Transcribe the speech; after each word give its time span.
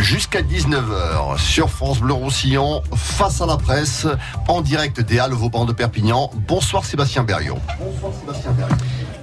Jusqu'à 0.00 0.42
19h 0.42 1.38
sur 1.38 1.70
France 1.70 2.00
Bleu 2.00 2.12
Roussillon, 2.12 2.82
face 2.94 3.40
à 3.40 3.46
la 3.46 3.56
presse, 3.56 4.06
en 4.46 4.60
direct 4.60 5.00
des 5.00 5.18
Halles 5.18 5.32
Vauban 5.32 5.64
de 5.64 5.72
Perpignan. 5.72 6.30
Bonsoir 6.46 6.84
Sébastien 6.84 7.24
Berriot. 7.24 7.58
Bonsoir 7.78 8.12
Sébastien 8.12 8.52
Berriot. 8.52 8.76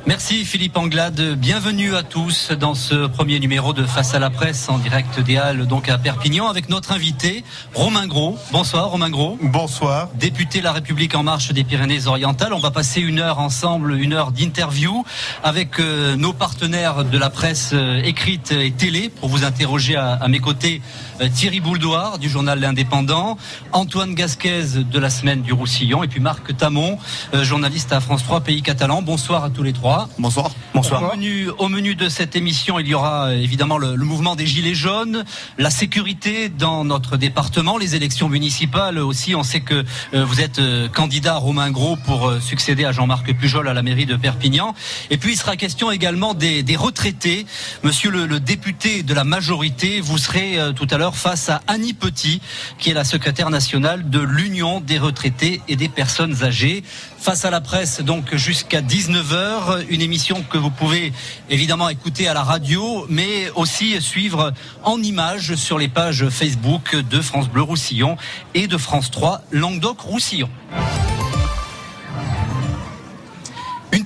Merci 0.06 0.44
Philippe 0.44 0.76
Anglade. 0.76 1.38
Bienvenue 1.38 1.96
à 1.96 2.04
tous 2.04 2.52
dans 2.52 2.76
ce 2.76 3.08
premier 3.08 3.40
numéro 3.40 3.72
de 3.72 3.86
Face 3.86 4.14
à 4.14 4.20
la 4.20 4.30
presse 4.30 4.68
en 4.68 4.78
direct 4.78 5.22
des 5.22 5.38
Halles, 5.38 5.66
donc 5.66 5.88
à 5.88 5.98
Perpignan, 5.98 6.50
avec 6.50 6.68
notre 6.68 6.92
invité 6.92 7.46
Romain 7.74 8.06
Gros. 8.06 8.38
Bonsoir 8.52 8.90
Romain 8.90 9.10
Gros. 9.10 9.38
Bonsoir. 9.42 10.10
Député 10.16 10.60
La 10.60 10.74
République 10.74 11.16
en 11.16 11.24
marche 11.24 11.54
des 11.54 11.64
Pyrénées-Orientales. 11.64 12.52
On 12.52 12.60
va 12.60 12.70
passer 12.70 13.00
une 13.00 13.20
heure 13.20 13.40
ensemble, 13.40 13.94
une 13.94 14.12
heure 14.12 14.34
d'interview 14.34 15.06
avec 15.42 15.80
euh, 15.80 16.18
nos 16.18 16.34
partenaires 16.34 17.06
de 17.06 17.18
la 17.18 17.30
presse 17.30 17.70
euh, 17.72 18.02
écrite 18.04 18.52
et 18.52 18.72
télé 18.72 19.08
pour 19.08 19.30
vous 19.30 19.46
interroger 19.46 19.96
à, 19.96 20.28
mes 20.28 20.40
côtés 20.40 20.82
euh, 21.22 21.30
Thierry 21.34 21.62
Bouldoir 21.62 22.20
du 22.20 22.28
journal 22.28 22.60
L'Indépendant, 22.60 23.38
Antoine 23.72 24.16
Gasquez 24.16 24.64
de 24.80 25.00
la 25.00 25.10
semaine 25.10 25.44
du 25.44 25.54
Roussillon 25.54 26.04
et 26.04 26.10
puis 26.10 26.20
Marc 26.20 26.58
Tamon, 26.58 26.98
journaliste 27.34 27.94
à 27.94 28.02
France 28.02 28.24
3 28.24 28.42
Pays 28.42 28.62
Catalan. 28.62 29.02
Bonsoir 29.02 29.46
à 29.46 29.50
tous 29.50 29.64
les 29.64 29.72
trois. 29.72 29.93
Bonsoir. 30.18 30.52
Bonsoir. 30.74 31.04
Au 31.04 31.16
menu, 31.16 31.50
au 31.60 31.70
menu 31.70 31.94
de 31.94 32.10
cette 32.10 32.36
émission, 32.36 32.80
il 32.80 32.88
y 32.88 32.96
aura 32.96 33.28
euh, 33.28 33.38
évidemment 33.38 33.78
le, 33.78 33.96
mouvement 33.98 34.36
des 34.36 34.48
Gilets 34.48 34.74
jaunes, 34.74 35.24
la 35.60 35.70
sécurité 35.70 36.50
dans 36.50 36.84
notre 36.84 37.16
département, 37.16 37.78
les 37.78 37.96
élections 37.96 38.28
municipales 38.28 38.98
aussi. 38.98 39.36
On 39.36 39.44
sait 39.44 39.62
que 39.62 39.86
euh, 40.14 40.26
vous 40.26 40.42
êtes 40.42 40.58
euh, 40.58 40.88
candidat 40.88 41.36
Romain 41.36 41.70
Gros 41.70 41.96
pour 41.96 42.34
succéder 42.42 42.86
à 42.86 42.92
Jean-Marc 42.92 43.34
Pujol 43.34 43.68
à 43.68 43.74
la 43.74 43.84
mairie 43.84 44.08
de 44.08 44.16
Perpignan. 44.16 44.74
Et 45.12 45.18
puis 45.18 45.34
il 45.34 45.38
sera 45.38 45.56
question 45.58 45.92
également 45.92 46.34
des, 46.34 46.64
retraités. 46.76 47.46
Monsieur 47.84 48.10
le, 48.10 48.26
le, 48.26 48.40
député 48.40 49.04
de 49.04 49.14
la 49.14 49.24
majorité, 49.24 50.02
vous 50.02 50.18
serez 50.18 50.58
tout 50.76 50.88
à 50.90 50.98
l'heure 50.98 51.16
face 51.16 51.50
à 51.50 51.62
Annie 51.68 51.94
Petit, 51.94 52.42
qui 52.80 52.90
est 52.90 52.96
la 52.96 53.04
secrétaire 53.04 53.52
nationale 53.52 54.10
de 54.10 54.20
l'Union 54.20 54.80
des 54.80 54.98
retraités 54.98 55.62
et 55.68 55.76
des 55.76 55.90
personnes 55.90 56.44
âgées. 56.44 56.84
Face 57.24 57.46
à 57.46 57.50
la 57.50 57.62
presse, 57.62 58.02
donc 58.02 58.36
jusqu'à 58.36 58.82
19h, 58.82 59.86
une 59.88 60.02
émission 60.02 60.44
que 60.44 60.58
vous 60.58 60.70
pouvez 60.70 61.14
évidemment 61.50 61.88
écouter 61.88 62.28
à 62.28 62.34
la 62.34 62.44
radio, 62.44 63.06
mais 63.08 63.50
aussi 63.56 64.02
suivre 64.02 64.52
en 64.84 65.02
images 65.02 65.56
sur 65.56 65.78
les 65.78 65.88
pages 65.88 66.28
Facebook 66.28 66.98
de 66.98 67.22
France 67.22 67.48
Bleu 67.48 67.62
Roussillon 67.62 68.18
et 68.54 68.68
de 68.68 68.78
France 68.78 69.10
3 69.10 69.42
Languedoc 69.52 70.02
Roussillon. 70.02 70.50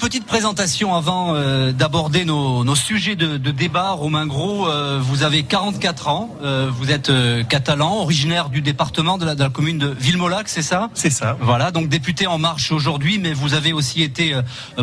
Petite 0.07 0.25
présentation 0.25 0.95
avant 0.95 1.35
euh, 1.35 1.73
d'aborder 1.73 2.23
nos, 2.23 2.75
sujets 2.75 3.17
de, 3.17 3.35
débat. 3.51 3.91
Romain 3.91 4.25
Gros, 4.25 4.65
euh, 4.65 5.01
vous 5.01 5.23
avez 5.23 5.43
44 5.43 6.07
ans, 6.07 6.33
euh, 6.41 6.69
vous 6.71 6.91
êtes 6.91 7.11
catalan, 7.49 7.97
originaire 7.97 8.47
du 8.47 8.61
département 8.61 9.17
de 9.17 9.25
la, 9.25 9.49
commune 9.49 9.77
de 9.77 9.87
Villemolac, 9.99 10.47
c'est 10.47 10.61
ça? 10.61 10.89
C'est 10.93 11.09
ça. 11.09 11.35
Voilà, 11.41 11.71
donc 11.71 11.89
député 11.89 12.25
en 12.25 12.37
marche 12.37 12.71
aujourd'hui, 12.71 13.19
mais 13.19 13.33
vous 13.33 13.53
avez 13.53 13.73
aussi 13.73 14.01
été 14.01 14.33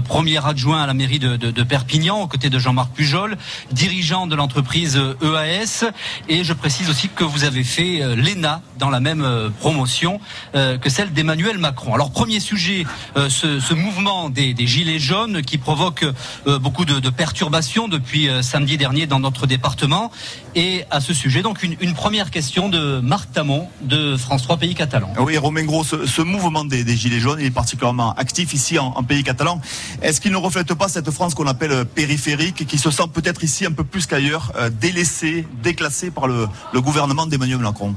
premier 0.06 0.46
adjoint 0.46 0.82
à 0.82 0.86
la 0.86 0.92
mairie 0.92 1.18
de, 1.18 1.36
de 1.36 1.62
Perpignan, 1.62 2.20
aux 2.20 2.26
côtés 2.26 2.50
de 2.50 2.58
Jean-Marc 2.58 2.92
Pujol, 2.92 3.38
dirigeant 3.72 4.26
de 4.26 4.36
l'entreprise 4.36 5.00
EAS, 5.22 5.86
et 6.28 6.44
je 6.44 6.52
précise 6.52 6.90
aussi 6.90 7.08
que 7.08 7.24
vous 7.24 7.44
avez 7.44 7.64
fait 7.64 8.02
l'ENA 8.14 8.60
dans 8.78 8.90
la 8.90 9.00
même 9.00 9.26
promotion 9.60 10.20
que 10.52 10.90
celle 10.90 11.14
d'Emmanuel 11.14 11.56
Macron. 11.56 11.94
Alors 11.94 12.10
premier 12.10 12.40
sujet, 12.40 12.84
ce, 13.16 13.72
mouvement 13.72 14.28
des, 14.28 14.52
des 14.52 14.66
Gilets 14.66 14.98
jaunes 14.98 15.13
qui 15.46 15.58
provoque 15.58 16.04
euh, 16.46 16.58
beaucoup 16.58 16.84
de, 16.84 17.10
perturbations 17.10 17.88
depuis 17.88 18.28
euh, 18.28 18.42
samedi 18.42 18.76
dernier 18.76 19.06
dans 19.06 19.20
notre 19.20 19.46
département. 19.46 20.10
Et 20.54 20.84
à 20.90 21.00
ce 21.00 21.14
sujet, 21.14 21.42
donc 21.42 21.62
une, 21.62 21.94
première 21.94 22.30
question 22.30 22.68
de 22.68 23.00
Marc 23.00 23.32
Tamon 23.32 23.68
de 23.82 24.16
France 24.16 24.42
3 24.42 24.56
Pays 24.56 24.74
Catalan. 24.74 25.12
Oui, 25.18 25.36
Romain 25.38 25.64
Gros, 25.64 25.84
ce, 25.84 26.22
mouvement 26.22 26.64
des, 26.64 26.84
Gilets 26.96 27.20
jaunes 27.20 27.40
est 27.40 27.50
particulièrement 27.50 28.12
actif 28.14 28.54
ici 28.54 28.78
en, 28.78 29.02
Pays 29.04 29.22
Catalan. 29.22 29.60
Est-ce 30.02 30.20
qu'il 30.20 30.32
ne 30.32 30.36
reflète 30.36 30.74
pas 30.74 30.88
cette 30.88 31.10
France 31.10 31.34
qu'on 31.34 31.46
appelle 31.46 31.84
périphérique, 31.84 32.66
qui 32.66 32.78
se 32.78 32.90
sent 32.90 33.08
peut-être 33.12 33.44
ici 33.44 33.66
un 33.66 33.72
peu 33.72 33.84
plus 33.84 34.06
qu'ailleurs 34.06 34.52
euh, 34.56 34.70
délaissée, 34.70 35.46
déclassée 35.62 36.10
par 36.10 36.26
le, 36.26 36.48
le 36.72 36.80
gouvernement 36.80 37.26
d'Emmanuel 37.26 37.58
Macron? 37.58 37.94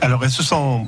Alors, 0.00 0.22
elle 0.24 0.30
se 0.30 0.42
sent 0.42 0.86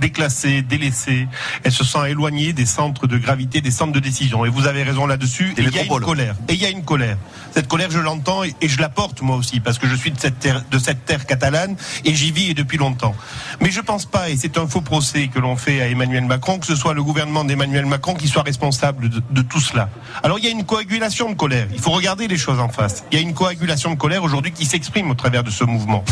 déclassées, 0.00 0.62
délaissées. 0.62 1.28
Elles 1.64 1.72
se 1.72 1.84
sentent 1.84 2.06
éloignées 2.06 2.52
des 2.52 2.66
centres 2.66 3.06
de 3.06 3.18
gravité, 3.18 3.60
des 3.60 3.70
centres 3.70 3.92
de 3.92 4.00
décision. 4.00 4.44
Et 4.44 4.48
vous 4.48 4.66
avez 4.66 4.82
raison 4.82 5.06
là-dessus. 5.06 5.54
Et 5.56 5.62
il 5.62 5.74
y 5.74 5.78
a 5.78 5.84
une 5.84 6.00
colère. 6.00 6.34
Et 6.48 6.54
il 6.54 6.60
y 6.60 6.66
a 6.66 6.70
une 6.70 6.84
colère. 6.84 7.16
Cette 7.52 7.68
colère, 7.68 7.90
je 7.90 7.98
l'entends 7.98 8.44
et, 8.44 8.54
je 8.62 8.80
la 8.80 8.88
porte 8.88 9.22
moi 9.22 9.36
aussi 9.36 9.60
parce 9.60 9.78
que 9.78 9.86
je 9.88 9.94
suis 9.94 10.10
de 10.10 10.20
cette 10.20 10.38
terre, 10.38 10.62
de 10.70 10.78
cette 10.78 11.04
terre 11.04 11.26
catalane 11.26 11.76
et 12.04 12.14
j'y 12.14 12.30
vis 12.30 12.54
depuis 12.54 12.78
longtemps. 12.78 13.14
Mais 13.60 13.70
je 13.70 13.80
pense 13.80 14.04
pas, 14.04 14.28
et 14.28 14.36
c'est 14.36 14.58
un 14.58 14.66
faux 14.66 14.82
procès 14.82 15.28
que 15.28 15.38
l'on 15.38 15.56
fait 15.56 15.80
à 15.80 15.88
Emmanuel 15.88 16.24
Macron, 16.24 16.58
que 16.58 16.66
ce 16.66 16.76
soit 16.76 16.94
le 16.94 17.02
gouvernement 17.02 17.44
d'Emmanuel 17.44 17.86
Macron 17.86 18.14
qui 18.14 18.28
soit 18.28 18.42
responsable 18.42 19.08
de, 19.08 19.22
de 19.30 19.42
tout 19.42 19.60
cela. 19.60 19.88
Alors 20.22 20.38
il 20.38 20.44
y 20.44 20.48
a 20.48 20.50
une 20.50 20.64
coagulation 20.64 21.30
de 21.30 21.34
colère. 21.34 21.66
Il 21.72 21.80
faut 21.80 21.92
regarder 21.92 22.28
les 22.28 22.36
choses 22.36 22.60
en 22.60 22.68
face. 22.68 23.04
Il 23.10 23.18
y 23.18 23.18
a 23.18 23.22
une 23.22 23.34
coagulation 23.34 23.90
de 23.90 23.96
colère 23.96 24.22
aujourd'hui 24.22 24.52
qui 24.52 24.66
s'exprime 24.66 25.10
au 25.10 25.14
travers 25.14 25.42
de 25.42 25.50
ce 25.50 25.64
mouvement. 25.64 26.04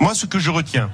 Moi, 0.00 0.14
ce 0.14 0.26
que 0.26 0.38
je 0.38 0.50
retiens, 0.50 0.90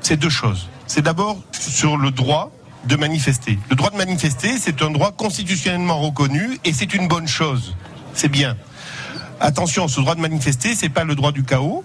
c'est 0.00 0.16
deux 0.16 0.30
choses. 0.30 0.68
C'est 0.86 1.02
d'abord 1.02 1.38
sur 1.52 1.96
le 1.96 2.10
droit 2.10 2.50
de 2.84 2.96
manifester. 2.96 3.58
Le 3.70 3.76
droit 3.76 3.90
de 3.90 3.96
manifester, 3.96 4.56
c'est 4.58 4.82
un 4.82 4.90
droit 4.90 5.12
constitutionnellement 5.12 6.00
reconnu 6.00 6.58
et 6.64 6.72
c'est 6.72 6.94
une 6.94 7.08
bonne 7.08 7.28
chose. 7.28 7.74
C'est 8.14 8.28
bien. 8.28 8.56
Attention, 9.40 9.88
ce 9.88 10.00
droit 10.00 10.14
de 10.14 10.20
manifester, 10.20 10.74
c'est 10.74 10.88
pas 10.88 11.04
le 11.04 11.14
droit 11.14 11.32
du 11.32 11.44
chaos, 11.44 11.84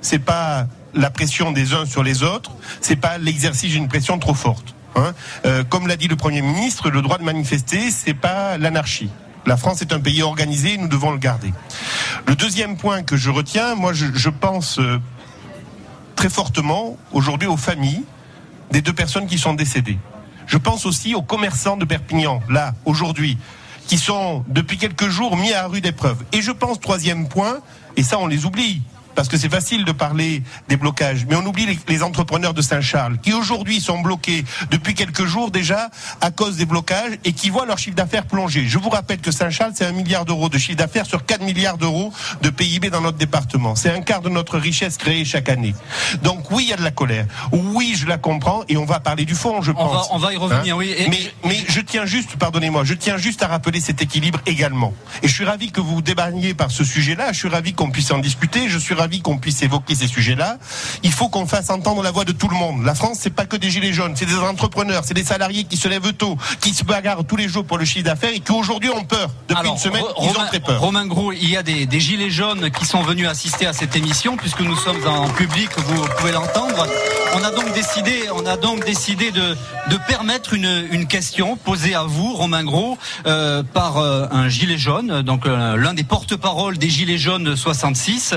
c'est 0.00 0.18
pas 0.18 0.66
la 0.94 1.10
pression 1.10 1.52
des 1.52 1.74
uns 1.74 1.86
sur 1.86 2.02
les 2.02 2.22
autres, 2.22 2.52
c'est 2.80 2.96
pas 2.96 3.18
l'exercice 3.18 3.72
d'une 3.72 3.88
pression 3.88 4.18
trop 4.18 4.34
forte. 4.34 4.74
Hein. 4.94 5.12
Euh, 5.44 5.64
comme 5.64 5.86
l'a 5.86 5.96
dit 5.96 6.08
le 6.08 6.16
Premier 6.16 6.42
ministre, 6.42 6.90
le 6.90 7.02
droit 7.02 7.18
de 7.18 7.24
manifester, 7.24 7.90
c'est 7.90 8.14
pas 8.14 8.56
l'anarchie. 8.56 9.10
La 9.46 9.56
France 9.56 9.80
est 9.82 9.92
un 9.92 10.00
pays 10.00 10.22
organisé, 10.22 10.76
nous 10.76 10.88
devons 10.88 11.12
le 11.12 11.18
garder. 11.18 11.52
Le 12.26 12.34
deuxième 12.34 12.76
point 12.76 13.02
que 13.02 13.16
je 13.16 13.30
retiens, 13.30 13.74
moi 13.76 13.92
je, 13.92 14.28
pense 14.28 14.80
euh, 14.80 14.98
très 16.16 16.30
fortement 16.30 16.96
aujourd'hui 17.12 17.46
aux 17.46 17.56
familles 17.56 18.02
des 18.72 18.82
deux 18.82 18.92
personnes 18.92 19.26
qui 19.26 19.38
sont 19.38 19.54
décédées. 19.54 19.98
Je 20.46 20.58
pense 20.58 20.86
aussi 20.86 21.14
aux 21.14 21.22
commerçants 21.22 21.76
de 21.76 21.84
Perpignan, 21.84 22.40
là, 22.48 22.74
aujourd'hui, 22.84 23.38
qui 23.86 23.98
sont 23.98 24.44
depuis 24.48 24.78
quelques 24.78 25.08
jours 25.08 25.36
mis 25.36 25.52
à 25.52 25.66
rude 25.66 25.86
épreuve. 25.86 26.24
Et 26.32 26.42
je 26.42 26.50
pense, 26.50 26.80
troisième 26.80 27.28
point, 27.28 27.58
et 27.96 28.02
ça 28.02 28.18
on 28.18 28.26
les 28.26 28.44
oublie, 28.44 28.82
parce 29.16 29.28
que 29.28 29.38
c'est 29.38 29.48
facile 29.48 29.84
de 29.84 29.92
parler 29.92 30.42
des 30.68 30.76
blocages, 30.76 31.26
mais 31.28 31.34
on 31.34 31.44
oublie 31.44 31.66
les, 31.88 32.02
entrepreneurs 32.02 32.52
de 32.52 32.60
Saint-Charles 32.60 33.18
qui 33.18 33.32
aujourd'hui 33.32 33.80
sont 33.80 34.00
bloqués 34.00 34.44
depuis 34.70 34.94
quelques 34.94 35.24
jours 35.24 35.50
déjà 35.50 35.90
à 36.20 36.30
cause 36.30 36.56
des 36.56 36.66
blocages 36.66 37.18
et 37.24 37.32
qui 37.32 37.48
voient 37.48 37.64
leur 37.64 37.78
chiffre 37.78 37.96
d'affaires 37.96 38.26
plonger. 38.26 38.66
Je 38.68 38.78
vous 38.78 38.90
rappelle 38.90 39.18
que 39.18 39.30
Saint-Charles, 39.30 39.72
c'est 39.74 39.86
un 39.86 39.92
milliard 39.92 40.26
d'euros 40.26 40.50
de 40.50 40.58
chiffre 40.58 40.76
d'affaires 40.76 41.06
sur 41.06 41.24
4 41.24 41.42
milliards 41.42 41.78
d'euros 41.78 42.12
de 42.42 42.50
PIB 42.50 42.90
dans 42.90 43.00
notre 43.00 43.16
département. 43.16 43.74
C'est 43.74 43.90
un 43.90 44.02
quart 44.02 44.20
de 44.20 44.28
notre 44.28 44.58
richesse 44.58 44.98
créée 44.98 45.24
chaque 45.24 45.48
année. 45.48 45.74
Donc 46.22 46.50
oui, 46.50 46.64
il 46.64 46.70
y 46.70 46.72
a 46.74 46.76
de 46.76 46.84
la 46.84 46.90
colère. 46.90 47.26
Oui, 47.52 47.94
je 47.96 48.06
la 48.06 48.18
comprends 48.18 48.62
et 48.68 48.76
on 48.76 48.84
va 48.84 49.00
parler 49.00 49.24
du 49.24 49.34
fond, 49.34 49.62
je 49.62 49.72
pense. 49.72 50.08
On 50.12 50.18
va, 50.18 50.34
y 50.34 50.36
revenir, 50.36 50.74
hein 50.74 50.78
oui. 50.78 50.94
mais, 51.08 51.32
mais 51.44 51.64
je 51.66 51.80
tiens 51.80 52.04
juste, 52.04 52.36
pardonnez-moi, 52.36 52.84
je 52.84 52.94
tiens 52.94 53.16
juste 53.16 53.42
à 53.42 53.46
rappeler 53.46 53.80
cet 53.80 54.02
équilibre 54.02 54.40
également. 54.44 54.92
Et 55.22 55.28
je 55.28 55.32
suis 55.32 55.46
ravi 55.46 55.72
que 55.72 55.80
vous 55.80 56.02
débarniez 56.02 56.52
par 56.52 56.70
ce 56.70 56.84
sujet-là. 56.84 57.32
Je 57.32 57.38
suis 57.38 57.48
ravi 57.48 57.72
qu'on 57.72 57.90
puisse 57.90 58.10
en 58.10 58.18
discuter. 58.18 58.68
Je 58.68 58.78
suis 58.78 58.94
ravi 58.94 59.05
qu'on 59.22 59.38
puisse 59.38 59.62
évoquer 59.62 59.94
ces 59.94 60.06
sujets-là. 60.06 60.58
Il 61.02 61.12
faut 61.12 61.28
qu'on 61.28 61.46
fasse 61.46 61.70
entendre 61.70 62.02
la 62.02 62.10
voix 62.10 62.24
de 62.24 62.32
tout 62.32 62.48
le 62.48 62.56
monde. 62.56 62.84
La 62.84 62.94
France, 62.94 63.18
c'est 63.20 63.30
pas 63.30 63.46
que 63.46 63.56
des 63.56 63.70
gilets 63.70 63.92
jaunes, 63.92 64.14
c'est 64.16 64.26
des 64.26 64.36
entrepreneurs, 64.36 65.02
c'est 65.04 65.14
des 65.14 65.24
salariés 65.24 65.64
qui 65.64 65.76
se 65.76 65.88
lèvent 65.88 66.12
tôt, 66.12 66.36
qui 66.60 66.74
se 66.74 66.84
bagarrent 66.84 67.24
tous 67.24 67.36
les 67.36 67.48
jours 67.48 67.64
pour 67.64 67.78
le 67.78 67.84
chiffre 67.84 68.04
d'affaires 68.04 68.32
et 68.34 68.40
qui 68.40 68.52
aujourd'hui 68.52 68.90
ont 68.90 69.04
peur. 69.04 69.30
Depuis 69.48 69.68
une 69.68 69.78
semaine, 69.78 70.04
ils 70.20 70.28
ont 70.28 70.46
très 70.48 70.60
peur. 70.60 70.80
Romain 70.80 71.06
Gros, 71.06 71.32
il 71.32 71.48
y 71.48 71.56
a 71.56 71.62
des, 71.62 72.00
gilets 72.00 72.30
jaunes 72.30 72.70
qui 72.70 72.84
sont 72.84 73.02
venus 73.02 73.26
assister 73.26 73.66
à 73.66 73.72
cette 73.72 73.96
émission 73.96 74.36
puisque 74.36 74.60
nous 74.60 74.76
sommes 74.76 75.06
en 75.06 75.28
public, 75.28 75.70
vous 75.76 76.04
pouvez 76.18 76.32
l'entendre. 76.32 76.86
On 77.34 77.42
a 77.42 77.50
donc 77.50 77.72
décidé, 77.74 78.24
on 78.34 78.46
a 78.46 78.56
donc 78.56 78.84
décidé 78.84 79.30
de, 79.30 79.56
de 79.90 79.96
permettre 80.08 80.54
une, 80.54 80.86
une 80.90 81.06
question 81.06 81.56
posée 81.56 81.94
à 81.94 82.04
vous, 82.04 82.32
Romain 82.34 82.64
Gros, 82.64 82.98
euh, 83.26 83.62
par 83.62 83.98
euh, 83.98 84.26
un 84.30 84.48
gilet 84.48 84.78
jaune, 84.78 85.22
donc 85.22 85.46
euh, 85.46 85.76
l'un 85.76 85.94
des 85.94 86.04
porte-parole 86.04 86.78
des 86.78 86.88
gilets 86.88 87.18
jaunes 87.18 87.56
66. 87.56 88.34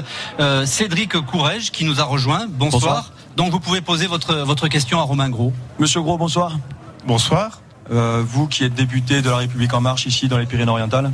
Cédric 0.66 1.20
Courrèges 1.22 1.72
qui 1.72 1.86
nous 1.86 2.00
a 2.00 2.04
rejoint. 2.04 2.48
Bonsoir. 2.50 3.12
Donc 3.36 3.52
vous 3.52 3.60
pouvez 3.60 3.82
poser 3.82 4.08
votre, 4.08 4.36
votre 4.38 4.68
question 4.68 5.00
à 5.00 5.04
Romain 5.04 5.30
Gros. 5.30 5.54
Monsieur 5.80 6.02
Gros, 6.02 6.18
bonsoir. 6.18 6.58
Bonsoir. 7.06 7.62
Euh, 7.92 8.24
vous 8.26 8.48
qui 8.48 8.64
êtes 8.64 8.74
député 8.74 9.22
de 9.22 9.30
la 9.30 9.38
République 9.38 9.74
en 9.74 9.82
marche 9.82 10.06
ici 10.06 10.28
dans 10.28 10.38
les 10.38 10.46
Pyrénées-Orientales. 10.46 11.12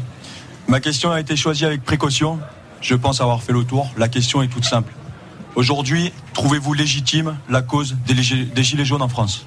Ma 0.67 0.79
question 0.79 1.11
a 1.11 1.19
été 1.19 1.35
choisie 1.35 1.65
avec 1.65 1.83
précaution. 1.83 2.39
Je 2.81 2.95
pense 2.95 3.21
avoir 3.21 3.41
fait 3.43 3.53
le 3.53 3.63
tour. 3.63 3.89
La 3.97 4.07
question 4.07 4.41
est 4.41 4.47
toute 4.47 4.65
simple. 4.65 4.93
Aujourd'hui, 5.55 6.11
trouvez-vous 6.33 6.73
légitime 6.73 7.37
la 7.49 7.61
cause 7.61 7.95
des, 8.05 8.13
des 8.13 8.63
Gilets 8.63 8.85
jaunes 8.85 9.01
en 9.01 9.07
France? 9.07 9.45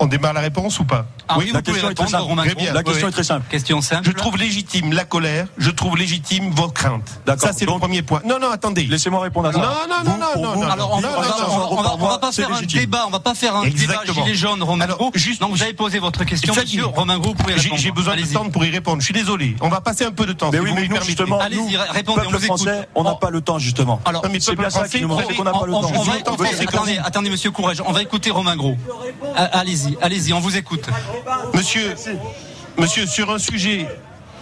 On 0.00 0.06
démarre 0.06 0.32
la 0.32 0.40
réponse 0.40 0.78
ou 0.80 0.84
pas 0.84 1.06
ah 1.28 1.36
oui, 1.38 1.50
la 1.52 1.62
question 1.62 1.88
est 1.88 1.94
très 1.94 2.06
simple. 2.06 2.34
La 2.74 2.82
question 2.82 3.08
est 3.08 3.12
très 3.12 3.24
simple. 3.24 3.46
Question 3.50 3.80
simple. 3.80 4.02
Je 4.06 4.12
trouve 4.12 4.36
légitime 4.36 4.92
la 4.92 5.04
colère, 5.04 5.46
je 5.56 5.70
trouve 5.70 5.96
légitime 5.96 6.50
vos 6.50 6.68
craintes. 6.68 7.20
Ça, 7.38 7.52
c'est 7.52 7.64
le 7.64 7.78
premier 7.78 8.02
point. 8.02 8.20
Non, 8.24 8.38
non, 8.38 8.50
attendez. 8.50 8.84
Laissez-moi 8.84 9.20
répondre 9.20 9.48
à 9.48 9.52
ça. 9.52 9.58
Non, 9.58 9.64
non, 9.88 10.04
non, 10.04 10.42
non, 10.42 10.60
non. 10.60 10.68
Alors, 10.68 10.92
on, 10.92 11.00
ne 11.00 12.08
va 12.08 12.18
pas 12.18 12.32
faire 12.32 12.52
un 12.52 12.62
débat, 12.62 13.04
on 13.06 13.10
va 13.10 13.20
pas 13.20 13.34
faire 13.34 13.56
un 13.56 13.64
débat 13.68 14.02
gilet 14.12 14.34
jaune, 14.34 14.62
Romain 14.62 14.86
Gros. 14.86 15.12
Donc, 15.40 15.52
vous 15.52 15.62
avez 15.62 15.72
posé 15.72 15.98
votre 15.98 16.24
question, 16.24 16.54
monsieur 16.54 16.86
Romain 16.86 17.18
Gros, 17.18 17.30
vous 17.30 17.34
pouvez 17.34 17.54
répondre. 17.54 17.80
J'ai 17.80 17.90
besoin 17.90 18.16
de 18.16 18.22
temps 18.22 18.50
pour 18.50 18.64
y 18.64 18.70
répondre. 18.70 19.00
Je 19.00 19.06
suis 19.06 19.14
désolé. 19.14 19.56
On 19.60 19.68
va 19.68 19.80
passer 19.80 20.04
un 20.04 20.12
peu 20.12 20.26
de 20.26 20.32
temps. 20.32 20.50
Mais 20.52 20.60
oui, 20.60 20.72
mais 20.74 20.88
nous, 20.88 21.02
justement, 21.02 21.40
allez-y, 21.40 21.76
répondez, 21.76 22.22
on 22.94 23.04
n'a 23.04 23.14
pas 23.14 23.30
le 23.30 23.40
temps, 23.40 23.58
justement. 23.58 24.00
Alors, 24.04 24.22
c'est 24.40 24.56
bien 24.56 24.70
ça 24.70 24.88
qui 24.88 25.00
nous 25.00 25.08
manque, 25.08 25.34
qu'on 25.34 25.44
n'a 25.44 25.52
pas 25.52 25.66
le 25.66 25.72
temps. 25.72 25.92
Attendez, 26.68 26.98
attendez, 27.02 27.30
monsieur 27.30 27.50
Courage, 27.50 27.82
on 27.86 27.92
va 27.92 28.02
écouter 28.02 28.30
Romain 28.30 28.56
Gros. 28.56 28.76
Allez-y, 29.34 29.83
allez-y, 30.00 30.32
on 30.32 30.40
vous 30.40 30.56
écoute. 30.56 30.88
Monsieur, 31.54 31.94
monsieur, 32.78 33.06
sur 33.06 33.30
un 33.30 33.38
sujet 33.38 33.86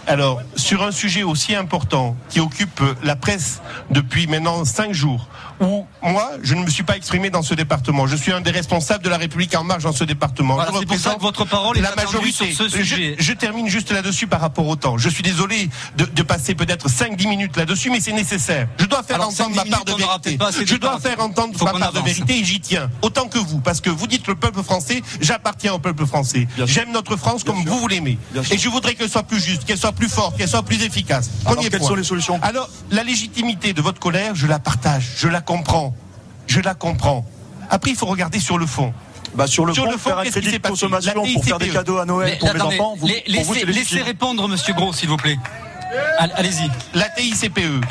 alors, 0.05 0.41
sur 0.57 0.83
un 0.83 0.91
sujet 0.91 1.23
aussi 1.23 1.55
important 1.55 2.17
qui 2.27 2.41
occupe 2.41 2.81
la 3.03 3.15
presse 3.15 3.61
depuis 3.89 4.27
maintenant 4.27 4.65
cinq 4.65 4.93
jours, 4.93 5.29
où 5.63 5.85
moi, 6.03 6.31
je 6.41 6.53
ne 6.55 6.63
me 6.63 6.69
suis 6.69 6.83
pas 6.83 6.97
exprimé 6.97 7.29
dans 7.29 7.41
ce 7.41 7.53
département. 7.53 8.07
Je 8.07 8.15
suis 8.15 8.31
un 8.31 8.41
des 8.41 8.51
responsables 8.51 9.03
de 9.03 9.09
la 9.09 9.17
République 9.17 9.55
en 9.55 9.63
marche 9.63 9.83
dans 9.83 9.93
ce 9.93 10.03
département. 10.03 10.55
Voilà, 10.55 10.71
c'est 10.77 10.85
pour 10.85 10.97
ça 10.97 11.15
que 11.15 11.21
votre 11.21 11.45
parole 11.45 11.77
est 11.77 11.81
la 11.81 11.95
majorité. 11.95 12.51
Sur 12.51 12.65
ce 12.65 12.69
sujet. 12.69 13.15
Je, 13.17 13.33
termine 13.33 13.67
juste 13.67 13.91
là-dessus 13.91 14.27
par 14.27 14.41
rapport 14.41 14.67
au 14.67 14.75
temps. 14.75 14.97
Je 14.97 15.09
suis 15.09 15.23
désolé 15.23 15.69
de, 15.97 16.23
passer 16.23 16.55
peut-être 16.55 16.89
5-10 16.89 17.27
minutes 17.27 17.57
là-dessus, 17.57 17.89
mais 17.89 17.99
c'est 17.99 18.13
nécessaire. 18.13 18.67
Je 18.77 18.85
dois 18.85 19.03
faire 19.03 19.21
entendre 19.21 19.55
ma 19.55 19.65
part 19.65 19.85
de 19.85 19.93
vérité. 19.93 20.37
Je 20.65 20.75
dois 20.75 20.99
faire 20.99 21.19
entendre 21.19 21.63
ma 21.63 21.79
part 21.79 21.93
de 21.93 21.99
vérité 21.99 22.39
et 22.39 22.43
j'y 22.43 22.59
tiens. 22.59 22.89
Autant 23.01 23.27
que 23.27 23.39
vous, 23.39 23.59
parce 23.59 23.81
que 23.81 23.89
vous 23.89 24.07
dites 24.07 24.27
le 24.27 24.35
peuple 24.35 24.61
français, 24.63 25.01
j'appartiens 25.21 25.73
au 25.73 25.79
peuple 25.79 26.05
français. 26.05 26.47
J'aime 26.65 26.91
notre 26.91 27.15
France 27.15 27.43
comme 27.43 27.63
vous, 27.63 27.79
vous 27.79 27.87
l'aimez. 27.87 28.17
Et 28.51 28.57
je 28.57 28.69
voudrais 28.69 28.95
qu'elle 28.95 29.09
soit 29.09 29.23
plus 29.23 29.43
juste, 29.43 29.65
qu'elle 29.65 29.77
soit 29.77 29.93
plus 29.93 30.09
forte, 30.09 30.37
qu'elle 30.37 30.49
soit 30.49 30.63
plus 30.63 30.83
efficace. 30.83 31.29
Alors, 31.45 31.63
quelles 31.69 31.81
sont 31.81 31.95
les 31.95 32.03
solutions? 32.03 32.39
Alors, 32.41 32.69
la 32.91 33.03
légitimité 33.03 33.73
de 33.73 33.81
votre 33.81 33.99
colère, 33.99 34.35
je 34.35 34.47
la 34.47 34.59
partage, 34.59 35.13
je 35.17 35.27
la 35.27 35.39
comprends. 35.39 35.52
Je 36.47 36.59
la 36.59 36.73
comprends. 36.73 37.25
Après, 37.69 37.91
il 37.91 37.95
faut 37.95 38.05
regarder 38.05 38.39
sur 38.39 38.57
le 38.57 38.65
fond. 38.65 38.93
Bah 39.35 39.47
sur 39.47 39.65
le 39.65 39.73
fond, 39.73 39.97
faire 39.97 40.19
un 40.19 40.25
crédit 40.25 40.51
de 40.51 40.57
consommation 40.57 41.23
pour 41.33 41.43
faire 41.43 41.57
des 41.57 41.69
cadeaux 41.69 41.97
à 41.97 42.05
Noël 42.05 42.37
pour 42.37 42.53
mes 42.53 42.61
enfants. 42.61 42.95
Vous, 42.97 43.07
laissez, 43.07 44.01
répondre, 44.01 44.47
Monsieur 44.47 44.73
Gros, 44.73 44.93
s'il 44.93 45.09
vous 45.09 45.17
plaît. 45.17 45.37
Allez-y. 46.19 46.69
La 46.93 47.09
TICPE. 47.09 47.83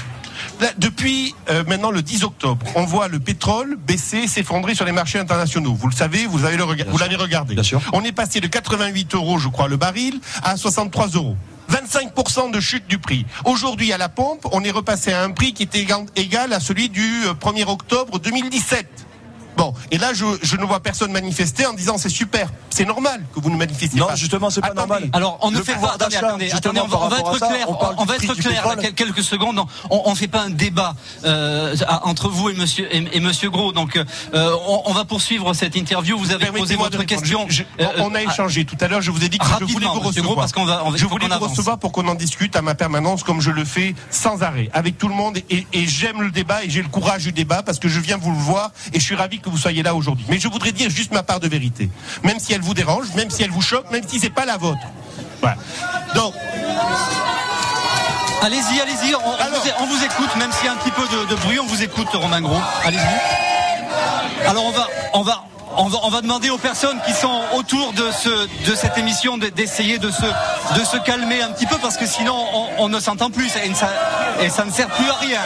Depuis 0.79 1.35
euh, 1.51 1.65
maintenant 1.67 1.91
le 1.91 2.03
10 2.03 2.23
octobre, 2.25 2.65
on 2.77 2.85
voit 2.85 3.09
le 3.09 3.19
pétrole 3.19 3.77
baisser, 3.77 4.29
s'effondrer 4.29 4.75
sur 4.77 4.85
les 4.85 4.93
marchés 4.93 5.19
internationaux. 5.19 5.75
Vous 5.75 5.89
le 5.89 5.95
savez, 5.95 6.27
vous 6.27 6.45
avez 6.45 6.57
le 6.57 6.65
vous 6.65 6.99
l'avez 6.99 7.17
regardé. 7.17 7.55
Bien 7.55 7.65
sûr. 7.65 7.81
On 7.93 8.03
est 8.05 8.13
passé 8.13 8.41
de 8.41 8.47
88 8.47 9.15
euros, 9.15 9.39
je 9.39 9.49
crois, 9.49 9.67
le 9.67 9.77
baril, 9.77 10.21
à 10.45 10.57
63 10.57 11.09
euros. 11.09 11.37
25% 11.71 12.51
de 12.51 12.61
chute 12.61 12.87
du 12.87 12.99
prix. 12.99 13.27
Aujourd'hui, 13.45 13.93
à 13.93 13.99
la 13.99 14.09
pompe, 14.09 14.47
on 14.53 14.63
est 14.65 14.71
repassé 14.71 15.13
à 15.13 15.23
un 15.23 15.31
prix 15.31 15.53
qui 15.53 15.63
était 15.63 15.87
égal 16.17 16.53
à 16.53 16.61
celui 16.61 16.89
du 16.89 17.25
1er 17.41 17.63
euh, 17.63 17.73
octobre 17.73 18.19
2017. 18.19 18.87
Bon, 19.57 19.75
et 19.91 19.99
là, 19.99 20.15
je, 20.15 20.25
je, 20.43 20.57
ne 20.57 20.65
vois 20.65 20.81
personne 20.81 21.13
manifester 21.13 21.67
en 21.67 21.73
disant 21.73 21.99
c'est 21.99 22.09
super, 22.09 22.49
c'est 22.71 22.85
normal 22.85 23.23
que 23.35 23.41
vous 23.41 23.51
ne 23.51 23.57
manifestiez 23.57 24.01
pas. 24.01 24.11
Non, 24.11 24.17
justement, 24.17 24.51
c'est 24.51 24.61
pas 24.61 24.75
normal. 24.75 25.09
Alors, 25.13 25.39
on 25.43 25.51
ne 25.51 25.63
fait 25.63 25.75
pas. 25.75 25.95
Attendez, 25.95 26.51
attendez, 26.51 26.81
on, 26.81 26.87
va, 26.87 27.19
être 27.19 27.39
clair. 27.39 27.67
On, 27.99 28.05
va 28.05 28.17
être 28.17 28.35
clair. 28.35 28.95
quelques 28.95 29.23
secondes. 29.23 29.61
On, 29.91 30.11
ne 30.11 30.17
fait 30.17 30.29
pas 30.29 30.43
un 30.43 30.51
débat 30.51 30.95
euh, 31.25 31.77
entre 32.03 32.29
vous 32.29 32.49
et 32.51 32.55
Monsieur 32.55 32.89
et, 32.95 33.21
Monsieur 33.21 33.51
Gros. 33.51 33.73
Donc, 33.73 33.97
euh, 33.97 34.57
on, 34.67 34.93
va 34.93 35.05
poursuivre 35.05 35.53
cette 35.55 35.77
interview. 35.77 36.19
Vous 36.19 36.33
avez 36.33 36.47
posé 36.47 36.77
votre 36.77 37.03
question. 37.05 37.47
Euh, 37.81 37.87
on 37.99 38.15
a 38.15 38.21
euh, 38.21 38.31
échangé 38.31 38.65
tout 38.65 38.77
à 38.81 38.89
l'heure. 38.89 39.03
Je 39.03 39.11
vous 39.11 39.25
ai 39.25 39.29
dit 39.29 39.39
que 39.39 39.47
je 39.61 39.65
voulais 39.65 39.87
vous 39.87 40.01
recevoir. 40.01 40.37
parce 40.37 40.53
qu'on 40.53 40.65
va, 40.65 40.83
je 40.95 41.07
voulais 41.07 41.29
vous 41.29 41.47
recevoir 41.47 41.79
pour 41.79 41.93
qu'on 41.93 42.09
en 42.09 42.15
discute 42.15 42.57
à 42.57 42.63
ma 42.63 42.75
permanence, 42.75 43.23
comme 43.23 43.41
je 43.41 43.51
le 43.51 43.65
fais 43.65 43.95
sans 44.11 44.43
arrêt, 44.43 44.71
avec 44.73 44.99
tout 44.99 45.09
le 45.09 45.15
monde. 45.15 45.39
Et, 45.51 45.67
et 45.73 45.87
j'aime 45.87 46.23
le 46.23 46.31
débat 46.31 46.65
et 46.65 46.71
j'ai 46.71 46.83
le 46.83 46.89
courage 46.89 47.25
du 47.25 47.33
débat 47.33 47.63
parce 47.63 47.79
que 47.79 47.89
je 47.89 48.01
viens 48.01 48.17
vous 48.17 48.31
le 48.31 48.39
voir 48.39 48.73
et 48.93 49.01
je 49.01 49.05
suis 49.05 49.15
ravi 49.15 49.41
que 49.43 49.51
vous 49.51 49.59
soyez 49.59 49.83
là 49.83 49.95
aujourd'hui. 49.95 50.25
Mais 50.29 50.39
je 50.39 50.49
voudrais 50.49 50.73
dire 50.73 50.89
juste 50.91 51.13
ma 51.13 51.23
part 51.23 51.41
de 51.41 51.49
vérité. 51.49 51.91
Même 52.23 52.39
si 52.39 52.53
elle 52.53 52.61
vous 52.61 52.75
dérange, 52.75 53.07
même 53.15 53.31
si 53.31 53.43
elle 53.43 53.51
vous 53.51 53.63
choque, 53.63 53.91
même 53.91 54.07
si 54.07 54.19
c'est 54.19 54.31
pas 54.31 54.45
la 54.45 54.57
vôtre. 54.57 54.81
Voilà. 55.41 55.57
Donc. 56.15 56.35
Allez-y, 58.43 58.81
allez-y, 58.81 59.15
on, 59.15 59.87
vous, 59.87 60.05
écoute, 60.05 60.37
même 60.37 60.51
s'il 60.51 60.67
y 60.67 60.69
a 60.69 60.73
un 60.73 60.77
petit 60.77 60.91
peu 60.91 61.03
de, 61.29 61.35
bruit, 61.37 61.61
on 61.61 61.67
vous 61.67 61.81
écoute, 61.81 62.09
Romain 62.13 62.41
Gros. 62.41 62.61
Allez-y. 62.85 64.49
Alors 64.49 64.65
on 64.65 64.73
va, 64.73 64.89
on 65.15 65.23
va, 65.23 65.45
on 65.77 65.85
va, 65.87 65.99
on 66.03 66.09
va, 66.09 66.21
demander 66.21 66.51
aux 66.51 66.59
personnes 66.59 66.99
qui 67.07 67.13
sont 67.13 67.43
autour 67.55 67.93
de, 67.93 68.11
ce, 68.11 68.29
de 68.69 68.75
cette 68.75 68.99
émission 68.99 69.39
d'essayer 69.39 69.99
de 69.99 70.11
se, 70.11 70.23
de 70.23 70.85
se 70.85 70.97
calmer 71.05 71.41
un 71.41 71.53
petit 71.53 71.67
peu 71.67 71.77
parce 71.79 71.97
que 71.97 72.07
sinon 72.07 72.35
on, 72.79 72.89
ne 72.89 72.99
s'entend 72.99 73.31
plus 73.31 73.47
et 73.57 73.75
ça, 73.75 73.91
et 74.41 74.49
ça 74.49 74.65
ne 74.65 74.73
sert 74.73 74.89
plus 74.89 75.09
à 75.09 75.15
rien. 75.15 75.41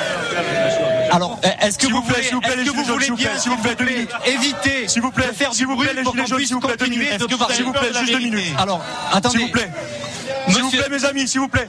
Alors, 1.11 1.39
est-ce 1.61 1.79
que 1.79 1.87
vous, 1.87 2.03
voulez, 2.03 2.21
est-ce 2.21 2.31
que 2.31 2.71
vous 2.71 2.85
voulez 2.85 3.11
bien, 3.11 3.39
s'il 3.39 3.51
vous 3.53 3.59
plaît, 3.59 4.07
éviter 4.27 4.89
s'il 4.89 5.03
vous 5.03 5.11
plaît, 5.11 5.33
faire 5.35 5.51
du 5.51 5.67
bruit 5.67 5.89
pour 6.03 6.15
qu'on 6.15 6.25
puisse 6.25 6.53
continuer 6.53 7.17
de 7.17 7.37
parler 7.37 7.55
S'il 7.55 7.65
vous 7.65 7.73
plaît, 7.73 7.93
juste 7.93 8.13
deux 8.13 8.19
minutes. 8.19 8.55
Alors, 8.59 8.83
attendez. 9.13 9.39
S'il 9.39 9.47
vous 9.47 9.53
plaît. 9.53 9.71
S'il 10.49 10.63
vous 10.63 10.71
plaît, 10.71 10.89
mes 10.91 11.05
amis, 11.05 11.29
s'il 11.29 11.41
vous 11.41 11.49
plaît. 11.49 11.69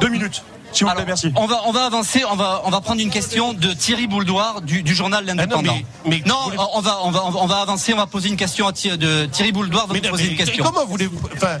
Deux 0.00 0.08
minutes. 0.08 0.42
S'il 0.74 0.86
vous 0.86 0.92
plaît, 0.92 1.04
merci. 1.06 1.32
On 1.36 1.46
va, 1.46 1.62
on 1.66 1.72
va 1.72 1.84
avancer, 1.84 2.24
on 2.30 2.36
va, 2.36 2.62
on 2.64 2.70
va 2.70 2.80
prendre 2.80 3.00
une 3.00 3.10
question 3.10 3.52
de 3.52 3.72
Thierry 3.72 4.06
Bouldoir 4.06 4.60
du, 4.60 4.82
du 4.82 4.94
journal 4.94 5.24
ah 5.24 5.34
L'Indépendant. 5.34 5.76
non, 6.26 6.36
on, 6.74 6.80
va, 6.80 6.98
on, 7.04 7.10
va, 7.10 7.24
on 7.24 7.46
va 7.46 7.60
avancer, 7.60 7.94
on 7.94 7.96
va 7.96 8.06
poser 8.06 8.28
une 8.28 8.36
question 8.36 8.66
à 8.66 8.72
Thierry, 8.72 8.98
de 8.98 9.26
Thierry 9.26 9.52
Bouldoir. 9.52 9.86
Va 9.86 9.94
poser 10.10 10.30
une 10.30 10.36
question. 10.36 10.64
Comment 10.64 10.84
voulez-vous 10.84 11.20
Enfin, 11.36 11.58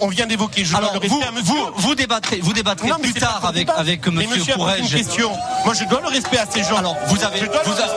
on, 0.00 0.08
vient 0.08 0.26
d'évoquer. 0.26 0.64
Alors, 0.74 0.92
vous, 1.02 1.22
vous, 1.44 1.70
vous, 1.76 1.94
débattrez, 1.94 2.40
vous 2.40 2.52
débattrez 2.52 2.90
plus 3.00 3.14
tard 3.14 3.40
avec, 3.44 3.68
avec 3.70 4.06
Monsieur, 4.06 4.36
monsieur 4.36 4.54
Une 4.78 4.88
question. 4.88 5.30
Moi, 5.64 5.74
je 5.74 5.84
dois 5.84 6.00
le 6.00 6.08
respect 6.08 6.38
à 6.38 6.46
ces 6.46 6.62
gens. 6.62 6.76
Alors, 6.76 6.96
vous 7.06 7.24
avez, 7.24 7.40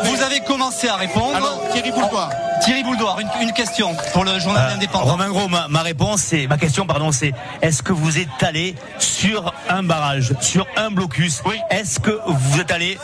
vous, 0.04 0.22
avez 0.22 0.40
commencé 0.42 0.88
à 0.88 0.96
répondre. 0.96 1.36
Alors, 1.36 1.62
Thierry 1.72 1.92
Bouldoir. 1.92 2.30
Thierry 2.64 2.84
Bouldoir, 2.84 3.20
une, 3.20 3.30
une, 3.42 3.52
question 3.52 3.96
pour 4.14 4.24
le 4.24 4.40
journal 4.40 4.70
euh, 4.72 4.76
indépendant. 4.76 5.12
Romain 5.12 5.30
Gros, 5.30 5.48
ma, 5.48 5.68
ma 5.68 5.82
réponse, 5.82 6.22
c'est 6.22 6.48
ma 6.48 6.58
question, 6.58 6.86
pardon, 6.86 7.12
c'est 7.12 7.34
est-ce 7.62 7.84
que 7.84 7.92
vous 7.92 8.18
êtes 8.18 8.42
allé 8.42 8.76
sur 8.98 9.54
un 9.70 9.84
barrage, 9.84 10.34
sur 10.46 10.68
un 10.78 10.92
blocus 10.92 11.42
oui. 11.46 11.56
Est-ce 11.70 12.00
que 12.00 12.18
vous 12.28 12.60
êtes 12.62 12.72
allé 12.72 12.98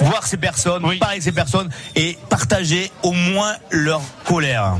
voir 0.00 0.26
ces 0.26 0.36
personnes, 0.36 0.82
parler 0.82 0.98
avec 1.02 1.22
ces 1.22 1.32
personnes 1.32 1.68
et 1.94 2.18
partager 2.28 2.90
au 3.02 3.12
moins 3.12 3.54
leur 3.70 4.00
colère 4.24 4.76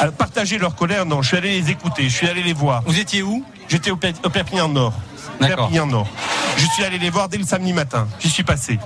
Alors, 0.00 0.12
Partager 0.14 0.58
leur 0.58 0.74
colère, 0.74 1.06
non. 1.06 1.22
Je 1.22 1.28
suis 1.28 1.36
allé 1.36 1.60
les 1.60 1.70
écouter, 1.70 2.04
je 2.04 2.14
suis 2.14 2.28
allé 2.28 2.42
les 2.42 2.52
voir. 2.52 2.82
Vous 2.86 2.98
étiez 2.98 3.22
où? 3.22 3.44
J'étais 3.68 3.90
au, 3.90 3.94
au 4.24 4.30
Perpignan 4.30 4.68
Nord. 4.68 4.92
Perpignan 5.38 5.86
Nord. 5.86 6.06
Je 6.56 6.66
suis 6.66 6.84
allé 6.84 6.98
les 6.98 7.10
voir 7.10 7.28
dès 7.28 7.38
le 7.38 7.44
samedi 7.44 7.72
matin. 7.72 8.06
J'y 8.20 8.28
suis 8.28 8.44
passé. 8.44 8.78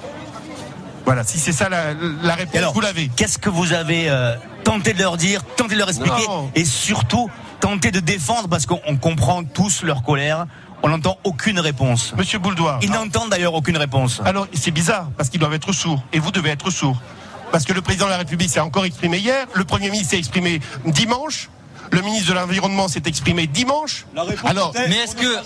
Voilà, 1.04 1.22
si 1.25 1.38
c'est 1.38 1.52
ça 1.52 1.68
la, 1.68 1.94
la 2.23 2.35
réponse, 2.35 2.73
vous 2.75 2.80
l'avez. 2.80 3.09
Qu'est-ce 3.14 3.38
que 3.38 3.49
vous 3.49 3.73
avez 3.73 4.09
euh, 4.09 4.35
tenté 4.64 4.92
de 4.92 4.99
leur 4.99 5.16
dire, 5.16 5.42
tenté 5.56 5.75
de 5.75 5.78
leur 5.78 5.88
expliquer 5.88 6.25
et 6.56 6.64
surtout 6.64 7.30
tenté 7.61 7.90
de 7.90 8.00
défendre 8.00 8.49
parce 8.49 8.66
qu'on 8.66 8.97
comprend 8.97 9.44
tous 9.44 9.82
leur 9.82 10.02
colère 10.02 10.47
on 10.87 10.90
n'entend 10.90 11.19
aucune 11.25 11.59
réponse. 11.59 12.14
Monsieur 12.16 12.38
Bouldoir. 12.38 12.78
Ils 12.81 12.93
n'entendent 12.93 13.31
d'ailleurs 13.31 13.55
aucune 13.55 13.76
réponse. 13.76 14.23
Alors, 14.25 14.47
c'est 14.52 14.71
bizarre, 14.71 15.11
parce 15.16 15.28
qu'ils 15.28 15.40
doivent 15.40 15.55
être 15.55 15.73
sourds. 15.73 16.00
Et 16.12 16.21
vous 16.21 16.31
devez 16.31 16.50
être 16.50 16.71
sourds. 16.71 17.02
Parce 17.50 17.64
que 17.64 17.73
le 17.73 17.83
président 17.83 18.05
de 18.05 18.11
la 18.11 18.19
République 18.19 18.50
s'est 18.50 18.61
encore 18.61 18.85
exprimé 18.85 19.19
hier, 19.19 19.47
le 19.55 19.64
Premier 19.64 19.90
ministre 19.90 20.11
s'est 20.11 20.19
exprimé 20.19 20.61
dimanche, 20.85 21.49
le 21.90 22.02
ministre 22.02 22.31
de 22.31 22.35
l'Environnement 22.35 22.88
s'est 22.88 23.02
exprimé 23.07 23.47
dimanche. 23.47 24.07
alors, 24.45 24.73
mais 24.75 24.97
est-ce 24.97 25.16
que, 25.16 25.37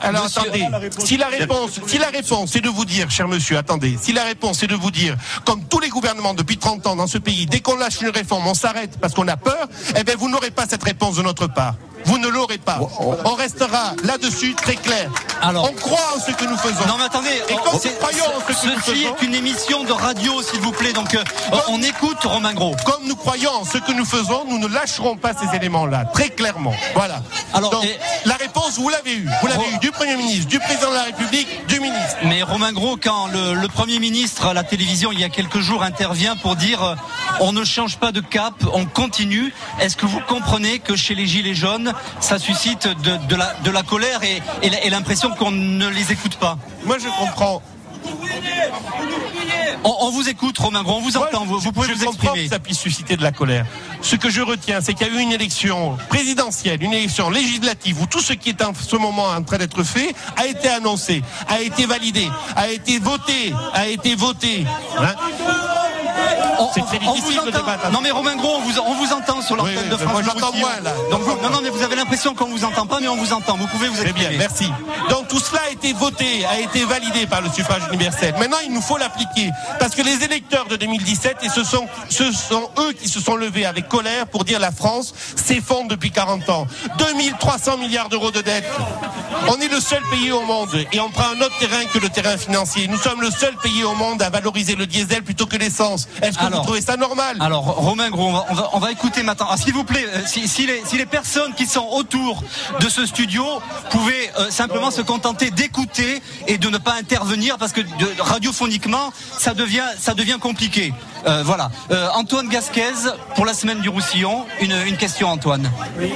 alors 0.00 0.26
attendez, 0.26 0.66
si 0.98 1.16
la 1.16 1.28
réponse, 1.28 1.80
si 1.86 1.98
la 1.98 2.08
réponse 2.08 2.56
est 2.56 2.60
de 2.60 2.68
vous 2.68 2.84
dire, 2.84 3.10
cher 3.10 3.28
monsieur, 3.28 3.58
attendez, 3.58 3.98
si 4.00 4.12
la 4.12 4.24
réponse 4.24 4.62
est 4.62 4.66
de 4.66 4.74
vous 4.74 4.90
dire, 4.90 5.16
comme 5.44 5.64
tous 5.64 5.80
les 5.80 5.88
gouvernements 5.88 6.34
depuis 6.34 6.58
30 6.58 6.86
ans 6.86 6.96
dans 6.96 7.06
ce 7.06 7.18
pays, 7.18 7.46
dès 7.46 7.60
qu'on 7.60 7.76
lâche 7.76 8.00
une 8.00 8.10
réforme, 8.10 8.46
on 8.46 8.54
s'arrête 8.54 8.98
parce 9.00 9.14
qu'on 9.14 9.28
a 9.28 9.36
peur, 9.36 9.68
eh 9.96 10.04
bien 10.04 10.14
vous 10.16 10.28
n'aurez 10.28 10.50
pas 10.50 10.66
cette 10.68 10.82
réponse 10.82 11.16
de 11.16 11.22
notre 11.22 11.46
part. 11.46 11.74
Vous 12.04 12.18
ne 12.18 12.28
l'aurez 12.28 12.58
pas. 12.58 12.80
On 13.24 13.34
restera 13.34 13.92
là-dessus 14.04 14.54
très 14.54 14.74
clair. 14.74 15.10
Alors, 15.40 15.68
on 15.70 15.74
croit 15.74 16.16
en 16.16 16.20
ce 16.20 16.32
que 16.32 16.44
nous 16.44 16.56
faisons. 16.56 16.86
Non 16.86 16.96
mais 16.98 17.04
attendez, 17.04 17.30
Et 17.48 17.54
quand 17.54 17.72
nous 17.72 17.90
croyons 18.00 18.24
en 18.24 18.40
ce 18.40 18.46
que 18.46 18.74
nous 18.74 18.80
faisons, 18.80 19.16
est 19.20 19.22
une 19.24 19.34
émission 19.34 19.84
de 19.84 19.92
radio, 19.92 20.42
s'il 20.42 20.60
vous 20.60 20.72
plaît. 20.72 20.92
Donc 20.92 21.14
euh, 21.14 21.22
on 21.68 21.82
écoute 21.82 22.22
Romain 22.24 22.54
Gros. 22.54 22.74
Comme 22.84 23.06
nous 23.06 23.16
croyons 23.16 23.50
en 23.50 23.64
ce 23.64 23.78
que 23.78 23.92
nous 23.92 24.04
faisons, 24.04 24.44
nous 24.48 24.58
ne 24.58 24.68
lâcherons 24.68 25.16
pas 25.16 25.32
ces 25.32 25.51
éléments-là, 25.54 26.04
très 26.06 26.30
clairement. 26.30 26.74
Voilà. 26.94 27.22
Alors, 27.52 27.70
Donc, 27.70 27.86
la 28.24 28.34
réponse, 28.34 28.78
vous 28.78 28.88
l'avez 28.88 29.14
eue. 29.14 29.28
Vous 29.40 29.46
l'avez 29.46 29.68
eue 29.74 29.78
du 29.78 29.90
Premier 29.90 30.16
ministre, 30.16 30.48
du 30.48 30.58
Président 30.58 30.90
de 30.90 30.94
la 30.94 31.02
République, 31.04 31.48
du 31.66 31.80
ministre. 31.80 32.16
Mais 32.24 32.42
Romain 32.42 32.72
Gros, 32.72 32.96
quand 32.96 33.26
le, 33.28 33.54
le 33.54 33.68
Premier 33.68 33.98
ministre 33.98 34.46
à 34.46 34.54
la 34.54 34.64
télévision 34.64 35.12
il 35.12 35.20
y 35.20 35.24
a 35.24 35.28
quelques 35.28 35.60
jours 35.60 35.82
intervient 35.82 36.36
pour 36.36 36.56
dire 36.56 36.82
euh, 36.82 36.94
on 37.40 37.52
ne 37.52 37.64
change 37.64 37.98
pas 37.98 38.12
de 38.12 38.20
cap, 38.20 38.54
on 38.72 38.84
continue. 38.84 39.52
Est-ce 39.80 39.96
que 39.96 40.06
vous 40.06 40.20
comprenez 40.28 40.78
que 40.78 40.96
chez 40.96 41.14
les 41.14 41.26
Gilets 41.26 41.54
jaunes, 41.54 41.92
ça 42.20 42.38
suscite 42.38 42.86
de, 42.88 43.16
de, 43.28 43.36
la, 43.36 43.54
de 43.64 43.70
la 43.70 43.82
colère 43.82 44.20
et, 44.22 44.42
et 44.62 44.90
l'impression 44.90 45.30
qu'on 45.30 45.50
ne 45.50 45.88
les 45.88 46.12
écoute 46.12 46.36
pas? 46.36 46.58
Moi, 46.84 46.96
je 46.98 47.08
comprends. 47.18 47.62
On, 49.84 50.10
vous 50.10 50.28
écoute, 50.28 50.56
Romain 50.58 50.82
Gros, 50.82 50.98
on 50.98 51.00
vous 51.00 51.16
entend, 51.16 51.44
vous, 51.44 51.58
vous, 51.58 51.72
pouvez 51.72 51.88
je 51.88 51.94
vous 51.94 52.04
exprimer. 52.04 52.44
que 52.44 52.50
ça 52.50 52.58
puisse 52.58 52.78
susciter 52.78 53.16
de 53.16 53.22
la 53.22 53.32
colère. 53.32 53.66
Ce 54.00 54.16
que 54.16 54.30
je 54.30 54.40
retiens, 54.40 54.80
c'est 54.80 54.94
qu'il 54.94 55.06
y 55.06 55.10
a 55.10 55.12
eu 55.12 55.18
une 55.18 55.32
élection 55.32 55.96
présidentielle, 56.08 56.82
une 56.82 56.92
élection 56.92 57.30
législative, 57.30 58.00
où 58.00 58.06
tout 58.06 58.20
ce 58.20 58.32
qui 58.32 58.50
est 58.50 58.62
en 58.62 58.72
ce 58.74 58.96
moment 58.96 59.26
en 59.26 59.42
train 59.42 59.58
d'être 59.58 59.82
fait 59.82 60.14
a 60.36 60.46
été 60.46 60.68
annoncé, 60.68 61.22
a 61.48 61.60
été 61.60 61.86
validé, 61.86 62.28
a 62.54 62.68
été 62.68 62.98
voté, 62.98 63.52
a 63.72 63.88
été 63.88 64.14
voté. 64.14 64.64
Hein 64.98 65.14
c'est 66.74 66.98
difficile 66.98 67.40
de 67.46 67.50
débattre. 67.50 67.90
Non 67.90 68.00
mais 68.00 68.10
Romain 68.10 68.36
Gros, 68.36 68.56
on 68.56 68.60
vous, 68.60 68.78
on 68.78 68.94
vous 68.94 69.12
entend 69.12 69.42
sur 69.42 69.56
l'antenne 69.56 69.88
de 69.88 69.96
France. 69.96 70.12
Moi 70.12 70.22
j'entends 70.22 70.52
moins 70.56 70.80
là. 70.82 70.92
Donc, 71.10 71.22
non, 71.42 71.50
non, 71.50 71.60
mais 71.62 71.70
vous 71.70 71.82
avez 71.82 71.96
l'impression 71.96 72.34
qu'on 72.34 72.46
vous 72.46 72.64
entend 72.64 72.86
pas, 72.86 72.98
mais 73.00 73.08
on 73.08 73.16
vous 73.16 73.32
entend. 73.32 73.56
Vous 73.56 73.66
pouvez 73.66 73.88
vous 73.88 74.00
exprimer. 74.00 74.26
Très 74.26 74.36
bien, 74.36 74.38
merci. 74.38 74.70
Donc 75.10 75.28
tout 75.28 75.38
cela 75.38 75.60
a 75.66 75.70
été 75.70 75.92
voté, 75.92 76.44
a 76.46 76.60
été 76.60 76.84
validé 76.84 77.26
par 77.26 77.40
le 77.40 77.50
suffrage 77.50 77.82
universel. 77.92 78.34
Maintenant, 78.38 78.58
il 78.64 78.72
nous 78.72 78.82
faut 78.82 78.96
l'appliquer. 78.96 79.50
Parce 79.78 79.94
que 79.94 80.02
les 80.02 80.24
électeurs 80.24 80.66
de 80.66 80.76
2017, 80.76 81.38
et 81.42 81.48
ce 81.48 81.64
sont, 81.64 81.86
ce 82.08 82.32
sont 82.32 82.70
eux 82.78 82.92
qui 82.92 83.08
se 83.08 83.20
sont 83.20 83.36
levés 83.36 83.66
avec 83.66 83.88
colère 83.88 84.26
pour 84.26 84.44
dire 84.44 84.60
la 84.60 84.72
France 84.72 85.14
s'effondre 85.36 85.88
depuis 85.88 86.10
40 86.10 86.48
ans. 86.50 86.66
2300 86.98 87.78
milliards 87.78 88.08
d'euros 88.08 88.30
de 88.30 88.40
dette. 88.40 88.68
On 89.48 89.60
est 89.60 89.68
le 89.68 89.80
seul 89.80 90.02
pays 90.10 90.30
au 90.30 90.42
monde 90.42 90.86
et 90.92 91.00
on 91.00 91.10
prend 91.10 91.24
un 91.24 91.40
autre 91.40 91.58
terrain 91.58 91.84
que 91.92 91.98
le 91.98 92.08
terrain 92.08 92.36
financier. 92.36 92.86
Nous 92.86 92.98
sommes 92.98 93.20
le 93.20 93.30
seul 93.30 93.56
pays 93.56 93.82
au 93.84 93.94
monde 93.94 94.22
à 94.22 94.30
valoriser 94.30 94.76
le 94.76 94.86
diesel 94.86 95.22
plutôt 95.22 95.46
que 95.46 95.56
l'essence. 95.56 96.08
Est-ce 96.22 96.38
que 96.38 96.44
vous 96.44 96.62
trouvez 96.62 96.80
ça 96.80 96.96
normal 96.96 97.36
Alors, 97.40 97.64
Romain 97.64 98.10
Gros, 98.10 98.28
on 98.28 98.54
va, 98.54 98.70
on 98.72 98.78
va, 98.78 98.92
écouter 98.92 99.22
maintenant. 99.22 99.48
Ah, 99.50 99.56
s'il 99.56 99.74
vous 99.74 99.84
plaît, 99.84 100.06
euh, 100.06 100.20
si, 100.24 100.46
si, 100.46 100.66
les, 100.66 100.82
si, 100.84 100.96
les, 100.96 101.06
personnes 101.06 101.52
qui 101.54 101.66
sont 101.66 101.86
autour 101.90 102.42
de 102.80 102.88
ce 102.88 103.04
studio 103.06 103.44
pouvaient 103.90 104.30
euh, 104.38 104.50
simplement 104.50 104.90
se 104.90 105.02
contenter 105.02 105.50
d'écouter 105.50 106.22
et 106.46 106.58
de 106.58 106.68
ne 106.68 106.78
pas 106.78 106.94
intervenir 106.94 107.58
parce 107.58 107.72
que 107.72 107.80
de, 107.80 108.20
radiophoniquement, 108.20 109.12
ça 109.38 109.54
devient, 109.54 109.84
ça 109.98 110.14
devient 110.14 110.38
compliqué. 110.40 110.94
Euh, 111.26 111.42
voilà. 111.44 111.70
Euh, 111.90 112.08
Antoine 112.14 112.48
Gasquez, 112.48 112.92
pour 113.34 113.44
la 113.44 113.54
semaine 113.54 113.80
du 113.80 113.88
Roussillon, 113.88 114.46
une, 114.60 114.74
une 114.86 114.96
question, 114.96 115.28
Antoine. 115.28 115.70
Oui. 115.98 116.12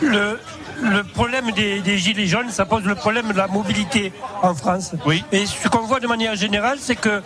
Le, 0.00 0.40
le 0.80 1.02
problème 1.02 1.50
des, 1.52 1.98
gilets 1.98 2.26
jaunes, 2.26 2.50
ça 2.50 2.64
pose 2.64 2.84
le 2.84 2.94
problème 2.94 3.32
de 3.32 3.36
la 3.36 3.48
mobilité 3.48 4.12
en 4.42 4.54
France. 4.54 4.92
Oui. 5.06 5.24
Et 5.32 5.46
ce 5.46 5.68
qu'on 5.68 5.80
voit 5.80 6.00
de 6.00 6.06
manière 6.06 6.36
générale, 6.36 6.78
c'est 6.80 6.96
que 6.96 7.22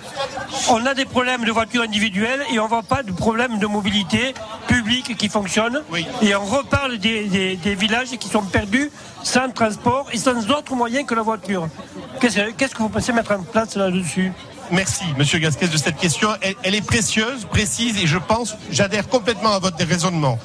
on 0.70 0.84
a 0.86 0.94
des 0.94 1.04
problèmes 1.04 1.44
de 1.44 1.50
voitures 1.50 1.82
individuelles 1.82 2.42
et 2.52 2.58
on 2.58 2.66
voit 2.66 2.82
pas 2.82 3.02
de 3.02 3.12
problème 3.12 3.58
de 3.58 3.66
mobilité 3.66 4.34
publique 4.66 5.16
qui 5.16 5.28
fonctionne. 5.28 5.82
Oui. 5.90 6.06
Et 6.22 6.34
on 6.34 6.44
reparle 6.44 6.98
des, 6.98 7.58
villages 7.78 8.10
qui 8.18 8.28
sont 8.28 8.42
perdus 8.42 8.90
sans 9.22 9.50
transport 9.50 10.06
et 10.12 10.18
sans 10.18 10.50
autre 10.50 10.74
moyen 10.74 11.04
que 11.04 11.14
la 11.14 11.22
voiture. 11.22 11.68
Qu'est-ce 12.20 12.74
que 12.74 12.78
vous 12.78 12.88
pensez 12.88 13.12
mettre 13.12 13.32
en 13.32 13.42
place 13.42 13.76
là-dessus? 13.76 14.32
Merci, 14.70 15.04
Monsieur 15.18 15.38
Gasquez, 15.38 15.68
de 15.68 15.76
cette 15.76 15.96
question. 15.96 16.30
Elle, 16.40 16.54
elle, 16.62 16.74
est 16.74 16.86
précieuse, 16.86 17.44
précise, 17.44 18.02
et 18.02 18.06
je 18.06 18.16
pense, 18.16 18.56
j'adhère 18.70 19.06
complètement 19.08 19.52
à 19.52 19.58
votre 19.58 19.84
raisonnement 19.84 20.38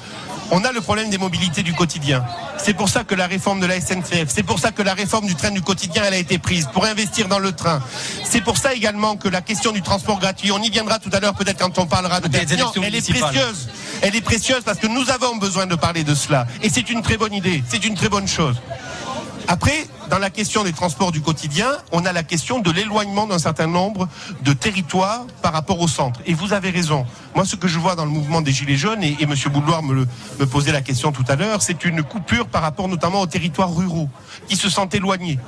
on 0.50 0.64
a 0.64 0.72
le 0.72 0.80
problème 0.80 1.10
des 1.10 1.18
mobilités 1.18 1.62
du 1.62 1.74
quotidien. 1.74 2.24
C'est 2.58 2.74
pour 2.74 2.88
ça 2.88 3.04
que 3.04 3.14
la 3.14 3.26
réforme 3.26 3.60
de 3.60 3.66
la 3.66 3.80
SNCF, 3.80 4.28
c'est 4.28 4.42
pour 4.42 4.58
ça 4.58 4.70
que 4.72 4.82
la 4.82 4.94
réforme 4.94 5.26
du 5.26 5.34
train 5.34 5.50
du 5.50 5.62
quotidien, 5.62 6.02
elle 6.06 6.14
a 6.14 6.18
été 6.18 6.38
prise, 6.38 6.68
pour 6.72 6.84
investir 6.84 7.28
dans 7.28 7.38
le 7.38 7.52
train. 7.52 7.80
C'est 8.24 8.40
pour 8.40 8.56
ça 8.56 8.74
également 8.74 9.16
que 9.16 9.28
la 9.28 9.40
question 9.40 9.72
du 9.72 9.82
transport 9.82 10.18
gratuit, 10.18 10.50
on 10.52 10.62
y 10.62 10.70
viendra 10.70 10.98
tout 10.98 11.10
à 11.12 11.20
l'heure 11.20 11.34
peut-être 11.34 11.58
quand 11.58 11.78
on 11.78 11.86
parlera 11.86 12.20
de 12.20 12.28
Perpignan, 12.28 12.72
elle 12.82 12.94
est 12.94 13.08
précieuse. 13.08 13.68
Elle 14.02 14.16
est 14.16 14.20
précieuse 14.20 14.62
parce 14.64 14.78
que 14.78 14.86
nous 14.86 15.10
avons 15.10 15.36
besoin 15.36 15.66
de 15.66 15.74
parler 15.74 16.04
de 16.04 16.14
cela. 16.14 16.46
Et 16.62 16.70
c'est 16.70 16.90
une 16.90 17.02
très 17.02 17.16
bonne 17.16 17.34
idée, 17.34 17.62
c'est 17.68 17.84
une 17.84 17.94
très 17.94 18.08
bonne 18.08 18.28
chose. 18.28 18.56
Après, 19.48 19.86
dans 20.08 20.18
la 20.18 20.30
question 20.30 20.64
des 20.64 20.72
transports 20.72 21.12
du 21.12 21.20
quotidien, 21.20 21.68
on 21.92 22.04
a 22.06 22.12
la 22.12 22.22
question 22.22 22.60
de 22.60 22.70
l'éloignement 22.70 23.26
d'un 23.26 23.38
certain 23.38 23.66
nombre 23.66 24.08
de 24.42 24.52
territoires 24.52 25.26
par 25.42 25.52
rapport 25.52 25.80
au 25.80 25.88
centre. 25.88 26.20
Et 26.26 26.34
vous 26.34 26.52
avez 26.52 26.70
raison. 26.70 27.06
Moi, 27.34 27.44
ce 27.44 27.56
que 27.56 27.68
je 27.68 27.78
vois 27.78 27.94
dans 27.94 28.04
le 28.04 28.10
mouvement 28.10 28.40
des 28.40 28.52
Gilets 28.52 28.76
jaunes, 28.76 29.02
et, 29.02 29.16
M. 29.20 29.34
Bouloir 29.52 29.82
me, 29.82 30.06
me 30.38 30.46
posait 30.46 30.72
la 30.72 30.80
question 30.80 31.12
tout 31.12 31.24
à 31.28 31.36
l'heure, 31.36 31.62
c'est 31.62 31.84
une 31.84 32.02
coupure 32.02 32.46
par 32.46 32.62
rapport 32.62 32.88
notamment 32.88 33.20
aux 33.20 33.26
territoires 33.26 33.74
ruraux 33.74 34.08
qui 34.48 34.56
se 34.56 34.68
sentent 34.68 34.94
éloignés. 34.94 35.38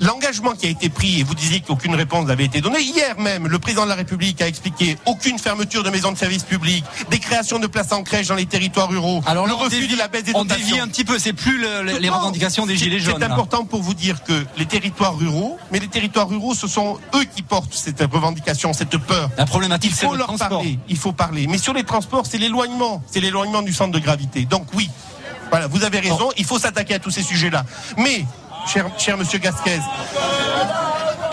L'engagement 0.00 0.52
qui 0.52 0.66
a 0.66 0.70
été 0.70 0.88
pris, 0.88 1.20
et 1.20 1.24
vous 1.24 1.34
disiez 1.34 1.60
qu'aucune 1.60 1.94
réponse 1.94 2.26
n'avait 2.26 2.44
été 2.44 2.60
donnée, 2.60 2.80
hier 2.80 3.18
même, 3.18 3.48
le 3.48 3.58
président 3.58 3.84
de 3.84 3.88
la 3.88 3.94
République 3.94 4.40
a 4.42 4.48
expliqué 4.48 4.98
aucune 5.06 5.38
fermeture 5.38 5.82
de 5.82 5.90
maisons 5.90 6.12
de 6.12 6.18
services 6.18 6.42
publics, 6.42 6.84
des 7.10 7.18
créations 7.18 7.58
de 7.58 7.66
places 7.66 7.92
en 7.92 8.02
crèche 8.02 8.28
dans 8.28 8.34
les 8.34 8.46
territoires 8.46 8.88
ruraux, 8.88 9.22
Alors, 9.26 9.46
le 9.46 9.54
refus 9.54 9.86
de 9.86 9.96
la 9.96 10.08
baisse 10.08 10.24
des 10.24 10.32
dotations. 10.32 10.62
On 10.62 10.68
dévie 10.70 10.80
un 10.80 10.88
petit 10.88 11.04
peu, 11.04 11.18
c'est 11.18 11.32
plus 11.32 11.64
les 11.84 12.08
revendications 12.08 12.66
des 12.66 12.76
Gilets 12.76 12.98
jaunes 12.98 13.22
important 13.22 13.64
pour 13.64 13.82
vous 13.82 13.93
dire 13.94 14.22
que 14.22 14.44
les 14.56 14.66
territoires 14.66 15.16
ruraux, 15.16 15.58
mais 15.70 15.78
les 15.78 15.88
territoires 15.88 16.28
ruraux, 16.28 16.54
ce 16.54 16.66
sont 16.66 16.98
eux 17.14 17.24
qui 17.24 17.42
portent 17.42 17.74
cette 17.74 18.00
revendication, 18.00 18.72
cette 18.72 18.96
peur. 18.98 19.30
La 19.36 19.46
problématique, 19.46 19.92
c'est 19.94 20.08
le 20.08 20.16
leur 20.16 20.26
transport. 20.26 20.48
Parler, 20.48 20.78
il 20.88 20.96
faut 20.96 21.12
parler. 21.12 21.46
Mais 21.46 21.58
sur 21.58 21.72
les 21.72 21.84
transports, 21.84 22.26
c'est 22.26 22.38
l'éloignement, 22.38 23.02
c'est 23.10 23.20
l'éloignement 23.20 23.62
du 23.62 23.72
centre 23.72 23.92
de 23.92 23.98
gravité. 23.98 24.44
Donc 24.44 24.66
oui, 24.74 24.90
voilà, 25.50 25.66
vous 25.66 25.84
avez 25.84 26.00
raison, 26.00 26.30
il 26.36 26.44
faut 26.44 26.58
s'attaquer 26.58 26.94
à 26.94 26.98
tous 26.98 27.10
ces 27.10 27.22
sujets-là. 27.22 27.64
Mais, 27.96 28.24
cher, 28.66 28.86
cher 28.98 29.16
monsieur 29.16 29.38
Gasquez, 29.38 29.80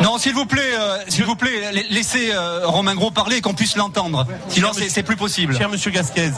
non, 0.01 0.17
s'il 0.17 0.33
vous 0.33 0.45
plaît, 0.45 0.73
euh, 0.79 0.97
s'il 1.07 1.25
vous 1.25 1.35
plaît, 1.35 1.71
laissez 1.91 2.31
euh, 2.33 2.65
Romain 2.65 2.95
Gros 2.95 3.11
parler 3.11 3.37
et 3.37 3.41
qu'on 3.41 3.53
puisse 3.53 3.75
l'entendre. 3.75 4.25
Sinon, 4.47 4.71
c'est 4.73 5.03
plus 5.03 5.15
possible. 5.15 5.55
Cher 5.55 5.69
Monsieur 5.69 5.91
Gasquez, 5.91 6.31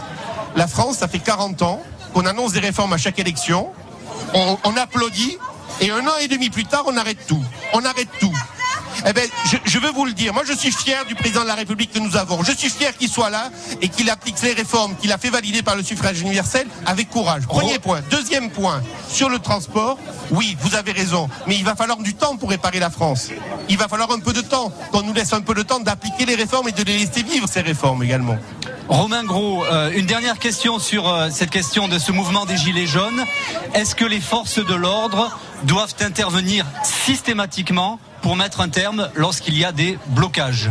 la 0.55 0.67
France, 0.67 0.97
ça 0.97 1.07
fait 1.07 1.19
40 1.19 1.61
ans 1.61 1.81
qu'on 2.13 2.25
annonce 2.25 2.51
des 2.51 2.59
réformes 2.59 2.93
à 2.93 2.97
chaque 2.97 3.19
élection. 3.19 3.69
on 4.33 4.77
applaudit 4.77 5.37
et 5.83 5.91
un 5.91 6.07
an 6.07 6.17
et 6.21 6.29
demi 6.29 6.49
plus 6.49 6.63
tard, 6.63 6.83
on 6.87 6.95
arrête 6.95 7.27
tout. 7.27 7.43
On 7.73 7.83
arrête 7.83 8.07
tout. 8.19 8.33
Eh 9.05 9.11
ben, 9.11 9.27
je, 9.65 9.79
veux 9.79 9.91
vous 9.91 10.05
le 10.05 10.13
dire. 10.13 10.33
Moi, 10.33 10.43
je 10.45 10.53
suis 10.53 10.71
fier 10.71 11.03
du 11.05 11.13
président 11.13 11.41
de 11.41 11.47
la 11.47 11.55
République 11.55 11.91
que 11.91 11.99
nous 11.99 12.15
avons. 12.15 12.41
Je 12.41 12.53
suis 12.53 12.69
fier 12.69 12.95
qu'il 12.95 13.09
soit 13.09 13.29
là 13.29 13.49
et 13.81 13.89
qu'il 13.89 14.09
applique 14.09 14.41
les 14.41 14.53
réformes 14.53 14.95
qu'il 14.95 15.11
a 15.11 15.17
fait 15.17 15.29
valider 15.29 15.61
par 15.61 15.75
le 15.75 15.83
suffrage 15.83 16.21
universel 16.21 16.67
avec 16.85 17.09
courage. 17.09 17.45
Premier 17.47 17.79
point. 17.79 17.99
Deuxième 18.09 18.49
point. 18.49 18.81
Sur 19.09 19.29
le 19.29 19.39
transport, 19.39 19.97
oui, 20.31 20.55
vous 20.61 20.75
avez 20.75 20.93
raison. 20.93 21.29
Mais 21.47 21.55
il 21.55 21.65
va 21.65 21.75
falloir 21.75 21.97
du 21.97 22.13
temps 22.13 22.37
pour 22.37 22.49
réparer 22.49 22.79
la 22.79 22.89
France. 22.89 23.29
Il 23.67 23.77
va 23.77 23.89
falloir 23.89 24.09
un 24.11 24.19
peu 24.19 24.31
de 24.31 24.41
temps. 24.41 24.71
Qu'on 24.91 25.01
nous 25.01 25.13
laisse 25.13 25.33
un 25.33 25.41
peu 25.41 25.53
de 25.53 25.63
temps 25.63 25.81
d'appliquer 25.81 26.25
les 26.25 26.35
réformes 26.35 26.69
et 26.69 26.71
de 26.71 26.83
les 26.83 26.99
laisser 26.99 27.23
vivre, 27.23 27.49
ces 27.49 27.61
réformes 27.61 28.03
également. 28.03 28.37
Romain 28.89 29.23
Gros, 29.23 29.65
euh, 29.65 29.91
une 29.95 30.05
dernière 30.05 30.39
question 30.39 30.77
sur 30.77 31.07
euh, 31.07 31.29
cette 31.31 31.49
question 31.49 31.87
de 31.87 31.97
ce 31.97 32.11
mouvement 32.11 32.45
des 32.45 32.57
Gilets 32.57 32.85
jaunes. 32.85 33.23
Est-ce 33.73 33.95
que 33.95 34.03
les 34.03 34.19
forces 34.19 34.63
de 34.63 34.73
l'ordre 34.73 35.37
doivent 35.63 35.95
intervenir 36.01 36.65
systématiquement 36.83 37.99
pour 38.21 38.35
mettre 38.35 38.59
un 38.59 38.69
terme 38.69 39.09
lorsqu'il 39.15 39.57
y 39.57 39.63
a 39.63 39.71
des 39.71 39.97
blocages? 40.07 40.69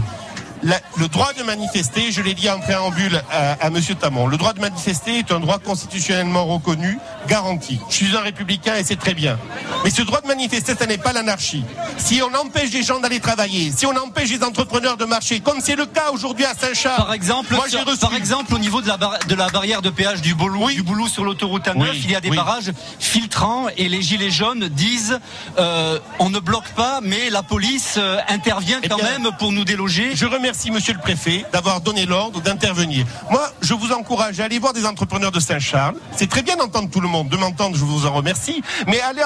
Le 0.63 1.09
droit 1.09 1.33
de 1.33 1.43
manifester, 1.43 2.13
je 2.13 2.23
l'ai 2.23 2.35
dit 2.35 2.49
en 2.49 2.61
préambule 2.61 3.23
à, 3.31 3.53
à 3.53 3.67
M. 3.67 3.81
Tamon, 3.99 4.27
le 4.27 4.37
droit 4.37 4.53
de 4.53 4.61
manifester 4.61 5.19
est 5.19 5.33
un 5.33 5.41
droit 5.41 5.59
constitutionnellement 5.59 6.45
reconnu, 6.47 6.99
garanti. 7.27 7.81
Je 7.89 7.95
suis 7.95 8.17
un 8.17 8.21
républicain 8.21 8.77
et 8.77 8.85
c'est 8.85 8.97
très 8.97 9.15
bien. 9.15 9.39
Mais 9.85 9.91
ce 9.91 10.03
droit 10.03 10.21
de 10.21 10.27
manifester, 10.29 10.75
ce 10.79 10.85
n'est 10.85 10.99
pas 10.99 11.13
l'anarchie. 11.13 11.65
Si 11.99 12.23
on 12.23 12.33
empêche 12.35 12.71
les 12.71 12.83
gens 12.83 13.01
d'aller 13.01 13.21
travailler, 13.21 13.73
si 13.77 13.87
on 13.87 13.97
empêche 13.97 14.31
les 14.31 14.45
entrepreneurs 14.45 14.97
de 14.97 15.05
marcher, 15.05 15.41
comme 15.41 15.61
c'est 15.61 15.77
le 15.77 15.87
cas 15.87 16.11
aujourd'hui 16.13 16.45
à 16.45 16.55
Saint-Charles. 16.55 17.05
Par 17.05 17.13
exemple, 17.13 17.55
par 18.01 18.15
exemple, 18.15 18.55
au 18.55 18.59
niveau 18.59 18.81
de 18.81 18.89
la, 18.89 18.97
de 18.97 19.35
la 19.35 19.49
barrière 19.49 19.83
de 19.83 19.91
péage 19.91 20.23
du 20.23 20.35
Boulou, 20.35 20.71
du 20.71 20.83
Boulou 20.83 21.09
sur 21.09 21.25
l'autoroute 21.25 21.67
A9, 21.67 21.89
il 21.95 22.11
y 22.11 22.15
a 22.15 22.21
des 22.21 22.31
barrages 22.31 22.73
filtrants 23.01 23.67
et 23.77 23.89
les 23.89 24.03
gilets 24.03 24.31
jaunes 24.31 24.69
disent 24.69 25.19
euh, 25.59 25.99
on 26.19 26.31
ne 26.31 26.39
bloque 26.39 26.69
pas, 26.77 27.01
mais 27.03 27.31
la 27.31 27.43
police 27.43 27.97
euh, 27.99 28.19
intervient 28.29 28.81
eh 28.83 28.89
quand 28.89 29.03
même 29.03 29.31
pour 29.39 29.53
nous 29.53 29.65
déloger. 29.65 30.15
Je 30.15 30.27
remercie 30.27 30.52
Monsieur 30.71 30.93
le 30.93 31.01
Préfet 31.01 31.45
d'avoir 31.53 31.81
donné 31.81 32.05
l'ordre 32.05 32.41
d'intervenir. 32.43 33.07
Moi, 33.31 33.43
je 33.63 33.73
vous 33.73 33.91
encourage 33.91 34.39
à 34.39 34.45
aller 34.45 34.59
voir 34.59 34.75
des 34.75 34.85
entrepreneurs 34.85 35.33
de 35.33 35.41
Saint-Charles. 35.41 35.95
C'est 36.15 36.29
très 36.29 36.43
bien 36.43 36.57
d'entendre 36.57 36.91
tout 36.91 37.01
le 37.01 37.09
monde, 37.09 37.29
de 37.31 37.37
m'entendre, 37.37 37.75
je 37.75 37.85
vous 37.85 38.07
en 38.07 38.13
remercie, 38.13 38.63
mais 38.87 39.01
allez, 39.01 39.23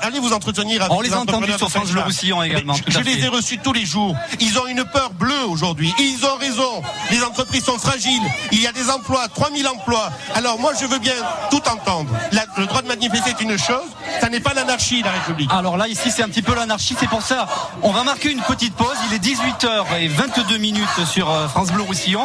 allez 0.00 0.18
vous 0.18 0.32
entretenir 0.32 0.82
avec 0.82 0.92
On 0.92 1.02
les 1.02 1.12
a 1.12 1.20
entendus 1.20 1.52
sur 1.58 1.70
France 1.70 1.92
Le 1.92 2.00
Roussillon 2.00 2.42
également. 2.42 2.74
je, 2.86 2.98
les 3.00 3.24
ai 3.24 3.28
reçus 3.28 3.58
tous 3.58 3.74
les 3.74 3.84
jours. 3.84 4.16
Ils 4.40 4.58
ont 4.58 4.66
une 4.66 4.84
peur 4.84 5.10
bleue 5.10 5.44
aujourd'hui. 5.48 5.92
Et 5.98 6.02
ils 6.02 6.24
ont 6.24 6.36
raison. 6.36 6.82
Les 7.10 7.22
entreprises 7.22 7.64
sont 7.64 7.78
fragiles. 7.78 8.22
Il 8.50 8.62
y 8.62 8.66
a 8.66 8.72
des 8.72 8.88
emplois, 8.90 9.28
3000 9.28 9.68
emplois. 9.68 10.10
Alors 10.34 10.58
moi, 10.58 10.72
je 10.80 10.86
veux 10.86 10.98
bien 10.98 11.14
tout 11.50 11.62
entendre. 11.68 12.10
le 12.56 12.66
droit 12.66 12.82
de 12.82 12.88
manifester 12.88 13.30
est 13.30 13.40
une 13.42 13.58
chose. 13.58 13.86
Ça 14.20 14.28
n'est 14.28 14.40
pas 14.40 14.54
l'anarchie, 14.54 15.02
la 15.02 15.12
République. 15.12 15.50
Alors 15.52 15.76
là, 15.76 15.88
ici, 15.88 16.10
c'est 16.10 16.22
un 16.22 16.28
petit 16.28 16.42
peu 16.42 16.54
l'anarchie. 16.54 16.96
C'est 16.98 17.08
pour 17.08 17.22
ça, 17.22 17.46
on 17.82 17.92
va 17.92 18.02
marquer 18.02 18.30
une 18.30 18.42
petite 18.42 18.74
pause. 18.74 18.96
Il 19.10 19.14
est 19.14 19.24
18h22 19.24 20.58
minutes 20.58 20.69
sur 21.06 21.30
euh, 21.30 21.48
France 21.48 21.72
Bleu 21.72 21.82
Roussillon. 21.82 22.24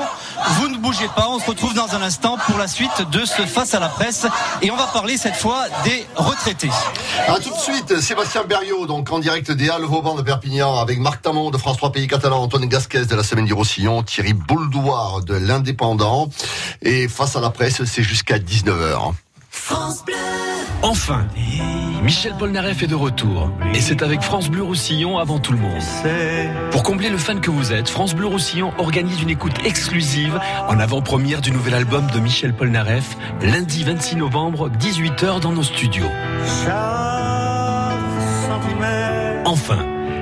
Vous 0.57 0.67
ne 0.67 0.77
bougez 0.77 1.07
pas. 1.15 1.27
On 1.29 1.39
se 1.39 1.45
retrouve 1.45 1.73
dans 1.73 1.93
un 1.95 2.01
instant 2.01 2.37
pour 2.45 2.57
la 2.57 2.67
suite 2.67 3.09
de 3.11 3.25
ce 3.25 3.45
face 3.45 3.73
à 3.73 3.79
la 3.79 3.89
presse. 3.89 4.27
Et 4.61 4.71
on 4.71 4.75
va 4.75 4.87
parler 4.87 5.17
cette 5.17 5.35
fois 5.35 5.63
des 5.83 6.05
retraités. 6.15 6.69
A 7.27 7.39
tout 7.39 7.49
de 7.49 7.57
suite, 7.57 7.99
Sébastien 7.99 8.43
Berriot, 8.43 8.85
donc 8.85 9.11
en 9.11 9.19
direct 9.19 9.51
des 9.51 9.69
Halles 9.69 9.83
Vauban 9.83 10.15
de 10.15 10.21
Perpignan, 10.21 10.75
avec 10.77 10.99
Marc 10.99 11.21
Tamon 11.21 11.49
de 11.49 11.57
France 11.57 11.77
3 11.77 11.91
Pays 11.91 12.07
Catalan, 12.07 12.41
Antoine 12.41 12.65
Gasquez 12.67 13.05
de 13.05 13.15
la 13.15 13.23
Semaine 13.23 13.45
du 13.45 13.53
Roussillon, 13.53 14.03
Thierry 14.03 14.33
Bouldoir 14.33 15.21
de 15.21 15.35
l'Indépendant. 15.35 16.29
Et 16.81 17.07
face 17.07 17.35
à 17.35 17.41
la 17.41 17.49
presse, 17.49 17.83
c'est 17.85 18.03
jusqu'à 18.03 18.37
19h. 18.37 19.13
France 19.49 20.03
Bleu 20.05 20.44
Enfin, 20.85 21.25
Michel 22.03 22.35
Polnareff 22.37 22.83
est 22.83 22.87
de 22.87 22.93
retour. 22.93 23.49
Et 23.73 23.81
c'est 23.81 24.03
avec 24.03 24.21
France 24.21 24.51
Bleu 24.51 24.61
Roussillon 24.61 25.17
avant 25.17 25.39
tout 25.39 25.51
le 25.51 25.57
monde. 25.57 25.81
Pour 26.69 26.83
combler 26.83 27.09
le 27.09 27.17
fan 27.17 27.41
que 27.41 27.49
vous 27.49 27.73
êtes, 27.73 27.89
France 27.89 28.13
Bleu 28.13 28.27
Roussillon 28.27 28.71
organise 28.77 29.19
une 29.23 29.31
écoute 29.31 29.55
exclusive 29.65 30.39
en 30.67 30.79
avant-première 30.79 31.41
du 31.41 31.49
nouvel 31.49 31.73
album 31.73 32.05
de 32.13 32.19
Michel 32.19 32.53
Polnareff, 32.53 33.17
lundi 33.41 33.83
26 33.83 34.17
novembre, 34.17 34.69
18h 34.69 35.39
dans 35.39 35.53
nos 35.53 35.63
studios. 35.63 36.11
Enfin, 39.45 39.79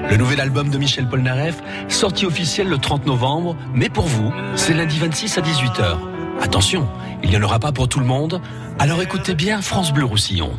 le 0.09 0.15
nouvel 0.15 0.39
album 0.39 0.69
de 0.69 0.77
Michel 0.77 1.09
Polnareff, 1.09 1.61
sorti 1.89 2.25
officiel 2.25 2.69
le 2.69 2.77
30 2.77 3.05
novembre, 3.05 3.57
mais 3.73 3.89
pour 3.89 4.05
vous, 4.05 4.31
c'est 4.55 4.73
lundi 4.73 4.97
26 4.97 5.37
à 5.37 5.41
18h. 5.41 5.97
Attention, 6.41 6.87
il 7.21 7.29
n'y 7.29 7.37
en 7.37 7.43
aura 7.43 7.59
pas 7.59 7.71
pour 7.71 7.87
tout 7.87 7.99
le 7.99 8.05
monde, 8.05 8.41
alors 8.79 9.01
écoutez 9.01 9.35
bien 9.35 9.61
France 9.61 9.93
Bleu 9.93 10.05
Roussillon. 10.05 10.51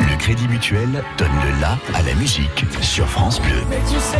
Le 0.00 0.16
Crédit 0.18 0.48
Mutuel 0.48 1.02
donne 1.16 1.28
le 1.28 1.60
la 1.60 1.78
à 1.94 2.02
la 2.02 2.14
musique 2.14 2.64
sur 2.80 3.06
France 3.08 3.40
Bleu. 3.40 3.62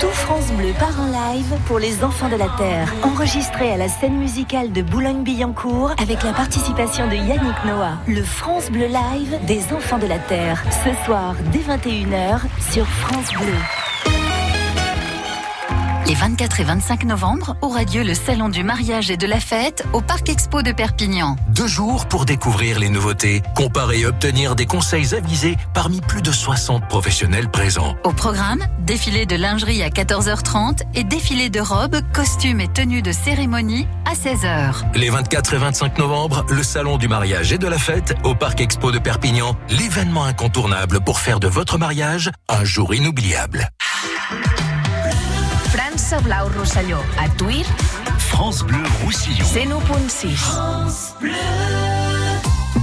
Tout 0.00 0.06
France 0.08 0.50
Bleu 0.52 0.72
part 0.78 1.00
en 1.00 1.06
live 1.06 1.54
pour 1.66 1.78
les 1.78 2.02
enfants 2.04 2.28
de 2.28 2.36
la 2.36 2.48
Terre. 2.56 2.92
Enregistré 3.02 3.72
à 3.72 3.76
la 3.76 3.88
scène 3.88 4.16
musicale 4.16 4.72
de 4.72 4.82
Boulogne-Billancourt 4.82 5.92
avec 6.00 6.22
la 6.22 6.32
participation 6.32 7.06
de 7.08 7.14
Yannick 7.14 7.64
Noah. 7.64 7.98
Le 8.06 8.22
France 8.22 8.70
Bleu 8.70 8.86
Live 8.86 9.38
des 9.46 9.72
enfants 9.72 9.98
de 9.98 10.06
la 10.06 10.18
Terre. 10.18 10.62
Ce 10.84 11.04
soir 11.04 11.34
dès 11.52 11.60
21h 11.60 12.40
sur 12.70 12.86
France 12.86 13.32
Bleu. 13.32 13.54
Les 16.06 16.14
24 16.14 16.60
et 16.60 16.64
25 16.64 17.04
novembre 17.04 17.56
aura 17.60 17.84
lieu 17.84 18.02
le 18.02 18.14
Salon 18.14 18.48
du 18.48 18.62
mariage 18.62 19.10
et 19.10 19.16
de 19.16 19.26
la 19.26 19.40
fête 19.40 19.84
au 19.92 20.00
Parc 20.00 20.28
Expo 20.28 20.62
de 20.62 20.72
Perpignan. 20.72 21.36
Deux 21.48 21.66
jours 21.66 22.06
pour 22.06 22.24
découvrir 22.24 22.78
les 22.78 22.88
nouveautés, 22.88 23.42
comparer 23.54 24.00
et 24.00 24.06
obtenir 24.06 24.56
des 24.56 24.64
conseils 24.64 25.14
avisés 25.14 25.56
parmi 25.74 26.00
plus 26.00 26.22
de 26.22 26.32
60 26.32 26.88
professionnels 26.88 27.50
présents. 27.50 27.94
Au 28.04 28.12
programme, 28.12 28.64
défilé 28.80 29.26
de 29.26 29.36
lingerie 29.36 29.82
à 29.82 29.90
14h30 29.90 30.82
et 30.94 31.04
défilé 31.04 31.50
de 31.50 31.60
robes, 31.60 32.00
costumes 32.12 32.60
et 32.60 32.68
tenues 32.68 33.02
de 33.02 33.12
cérémonie 33.12 33.86
à 34.06 34.14
16h. 34.14 34.94
Les 34.94 35.10
24 35.10 35.54
et 35.54 35.58
25 35.58 35.98
novembre, 35.98 36.46
le 36.48 36.62
Salon 36.62 36.96
du 36.96 37.08
mariage 37.08 37.52
et 37.52 37.58
de 37.58 37.66
la 37.66 37.78
fête 37.78 38.14
au 38.24 38.34
Parc 38.34 38.60
Expo 38.60 38.92
de 38.92 38.98
Perpignan, 38.98 39.56
l'événement 39.68 40.24
incontournable 40.24 41.00
pour 41.00 41.20
faire 41.20 41.40
de 41.40 41.48
votre 41.48 41.76
mariage 41.76 42.30
un 42.48 42.64
jour 42.64 42.94
inoubliable. 42.94 43.68
França 45.78 46.18
Blau 46.18 46.48
Rosselló. 46.48 46.98
A 47.18 47.28
Twitter. 47.36 47.72
France 48.18 48.64
Bleu 48.64 48.82
Roussillon. 49.04 49.44
101.6. 49.44 50.36
France 50.36 51.14
Bleu. 51.20 51.97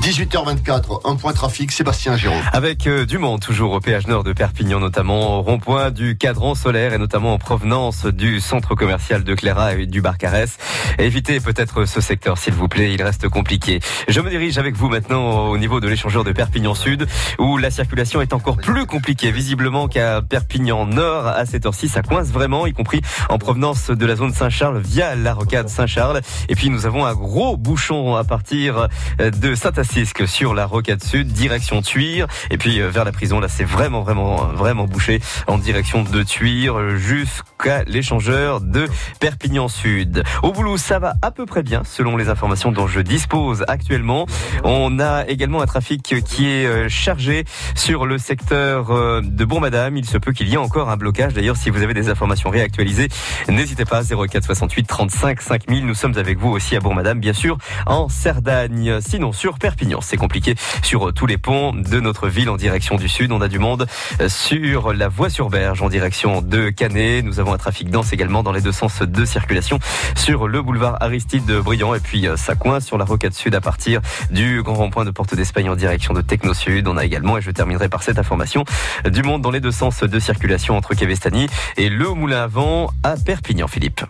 18h24, 0.05 1.01
un 1.03 1.15
point 1.15 1.33
trafic, 1.33 1.71
Sébastien 1.71 2.15
Giraud. 2.15 2.35
Avec 2.53 2.85
euh, 2.85 3.07
du 3.07 3.17
monde, 3.17 3.39
toujours 3.39 3.71
au 3.71 3.79
péage 3.79 4.05
nord 4.05 4.23
de 4.23 4.33
Perpignan, 4.33 4.79
notamment 4.79 5.39
au 5.39 5.41
rond-point 5.41 5.89
du 5.89 6.15
cadran 6.15 6.53
solaire 6.53 6.93
et 6.93 6.99
notamment 6.99 7.33
en 7.33 7.39
provenance 7.39 8.05
du 8.05 8.39
centre 8.39 8.75
commercial 8.75 9.23
de 9.23 9.33
Cléra 9.33 9.73
et 9.73 9.87
du 9.87 10.01
Barcarès. 10.01 10.59
Évitez 10.99 11.39
peut-être 11.39 11.85
ce 11.85 12.01
secteur, 12.01 12.37
s'il 12.37 12.53
vous 12.53 12.67
plaît, 12.67 12.93
il 12.93 13.01
reste 13.01 13.29
compliqué. 13.29 13.79
Je 14.07 14.21
me 14.21 14.29
dirige 14.29 14.59
avec 14.59 14.75
vous 14.75 14.89
maintenant 14.89 15.47
au 15.47 15.57
niveau 15.57 15.79
de 15.79 15.87
l'échangeur 15.87 16.23
de 16.23 16.31
Perpignan 16.31 16.75
Sud, 16.75 17.07
où 17.39 17.57
la 17.57 17.71
circulation 17.71 18.21
est 18.21 18.33
encore 18.33 18.57
plus 18.57 18.85
compliquée, 18.85 19.31
visiblement 19.31 19.87
qu'à 19.87 20.21
Perpignan 20.21 20.85
Nord. 20.85 21.25
À 21.25 21.47
cette 21.47 21.65
heure-ci, 21.65 21.89
ça 21.89 22.03
coince 22.03 22.27
vraiment, 22.27 22.67
y 22.67 22.73
compris 22.73 23.01
en 23.29 23.39
provenance 23.39 23.89
de 23.89 24.05
la 24.05 24.15
zone 24.15 24.33
Saint-Charles 24.33 24.81
via 24.81 25.15
la 25.15 25.33
rocade 25.33 25.67
Saint-Charles. 25.67 26.21
Et 26.47 26.53
puis 26.53 26.69
nous 26.69 26.85
avons 26.85 27.07
un 27.07 27.15
gros 27.15 27.57
bouchon 27.57 28.15
à 28.15 28.23
partir 28.23 28.87
de 29.17 29.55
Saint-Assis 29.95 30.27
sur 30.27 30.53
la 30.53 30.65
rocade 30.65 31.01
sud, 31.03 31.27
direction 31.27 31.81
Tuire. 31.81 32.27
Et 32.49 32.57
puis 32.57 32.81
euh, 32.81 32.89
vers 32.89 33.05
la 33.05 33.11
prison, 33.11 33.39
là 33.39 33.47
c'est 33.47 33.63
vraiment, 33.63 34.01
vraiment, 34.01 34.47
vraiment 34.47 34.85
bouché 34.85 35.21
en 35.47 35.57
direction 35.57 36.03
de 36.03 36.23
Tuire 36.23 36.97
jusqu'à 36.97 37.83
l'échangeur 37.85 38.59
de 38.59 38.87
Perpignan 39.19 39.67
Sud. 39.67 40.23
Au 40.43 40.51
boulot, 40.51 40.77
ça 40.77 40.99
va 40.99 41.13
à 41.21 41.31
peu 41.31 41.45
près 41.45 41.63
bien 41.63 41.83
selon 41.85 42.17
les 42.17 42.29
informations 42.29 42.71
dont 42.71 42.87
je 42.87 42.99
dispose 42.99 43.63
actuellement. 43.67 44.25
On 44.63 44.99
a 44.99 45.25
également 45.27 45.61
un 45.61 45.65
trafic 45.65 46.01
qui 46.25 46.47
est 46.47 46.65
euh, 46.65 46.89
chargé 46.89 47.45
sur 47.75 48.05
le 48.05 48.17
secteur 48.17 48.91
euh, 48.91 49.21
de 49.23 49.45
Bon-Madame. 49.45 49.95
Il 49.97 50.05
se 50.05 50.17
peut 50.17 50.33
qu'il 50.33 50.49
y 50.49 50.55
ait 50.55 50.57
encore 50.57 50.89
un 50.89 50.97
blocage. 50.97 51.33
D'ailleurs, 51.33 51.57
si 51.57 51.69
vous 51.69 51.83
avez 51.83 51.93
des 51.93 52.09
informations 52.09 52.49
réactualisées, 52.49 53.07
n'hésitez 53.47 53.85
pas 53.85 54.01
04 54.03 54.43
68 54.43 54.83
35 54.85 55.41
5000. 55.41 55.85
Nous 55.85 55.95
sommes 55.95 56.17
avec 56.17 56.37
vous 56.37 56.49
aussi 56.49 56.75
à 56.75 56.79
Bon-Madame, 56.79 57.19
bien 57.19 57.33
sûr, 57.33 57.57
en 57.85 58.09
Cerdagne. 58.09 58.99
Sinon, 58.99 59.31
sur 59.31 59.57
Perpignan, 59.57 59.84
c'est 60.01 60.17
compliqué 60.17 60.55
sur 60.83 61.07
euh, 61.07 61.11
tous 61.11 61.25
les 61.25 61.37
ponts 61.37 61.73
de 61.73 61.99
notre 61.99 62.27
ville 62.27 62.49
en 62.49 62.55
direction 62.55 62.95
du 62.95 63.07
sud. 63.07 63.31
On 63.31 63.41
a 63.41 63.47
du 63.47 63.59
monde 63.59 63.87
euh, 64.21 64.29
sur 64.29 64.93
la 64.93 65.07
voie 65.07 65.29
sur 65.29 65.49
Berge 65.49 65.81
en 65.81 65.89
direction 65.89 66.41
de 66.41 66.69
Canet. 66.69 67.23
Nous 67.23 67.39
avons 67.39 67.53
un 67.53 67.57
trafic 67.57 67.89
dense 67.89 68.13
également 68.13 68.43
dans 68.43 68.51
les 68.51 68.61
deux 68.61 68.71
sens 68.71 69.01
de 69.01 69.25
circulation 69.25 69.79
sur 70.15 70.47
le 70.47 70.61
boulevard 70.61 70.97
Aristide 71.01 71.45
de 71.45 71.59
Briand 71.59 71.93
et 71.93 71.99
puis 71.99 72.27
euh, 72.27 72.35
ça 72.35 72.55
coince 72.55 72.85
sur 72.85 72.97
la 72.97 73.05
rocade 73.05 73.33
sud 73.33 73.53
à 73.55 73.61
partir 73.61 74.01
du 74.31 74.63
grand 74.63 74.75
rond-point 74.75 75.05
de 75.05 75.11
Porte 75.11 75.35
d'Espagne 75.35 75.69
en 75.69 75.75
direction 75.75 76.13
de 76.13 76.21
Techno 76.21 76.53
Sud. 76.53 76.87
On 76.87 76.97
a 76.97 77.05
également, 77.05 77.37
et 77.37 77.41
je 77.41 77.51
terminerai 77.51 77.89
par 77.89 78.03
cette 78.03 78.17
information, 78.17 78.65
du 79.05 79.23
monde 79.23 79.41
dans 79.41 79.51
les 79.51 79.59
deux 79.59 79.71
sens 79.71 80.01
de 80.01 80.19
circulation 80.19 80.77
entre 80.77 80.93
Kevestani 80.95 81.47
et 81.77 81.89
le 81.89 82.09
Moulin 82.09 82.43
à 82.43 82.47
Vent 82.47 82.91
à 83.03 83.15
Perpignan, 83.17 83.67
Philippe. 83.67 84.01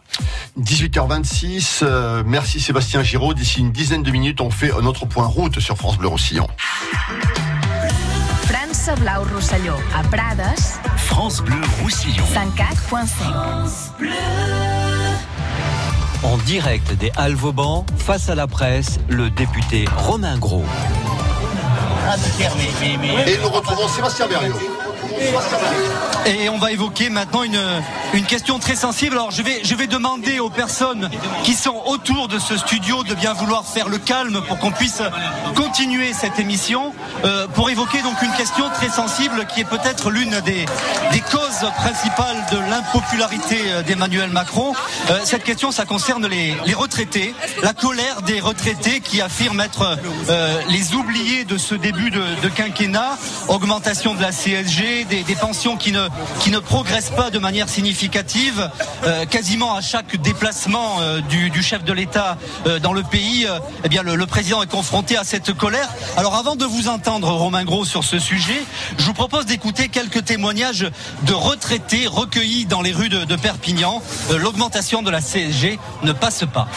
18h26, 0.60 2.24
merci 2.26 2.60
Sébastien 2.60 3.04
Giraud. 3.04 3.34
D'ici 3.34 3.60
une 3.60 3.72
dizaine 3.72 4.04
de 4.04 4.12
minutes, 4.12 4.42
on 4.42 4.50
fait 4.50 4.72
un 4.72 4.86
autre 4.86 5.06
point 5.06 5.26
route 5.26 5.55
sur 5.60 5.78
France 5.78 5.98
Bleu 5.98 6.08
Roussillon. 6.08 6.48
France 8.48 8.90
Blau 9.00 9.24
Roussillon 9.34 9.76
à 9.96 10.04
Prades. 10.04 10.46
France 10.98 11.42
Bleu 11.42 11.62
Roussillon. 11.82 12.24
104.5. 12.26 14.06
En 16.24 16.38
direct 16.38 16.94
des 16.94 17.12
Halles 17.16 17.36
Vauban, 17.36 17.86
face 17.98 18.30
à 18.30 18.36
la 18.36 18.48
presse, 18.48 19.00
le 19.10 19.30
député 19.30 19.86
Romain 19.96 20.38
Gros. 20.38 20.66
Et 23.28 23.38
nous 23.42 23.50
retrouvons 23.50 23.88
Sébastien 23.88 24.28
Berriot. 24.28 24.85
Et 26.26 26.50
on 26.50 26.58
va 26.58 26.72
évoquer 26.72 27.10
maintenant 27.10 27.44
une, 27.44 28.26
question 28.28 28.58
très 28.60 28.76
sensible. 28.76 29.16
Alors 29.16 29.32
je 29.32 29.44
vais, 29.44 29.62
je 29.64 29.76
vais 29.76 29.88
demander 29.88 30.40
aux 30.40 30.50
personnes 30.50 31.10
qui 31.44 31.54
sont 31.54 31.82
autour 31.86 32.28
de 32.28 32.40
ce 32.40 32.58
studio 32.58 33.04
de 33.04 33.14
bien 33.14 33.34
vouloir 33.34 33.66
faire 33.66 33.90
le 33.90 33.98
calme 33.98 34.42
pour 34.48 34.58
qu'on 34.58 34.72
puisse 34.72 35.02
continuer 35.56 36.14
cette 36.14 36.40
émission 36.40 36.94
euh, 37.24 37.48
pour 37.48 37.70
évoquer 37.70 38.02
donc 38.02 38.22
une 38.24 38.32
question 38.34 38.70
très 38.74 38.90
sensible 38.90 39.46
qui 39.54 39.62
est 39.62 39.70
peut-être 39.70 40.10
l'une 40.10 40.40
des, 40.42 40.66
des 41.12 41.20
causes 41.32 41.70
principales 41.78 42.46
de 42.52 42.58
l'impopularité 42.58 43.58
euh, 43.68 43.84
d'Emmanuel 43.84 44.30
Macron. 44.30 44.74
Euh, 45.10 45.20
cette 45.24 45.44
question, 45.44 45.72
ça 45.72 45.86
concerne 45.86 46.28
les, 46.28 46.56
retraités, 46.74 47.34
la 47.64 47.74
colère 47.74 48.22
des 48.22 48.40
retraités 48.40 49.00
qui 49.00 49.22
affirment 49.22 49.62
être 49.62 49.98
euh, 50.30 50.62
les 50.70 50.94
oubliés 50.94 51.46
de 51.46 51.58
ce 51.58 51.76
début 51.76 52.12
de, 52.12 52.50
quinquennat, 52.56 53.18
augmentation 53.48 54.14
de 54.14 54.22
la 54.22 54.32
CSG, 54.32 55.06
des, 55.06 55.36
pensions 55.36 55.78
qui 55.78 55.92
ne, 55.92 56.08
qui 56.40 56.52
ne 56.52 56.60
progressent 56.60 57.12
pas 57.12 57.30
de 57.30 57.40
manière 57.40 57.70
significative. 57.70 58.70
Quasiment 59.30 59.76
à 59.76 59.82
chaque 59.82 60.16
déplacement 60.18 60.98
du, 61.30 61.62
chef 61.62 61.84
de 61.84 61.94
l'État 61.94 62.38
dans 62.82 62.94
le 62.94 63.04
pays, 63.04 63.48
eh 63.84 63.90
bien 63.90 64.02
le, 64.04 64.26
président 64.26 64.64
est 64.64 64.72
confronté 64.72 65.18
à 65.18 65.24
cette 65.24 65.54
colère. 65.54 65.90
Alors 66.18 66.36
avant 66.36 66.56
de 66.56 66.66
vous 66.66 66.88
entendre, 66.88 67.30
Romain 67.30 67.64
Gros, 67.64 67.86
sur 67.86 68.04
ce 68.04 68.20
sujet, 68.20 68.64
je 68.98 69.06
vous 69.06 69.14
propose 69.14 69.46
d'écouter 69.46 69.90
quelques 69.90 70.24
témoignages 70.26 70.88
de 71.24 71.34
retraités 71.34 72.08
recueillis 72.08 72.66
dans 72.66 72.82
les 72.82 72.92
rues 72.92 73.10
de, 73.10 73.36
Perpignan. 73.36 74.02
L'augmentation 74.38 75.02
de 75.02 75.12
la 75.12 75.22
CSG 75.22 75.80
ne 76.04 76.12
passe 76.12 76.46
pas. 76.52 76.68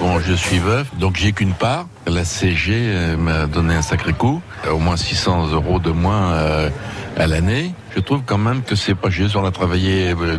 Bon, 0.00 0.20
je 0.20 0.32
suis 0.34 0.58
veuf, 0.58 0.86
donc 0.98 1.16
j'ai 1.16 1.32
qu'une 1.32 1.54
part. 1.54 1.86
La 2.06 2.24
CG 2.24 3.16
m'a 3.18 3.46
donné 3.46 3.74
un 3.74 3.82
sacré 3.82 4.12
coup, 4.12 4.42
au 4.70 4.78
moins 4.78 4.96
600 4.96 5.48
euros 5.48 5.78
de 5.78 5.90
moins 5.90 6.32
euh, 6.32 6.70
à 7.16 7.26
l'année. 7.26 7.74
Je 7.94 8.00
trouve 8.00 8.22
quand 8.24 8.38
même 8.38 8.62
que 8.62 8.74
c'est 8.74 8.94
pas 8.94 9.10
juste. 9.10 9.36
On 9.36 9.44
a 9.44 9.50
travaillé 9.50 10.10
euh, 10.10 10.38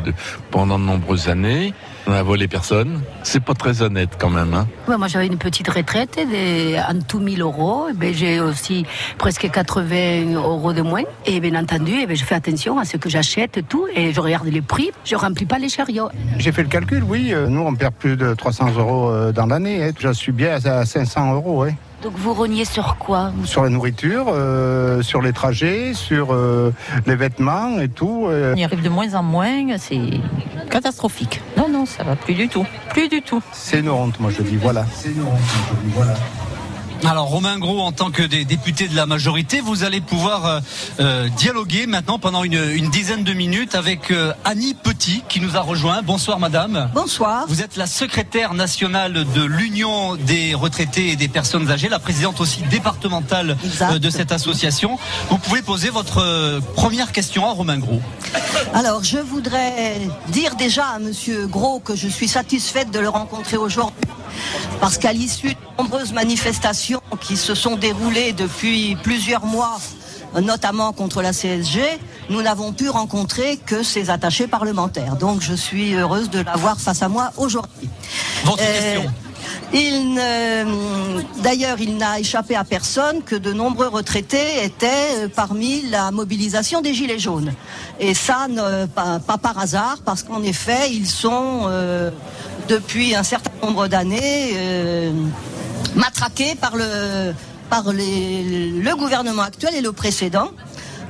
pendant 0.52 0.80
de 0.80 0.84
nombreuses 0.84 1.30
années. 1.30 1.74
On 2.08 2.14
a 2.14 2.24
volé 2.24 2.48
personne. 2.48 3.02
C'est 3.24 3.44
pas 3.44 3.54
très 3.54 3.82
honnête 3.82 4.12
quand 4.18 4.30
même. 4.30 4.54
Hein. 4.54 4.68
Ouais, 4.88 4.98
moi 4.98 5.08
j'avais 5.08 5.28
une 5.28 5.38
petite 5.38 5.70
retraite 5.70 6.18
de, 6.18 6.78
en 6.78 7.00
tout 7.02 7.20
1000 7.20 7.42
euros. 7.42 7.88
Ben, 7.96 8.14
j'ai 8.14 8.40
aussi 8.40 8.86
presque 9.18 9.50
80 9.50 10.34
euros 10.34 10.74
de 10.74 10.82
moins. 10.82 11.04
Et 11.26 11.40
bien 11.40 11.56
entendu, 11.62 11.94
eh 12.02 12.06
ben, 12.08 12.16
je 12.16 12.24
fais 12.24 12.36
attention 12.36 12.80
à 12.80 12.86
ce 12.86 12.98
que 12.98 13.10
j'achète, 13.10 13.68
tout. 13.70 13.86
Et 13.96 14.14
je 14.14 14.20
regarde 14.20 14.48
les 14.48 14.62
prix. 14.62 14.92
Je 15.06 15.16
remplis 15.16 15.46
pas 15.46 15.60
les 15.60 15.70
chariots. 15.70 16.10
J'ai 16.38 16.52
fait 16.52 16.64
le 16.64 16.70
calcul, 16.70 17.04
oui. 17.04 17.34
Nous, 17.48 17.62
on 17.62 17.76
perd 17.76 17.94
plus 17.94 18.18
de 18.18 18.34
300 18.34 18.74
euros 18.78 19.32
dans 19.32 19.46
l'année. 19.46 19.84
Hein. 19.84 19.92
Je 20.00 20.12
suis 20.12 20.32
bien 20.32 20.58
à 20.66 20.86
500 20.86 21.34
euros. 21.36 21.64
Hein. 21.64 21.74
Donc 22.02 22.14
vous 22.16 22.34
reniez 22.34 22.66
sur 22.66 22.98
quoi? 22.98 23.32
Sur 23.46 23.64
la 23.64 23.70
nourriture, 23.70 24.26
euh, 24.30 25.04
sur 25.04 25.22
les 25.22 25.34
trajets, 25.34 25.94
sur 25.94 26.34
euh, 26.34 26.74
les 27.06 27.16
vêtements 27.16 27.80
et 27.80 27.90
tout. 27.90 28.26
Euh. 28.28 28.56
Il 28.58 28.64
arrive 28.64 28.82
de 28.82 28.90
moins 28.90 29.14
en 29.14 29.22
moins, 29.22 29.78
c'est 29.78 30.00
catastrophique. 30.72 31.42
Non, 31.58 31.70
non, 31.70 31.80
non, 31.80 31.86
ça 31.86 32.04
va 32.04 32.16
plus 32.16 32.34
du 32.34 32.48
tout. 32.48 32.66
Plus 32.90 33.08
du 33.08 33.22
tout. 33.22 33.42
C'est 33.52 33.80
une 33.80 33.90
honte, 33.90 34.20
moi 34.20 34.32
je 34.32 34.42
dis, 34.42 34.58
voilà. 34.58 34.86
C'est 34.94 35.10
une 35.10 35.22
honte, 35.22 35.28
moi 35.30 35.40
je 35.70 35.88
dis, 35.88 35.94
voilà. 35.94 36.14
Alors 37.04 37.30
Romain 37.30 37.58
Gros, 37.58 37.82
en 37.82 37.92
tant 37.92 38.12
que 38.12 38.22
député 38.22 38.88
de 38.88 38.96
la 38.96 39.08
majorité, 39.08 39.60
vous 39.60 39.84
allez 39.84 40.02
pouvoir 40.02 40.46
euh, 40.46 40.60
euh, 41.00 41.30
dialoguer 41.30 41.88
maintenant 41.88 42.20
pendant 42.20 42.44
une, 42.44 42.90
dizaine 42.92 43.24
de 43.24 43.34
minutes 43.34 43.74
avec 43.74 44.12
euh, 44.12 44.34
Annie 44.46 44.76
Petit 44.76 45.24
qui 45.28 45.42
nous 45.42 45.58
a 45.58 45.62
rejoint. 45.62 46.04
Bonsoir 46.04 46.40
Madame. 46.40 46.92
Bonsoir. 46.94 47.46
Vous 47.48 47.62
êtes 47.62 47.76
la 47.76 47.88
secrétaire 47.88 48.54
nationale 48.54 49.26
de 49.34 49.44
l'Union 49.44 50.16
des 50.16 50.54
retraités 50.54 51.10
et 51.10 51.16
des 51.16 51.28
personnes 51.28 51.72
âgées, 51.72 51.90
la 51.90 52.00
présidente 52.00 52.40
aussi 52.40 52.62
départementale 52.70 53.58
de 54.00 54.10
cette 54.10 54.32
association. 54.32 55.00
Vous 55.30 55.38
pouvez 55.38 55.64
poser 55.64 55.90
votre 55.90 56.62
première 56.76 57.12
question 57.12 57.48
à 57.48 57.52
Romain 57.52 57.80
Gros. 57.80 58.02
Alors 58.74 59.04
je 59.04 59.18
voudrais 59.18 60.00
dire 60.30 60.56
déjà 60.56 60.86
à 60.86 61.00
Monsieur 61.00 61.48
Gros 61.48 61.80
que 61.80 61.96
je 61.96 62.08
suis 62.08 62.28
satisfaite 62.28 62.92
de 62.92 63.00
le 63.00 63.10
rencontrer 63.10 63.58
aujourd'hui 63.58 63.96
parce 64.80 64.98
qu'à 64.98 65.14
l'issue 65.14 65.50
de 65.50 65.60
nombreuses 65.78 66.14
manifestations 66.14 67.02
qui 67.20 67.38
se 67.38 67.56
sont 67.56 67.76
déroulées 67.76 68.34
depuis 68.34 68.96
plusieurs 69.04 69.46
mois, 69.46 69.80
notamment 70.40 70.94
contre 70.94 71.22
la 71.22 71.34
CSG, 71.34 71.82
nous 72.30 72.42
n'avons 72.42 72.72
pu 72.72 72.90
rencontrer 72.90 73.58
que 73.58 73.84
ses 73.84 74.10
attachés 74.10 74.48
parlementaires. 74.48 75.16
Donc 75.16 75.42
je 75.42 75.54
suis 75.54 75.94
heureuse 75.96 76.30
de 76.30 76.42
l'avoir 76.42 76.80
face 76.80 77.02
à 77.02 77.10
moi 77.10 77.32
aujourd'hui. 77.38 77.90
Votre 78.46 78.64
euh, 78.64 78.94
question 78.96 79.12
il 79.74 80.20
d'ailleurs, 81.42 81.80
il 81.80 81.98
n'a 81.98 82.20
échappé 82.20 82.56
à 82.56 82.64
personne 82.64 83.24
que 83.24 83.36
de 83.36 83.54
nombreux 83.54 83.88
retraités 83.88 84.64
étaient 84.64 85.16
euh, 85.16 85.28
parmi 85.34 85.84
la 85.90 86.12
mobilisation 86.12 86.82
des 86.82 86.94
Gilets 86.94 87.20
jaunes. 87.20 87.54
Et 88.00 88.14
ça, 88.14 88.48
pas, 88.96 89.38
par 89.38 89.60
hasard, 89.60 90.00
parce 90.04 90.24
qu'en 90.24 90.44
effet, 90.44 90.92
ils 90.92 91.08
sont 91.08 91.62
euh, 91.66 92.12
depuis 92.72 93.16
un 93.16 93.24
certain 93.24 93.52
nombre 93.62 93.90
d'années 93.90 94.54
euh, 94.56 95.12
par 96.62 96.78
le 96.78 97.34
par 97.70 97.84
le 97.92 98.96
gouvernement 98.96 99.42
actuel 99.42 99.76
et 99.76 99.82
le 99.82 99.92
précédent 99.92 100.52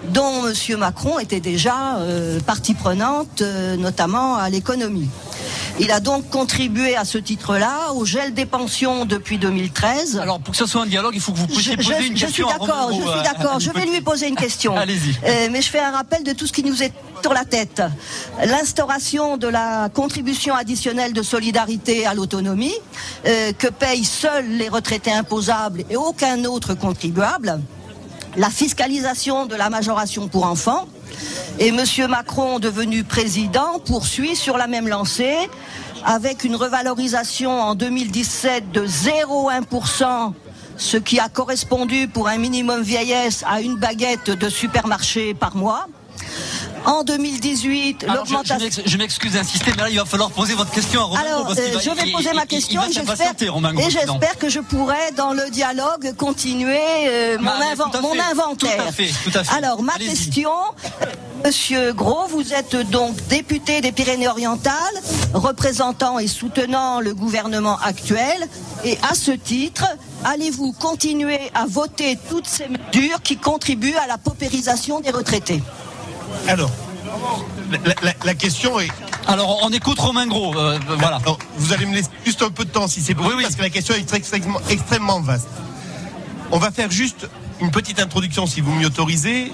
dont 0.10 0.48
M. 0.48 0.78
Macron 0.80 1.20
était 1.20 1.40
déjà 1.40 2.00
partie 2.48 2.74
prenante, 2.74 3.44
notamment 3.78 4.36
à 4.36 4.50
l'économie. 4.50 5.10
Il 5.82 5.92
a 5.92 6.00
donc 6.00 6.30
contribué 6.30 6.96
à 6.96 7.06
ce 7.06 7.18
titre-là 7.18 7.94
au 7.94 8.06
gel 8.06 8.36
des 8.36 8.46
pensions 8.46 9.06
depuis 9.06 9.40
2013. 9.40 10.20
Alors 10.20 10.40
pour 10.40 10.52
que 10.52 10.58
ce 10.58 10.68
soit 10.68 10.84
un 10.84 10.86
dialogue, 10.86 11.16
il 11.16 11.22
faut 11.22 11.32
que 11.32 11.40
vous 11.40 11.48
puissiez 11.48 11.76
poser 11.76 12.06
une 12.06 12.14
question. 12.14 12.28
Je 12.28 12.34
suis 12.34 12.60
d'accord, 12.60 12.92
je 12.92 13.02
suis 13.02 13.24
d'accord. 13.24 13.60
Je 13.60 13.72
vais 13.72 13.86
lui 13.88 14.00
poser 14.02 14.28
une 14.28 14.36
question. 14.36 14.78
Allez-y. 14.78 15.18
Euh, 15.26 15.48
mais 15.52 15.64
je 15.64 15.70
fais 15.70 15.80
un 15.80 15.90
rappel 15.90 16.24
de 16.24 16.34
tout 16.34 16.46
ce 16.46 16.52
qui 16.52 16.64
nous 16.64 16.84
est 16.84 16.94
sur 17.24 17.34
la 17.34 17.46
tête. 17.46 17.82
L'instauration 18.46 19.38
de 19.38 19.48
la 19.48 19.90
contribution 19.90 20.54
additionnelle 20.54 21.14
de 21.14 21.24
solidarité 21.24 22.06
à 22.06 22.14
l'autonomie, 22.14 22.76
euh, 23.26 23.52
que 23.54 23.68
payent 23.68 24.06
seuls 24.06 24.50
les 24.50 24.70
retraités 24.70 25.12
imposables 25.12 25.84
et 25.90 25.96
aucun 25.96 26.46
autre 26.46 26.76
contribuable. 26.76 27.60
La 28.38 28.52
fiscalisation 28.52 29.48
de 29.48 29.56
la 29.56 29.72
majoration 29.72 30.28
pour 30.28 30.46
enfants 30.46 30.88
et 31.60 31.70
M. 31.70 31.84
Macron, 32.10 32.60
devenu 32.60 33.04
président, 33.04 33.80
poursuit 33.80 34.36
sur 34.36 34.58
la 34.58 34.68
même 34.68 34.88
lancée 34.88 35.50
avec 36.06 36.44
une 36.44 36.56
revalorisation 36.56 37.52
en 37.62 37.76
2017 37.76 38.72
de 38.72 38.86
0,1%, 38.86 40.34
ce 40.78 40.98
qui 40.98 41.20
a 41.20 41.30
correspondu 41.30 42.08
pour 42.08 42.28
un 42.28 42.38
minimum 42.38 42.82
vieillesse 42.82 43.44
à 43.48 43.62
une 43.62 43.78
baguette 43.78 44.32
de 44.32 44.50
supermarché 44.50 45.34
par 45.34 45.56
mois. 45.56 45.88
En 46.86 47.04
2018, 47.04 48.06
l'augmentation. 48.08 48.84
Je, 48.86 48.98
m'excuse 48.98 49.34
d'insister, 49.34 49.72
mais 49.76 49.84
là, 49.84 49.90
il 49.90 49.98
va 49.98 50.06
falloir 50.06 50.32
poser 50.32 50.56
votre 50.56 50.72
question 50.72 51.02
à 51.02 51.04
Romain. 51.04 51.22
Alors, 51.22 51.52
euh, 51.52 51.80
je 51.80 51.90
vais 51.90 52.12
poser 52.12 52.34
ma 52.34 52.46
question 52.46 52.82
et 52.84 52.92
j'espère 52.92 54.38
que 54.40 54.50
je 54.50 54.60
pourrai, 54.60 55.12
dans 55.16 55.34
le 55.34 55.50
dialogue, 55.50 56.16
continuer 56.18 56.80
euh, 57.08 57.38
mon, 57.40 57.52
mon 58.02 58.20
inventaire. 58.20 58.78
Tout 58.78 58.88
à 58.88 58.92
fait, 58.92 59.12
tout 59.24 59.38
à 59.38 59.44
fait. 59.44 59.56
Alors, 59.56 59.82
ma 59.84 59.94
question. 59.94 60.50
Monsieur 61.44 61.92
Gros, 61.94 62.28
vous 62.28 62.54
êtes 62.54 62.76
donc 62.92 63.16
député 63.28 63.82
des 63.82 63.92
Pyrénées-Orientales, 63.92 64.74
représentant 65.34 66.20
et 66.20 66.28
soutenant 66.28 67.00
le 67.00 67.16
gouvernement 67.16 67.78
actuel. 67.84 68.48
Et 68.84 68.98
à 69.10 69.16
ce 69.16 69.32
titre, 69.32 69.86
allez-vous 70.24 70.72
continuer 70.74 71.40
à 71.56 71.66
voter 71.66 72.18
toutes 72.30 72.48
ces 72.48 72.68
mesures 72.68 73.22
qui 73.24 73.38
contribuent 73.38 73.96
à 73.96 74.08
la 74.08 74.20
paupérisation 74.20 75.00
des 75.00 75.10
retraités? 75.10 75.64
Alors, 76.48 76.72
la, 78.24 78.34
question 78.34 78.80
est. 78.80 78.90
Alors, 79.28 79.60
on 79.64 79.70
écoute 79.70 80.00
Romain 80.00 80.28
Gros. 80.28 80.56
Euh, 80.58 80.80
voilà. 80.98 81.20
vous 81.58 81.74
allez 81.74 81.86
me 81.86 81.96
laisser 81.96 82.10
juste 82.26 82.42
un 82.42 82.50
peu 82.50 82.66
de 82.66 82.70
temps 82.70 82.88
si 82.88 83.02
c'est 83.02 83.14
possible, 83.14 83.42
parce 83.42 83.56
que 83.56 83.62
la 83.62 83.70
question 83.70 83.96
est 83.96 84.14
extrêmement, 84.14 84.60
extrêmement 84.70 85.22
vaste. 85.22 85.48
On 86.52 86.58
va 86.58 86.72
faire 86.72 86.92
juste 86.92 87.28
une 87.62 87.72
petite 87.72 88.00
introduction, 88.00 88.46
si 88.48 88.62
vous 88.62 88.74
m'y 88.74 88.86
autorisez, 88.86 89.52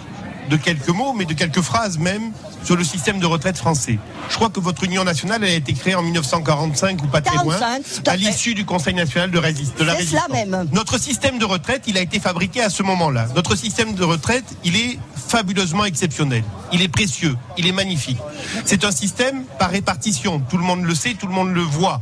de 0.49 0.57
quelques 0.57 0.89
mots, 0.89 1.13
mais 1.13 1.25
de 1.25 1.33
quelques 1.33 1.61
phrases 1.61 1.97
même, 1.97 2.31
sur 2.63 2.75
le 2.75 2.83
système 2.83 3.19
de 3.19 3.25
retraite 3.25 3.57
français. 3.57 3.99
Je 4.29 4.35
crois 4.35 4.49
que 4.49 4.59
votre 4.59 4.83
Union 4.83 5.03
nationale 5.03 5.43
a 5.43 5.49
été 5.49 5.73
créée 5.73 5.95
en 5.95 6.01
1945 6.01 7.03
ou 7.03 7.07
pas 7.07 7.21
très 7.21 7.37
loin, 7.43 7.57
à, 8.05 8.15
l'issue 8.15 8.53
du 8.53 8.65
Conseil 8.65 8.93
national 8.93 9.31
de, 9.31 9.37
résist 9.37 9.77
de 9.77 9.83
la 9.83 9.93
résistance. 9.93 10.29
Même. 10.29 10.67
Notre 10.73 10.99
système 10.99 11.37
de 11.37 11.45
retraite, 11.45 11.83
il 11.87 11.97
a 11.97 12.01
été 12.01 12.19
fabriqué 12.19 12.61
à 12.61 12.69
ce 12.69 12.83
moment-là. 12.83 13.27
Notre 13.35 13.55
système 13.55 13.93
de 13.93 14.03
retraite, 14.03 14.45
il 14.63 14.75
est 14.75 14.99
fabuleusement 15.15 15.85
exceptionnel. 15.85 16.43
Il 16.71 16.81
est 16.81 16.87
précieux, 16.87 17.35
il 17.57 17.67
est 17.67 17.71
magnifique. 17.71 18.19
C'est 18.65 18.83
un 18.83 18.91
système 18.91 19.43
par 19.59 19.69
répartition. 19.69 20.39
Tout 20.39 20.57
le 20.57 20.63
monde 20.63 20.83
le 20.83 20.95
sait, 20.95 21.13
tout 21.13 21.27
le 21.27 21.33
monde 21.33 21.53
le 21.53 21.61
voit. 21.61 22.01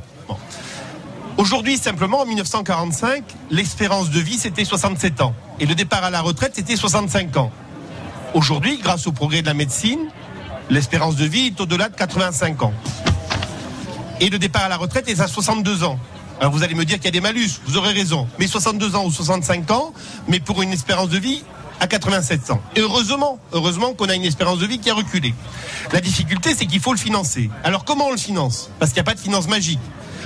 Aujourd'hui, 1.38 1.78
simplement, 1.78 2.22
en 2.22 2.26
1945, 2.26 3.24
l'espérance 3.52 4.10
de 4.10 4.20
vie, 4.22 4.38
c'était 4.38 4.64
67 4.64 5.22
ans. 5.22 5.36
Et 5.60 5.66
le 5.66 5.76
départ 5.76 6.04
à 6.04 6.10
la 6.10 6.22
retraite, 6.22 6.54
c'était 6.56 6.78
65 6.78 7.36
ans. 7.36 7.52
Aujourd'hui, 8.36 8.80
grâce 8.84 9.08
au 9.08 9.14
progrès 9.14 9.42
de 9.42 9.48
la 9.48 9.54
médecine, 9.54 10.10
l'espérance 10.70 11.16
de 11.16 11.24
vie 11.24 11.48
est 11.48 11.62
au-delà 11.62 11.88
de 11.88 11.96
85 11.96 12.64
ans. 12.64 12.74
Et 14.20 14.30
le 14.30 14.38
départ 14.38 14.64
à 14.64 14.68
la 14.68 14.76
retraite 14.76 15.08
est 15.08 15.22
à 15.22 15.28
62 15.28 15.86
ans. 15.86 15.98
Alors 16.42 16.52
vous 16.52 16.62
allez 16.62 16.76
me 16.76 16.84
dire 16.84 16.98
qu'il 16.98 17.06
y 17.06 17.08
a 17.08 17.12
des 17.12 17.22
malus, 17.22 17.62
vous 17.66 17.78
aurez 17.78 17.94
raison. 17.94 18.28
Mais 18.38 18.46
62 18.46 18.98
ans 18.98 19.06
ou 19.06 19.12
65 19.12 19.72
ans, 19.72 19.94
mais 20.28 20.42
pour 20.42 20.62
une 20.62 20.74
espérance 20.74 21.08
de 21.08 21.18
vie 21.18 21.46
à 21.80 21.88
87 21.88 22.52
ans. 22.52 22.62
Et 22.76 22.82
heureusement, 22.82 23.40
heureusement 23.54 23.94
qu'on 23.94 24.10
a 24.10 24.16
une 24.16 24.26
espérance 24.26 24.60
de 24.60 24.66
vie 24.66 24.80
qui 24.80 24.90
a 24.90 24.96
reculé. 24.96 25.34
La 25.94 26.02
difficulté, 26.02 26.54
c'est 26.54 26.66
qu'il 26.66 26.82
faut 26.82 26.92
le 26.92 27.00
financer. 27.00 27.50
Alors 27.64 27.86
comment 27.86 28.08
on 28.08 28.12
le 28.12 28.18
finance? 28.18 28.70
Parce 28.80 28.92
qu'il 28.92 29.02
n'y 29.02 29.08
a 29.08 29.12
pas 29.12 29.16
de 29.16 29.22
finance 29.22 29.48
magique. 29.48 29.80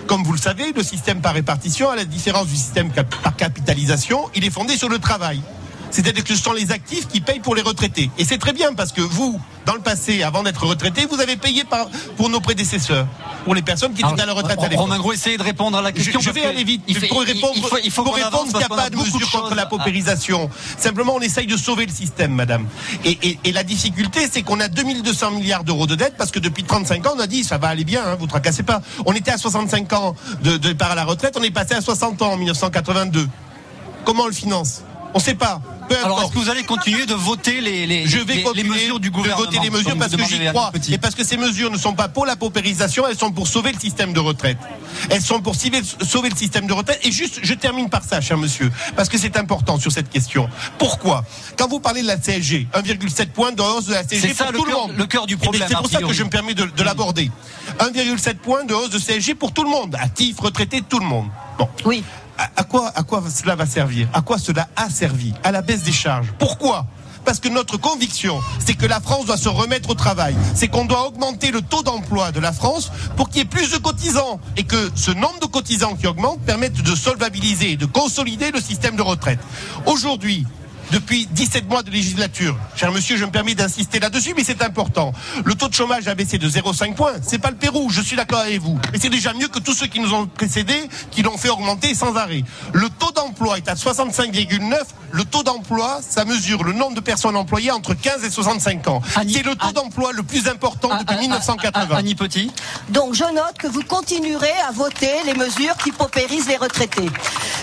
Comme 0.08 0.24
vous 0.24 0.34
le 0.34 0.40
savez, 0.40 0.74
le 0.76 0.82
système 0.82 1.22
par 1.22 1.36
répartition, 1.36 1.92
à 1.92 1.96
la 1.96 2.06
différence 2.06 2.48
du 2.48 2.56
système 2.56 2.90
par 3.22 3.36
capitalisation, 3.36 4.32
il 4.34 4.44
est 4.46 4.50
fondé 4.50 4.78
sur 4.78 4.90
le 4.90 4.98
travail. 4.98 5.44
C'est-à-dire 5.92 6.24
que 6.24 6.36
ce 6.36 6.44
sont 6.44 6.54
les 6.54 6.72
actifs 6.72 7.08
qui 7.08 7.22
payent 7.22 7.40
pour 7.40 7.56
les 7.56 7.62
retraités. 7.62 8.10
Et 8.18 8.26
c'est 8.26 8.38
très 8.38 8.54
bien 8.54 8.74
parce 8.74 8.92
que 8.92 9.02
vous, 9.02 9.40
dans 9.66 9.74
le 9.74 9.82
passé, 9.82 10.24
avant 10.24 10.44
d'être 10.44 10.66
retraité, 10.66 11.06
vous 11.06 11.20
avez 11.20 11.36
payé 11.36 11.64
par, 11.64 11.88
pour 12.18 12.30
nos 12.30 12.40
prédécesseurs, 12.40 13.08
pour 13.44 13.56
les 13.56 13.62
personnes 13.62 13.94
qui 13.94 14.02
étaient 14.02 14.22
à 14.22 14.26
la 14.26 14.34
retraite 14.34 14.60
à 14.60 14.68
l'époque. 14.68 14.80
Romain 14.80 15.00
Gros, 15.00 15.14
essayez 15.14 15.38
de 15.38 15.44
répondre 15.44 15.78
à 15.78 15.82
la 15.82 15.92
question. 15.92 16.20
Je, 16.20 16.32
vais 16.32 16.46
aller 16.46 16.64
vite. 16.64 16.84
Il, 16.88 16.96
faut 16.96 17.18
répondre, 17.18 17.54
il 17.84 17.92
faut, 17.92 18.04
répondre 18.04 18.48
qu'il 18.48 18.58
n'y 18.58 18.64
a 18.64 18.68
pas 18.68 18.90
de 18.90 18.96
mesure 18.96 19.32
contre 19.32 19.56
la 19.56 19.66
paupérisation. 19.66 20.50
Simplement, 20.78 21.16
on 21.16 21.22
essaye 21.22 21.48
de 21.48 21.58
sauver 21.58 21.86
le 21.86 21.92
système, 21.92 22.34
madame. 22.34 22.68
Et, 23.06 23.40
et, 23.44 23.52
la 23.52 23.64
difficulté, 23.64 24.28
c'est 24.32 24.44
qu'on 24.44 24.60
a 24.60 24.68
2200 24.68 25.32
milliards 25.32 25.64
d'euros 25.64 25.88
de 25.88 25.96
dette 25.96 26.16
parce 26.18 26.32
que 26.32 26.40
depuis 26.40 26.64
35 26.64 27.06
ans, 27.08 27.14
on 27.16 27.20
a 27.20 27.28
dit 27.28 27.44
ça 27.44 27.58
va 27.58 27.68
aller 27.68 27.84
bien, 27.84 28.04
hein, 28.06 28.16
vous 28.20 28.28
tracassez 28.28 28.64
pas. 28.64 28.82
On 29.06 29.14
était 29.14 29.32
à 29.32 29.38
65 29.38 29.92
ans 29.94 30.16
de, 30.44 30.52
de 30.52 30.58
départ 30.70 30.92
à 30.92 30.96
la 30.96 31.06
retraite, 31.06 31.36
on 31.40 31.44
est 31.44 31.52
passé 31.52 31.74
à 31.74 31.82
60 31.82 32.22
ans 32.22 32.34
en 32.34 32.38
1982. 32.38 33.28
Comment 34.06 34.24
on 34.24 34.28
le 34.28 34.34
finance? 34.34 34.84
On 35.14 35.18
ne 35.18 35.24
sait 35.24 35.36
pas. 35.36 35.62
Alors, 35.96 36.22
est-ce 36.22 36.32
que 36.32 36.38
vous 36.38 36.50
allez 36.50 36.64
continuer 36.64 37.06
de 37.06 37.14
voter 37.14 37.62
les, 37.62 37.86
les, 37.86 38.08
je 38.08 38.20
vais 38.20 38.44
les, 38.56 38.64
mesures 38.64 39.00
du 39.00 39.12
gouvernement 39.12 39.50
de 39.50 39.56
voter 39.56 39.60
les 39.64 39.70
mesures 39.70 39.98
parce 39.98 40.16
que 40.16 40.24
j'y 40.24 40.46
crois. 40.48 40.72
Et 40.90 40.98
parce 40.98 41.16
que 41.16 41.24
ces 41.24 41.38
mesures 41.38 41.72
ne 41.72 41.78
sont 41.78 41.94
pas 41.94 42.08
pour 42.08 42.26
la 42.26 42.36
paupérisation, 42.36 43.08
elles 43.08 43.18
sont 43.18 43.32
pour 43.32 43.48
sauver 43.48 43.72
le 43.72 43.80
système 43.80 44.14
de 44.14 44.20
retraite. 44.20 44.58
Elles 45.10 45.22
sont 45.22 45.42
pour 45.42 45.56
sauver 45.56 46.30
le 46.30 46.36
système 46.36 46.68
de 46.68 46.74
retraite. 46.74 47.00
Et 47.04 47.12
juste, 47.12 47.40
je 47.42 47.54
termine 47.54 47.90
par 47.90 48.04
ça, 48.04 48.22
cher 48.22 48.38
monsieur, 48.38 48.72
parce 48.96 49.10
que 49.10 49.18
c'est 49.18 49.38
important 49.38 49.80
sur 49.80 49.92
cette 49.92 50.10
question. 50.10 50.50
Pourquoi? 50.78 51.24
Quand 51.58 51.68
vous 51.68 51.80
parlez 51.80 52.02
de 52.02 52.08
la 52.08 52.18
CSG, 52.18 52.68
1,7 52.74 53.28
point 53.28 53.52
de 53.52 53.62
hausse 53.62 53.86
de 53.86 53.94
la 53.94 54.04
CSG 54.04 54.34
pour 54.34 54.52
tout 54.52 54.66
le, 54.66 54.74
monde. 54.74 54.94
Le 54.98 55.06
cœur 55.06 55.26
du 55.26 55.38
problème. 55.38 55.68
C'est 55.68 55.76
pour 55.76 55.90
ça 55.90 56.02
que 56.02 56.14
je 56.14 56.24
me 56.24 56.30
permets 56.30 56.54
de, 56.54 56.66
de 56.66 56.84
l'aborder. 56.84 57.32
1,7 57.80 58.36
point 58.36 58.64
de 58.64 58.74
hausse 58.74 58.90
de 58.90 59.00
CSG 59.00 59.36
pour 59.36 59.54
tout 59.54 59.64
le 59.64 59.70
monde, 59.70 59.96
actif, 59.96 60.40
retraité, 60.40 60.82
tout 60.88 61.00
le 61.00 61.06
monde. 61.06 61.28
Bon. 61.58 61.68
Oui 61.86 62.04
à, 62.56 62.64
quoi, 62.64 62.92
à 62.96 63.04
quoi 63.04 63.24
cela 63.30 63.56
va 63.56 63.66
servir? 63.66 64.08
À 64.14 64.22
quoi 64.22 64.38
cela 64.38 64.68
a 64.76 64.90
servi? 64.90 65.34
À 65.44 65.52
la 65.52 65.62
baisse 65.62 65.84
des 65.84 65.92
charges. 65.92 66.34
Pourquoi? 66.40 66.86
Parce 67.26 67.40
que 67.40 67.50
notre 67.50 67.78
conviction, 67.78 68.40
c'est 68.66 68.74
que 68.74 68.86
la 68.86 69.02
France 69.02 69.26
doit 69.26 69.38
se 69.38 69.50
remettre 69.50 69.90
au 69.90 69.94
travail. 69.94 70.36
C'est 70.56 70.68
qu'on 70.68 70.86
doit 70.86 71.06
augmenter 71.08 71.52
le 71.52 71.62
taux 71.62 71.84
d'emploi 71.84 72.32
de 72.32 72.40
la 72.40 72.54
France 72.54 72.92
pour 73.18 73.30
qu'il 73.30 73.40
y 73.40 73.42
ait 73.42 73.46
plus 73.46 73.72
de 73.72 73.78
cotisants 73.78 74.40
et 74.58 74.64
que 74.64 74.90
ce 74.96 75.12
nombre 75.12 75.40
de 75.42 75.46
cotisants 75.46 75.96
qui 75.96 76.08
augmente 76.08 76.40
permette 76.42 76.82
de 76.82 76.96
solvabiliser, 76.96 77.76
de 77.76 77.86
consolider 77.86 78.52
le 78.52 78.62
système 78.62 78.96
de 78.96 79.02
retraite. 79.02 79.40
Aujourd'hui, 79.86 80.46
depuis 80.92 81.28
17 81.28 81.70
mois 81.70 81.84
de 81.84 81.92
législature. 81.92 82.56
Cher 82.76 82.92
monsieur, 82.92 83.18
je 83.18 83.26
me 83.26 83.32
permets 83.32 83.56
d'insister 83.56 84.00
là-dessus, 84.00 84.34
mais 84.36 84.44
c'est 84.44 84.62
important. 84.62 85.14
Le 85.44 85.56
taux 85.56 85.68
de 85.68 85.74
chômage 85.74 86.08
a 86.08 86.16
baissé 86.16 86.38
de 86.38 86.50
0,5 86.50 86.96
points. 86.96 87.14
C'est 87.22 87.40
pas 87.40 87.52
le 87.52 87.56
Pérou, 87.56 87.90
je 87.90 88.02
suis 88.02 88.16
d'accord 88.16 88.40
avec 88.40 88.62
vous. 88.62 88.80
Mais 88.92 89.00
c'est 89.00 89.10
déjà 89.10 89.34
mieux 89.34 89.48
que 89.48 89.60
tous 89.60 89.74
ceux 89.74 89.88
qui 89.88 90.00
nous 90.00 90.14
ont 90.14 90.26
précédés, 90.28 90.90
qui 91.12 91.22
l'ont 91.22 91.38
fait 91.38 91.50
augmenter 91.50 91.94
sans 91.94 92.16
arrêt. 92.16 92.44
Le 92.74 92.90
taux 92.90 93.12
d'emploi 93.12 93.58
est 93.58 93.68
à 93.68 93.76
65,9. 93.76 94.78
Le 95.12 95.24
taux 95.24 95.44
d'emploi, 95.44 96.00
ça 96.08 96.26
mesure 96.26 96.64
le 96.64 96.74
nombre 96.74 96.96
de 96.96 97.00
personnes 97.00 97.36
employées 97.36 97.72
entre 97.72 97.94
15 97.94 98.24
et 98.24 98.30
65 98.30 98.88
ans. 98.88 99.02
C'est 99.28 99.44
le 99.44 99.56
taux 99.56 99.72
d'emploi 99.72 100.12
le 100.14 100.24
plus 100.24 100.48
important 100.48 100.90
depuis 101.00 101.18
1980. 101.18 101.96
Annie 101.96 102.16
Petit. 102.16 102.52
Donc 102.90 103.14
je 103.14 103.24
note 103.24 103.58
que 103.58 103.68
vous 103.68 103.84
continuerez 103.84 104.54
à 104.68 104.72
voter 104.72 105.12
les 105.26 105.34
mesures 105.34 105.76
qui 105.84 105.92
paupérisent 105.92 106.48
les 106.48 106.58
retraités. 106.58 107.10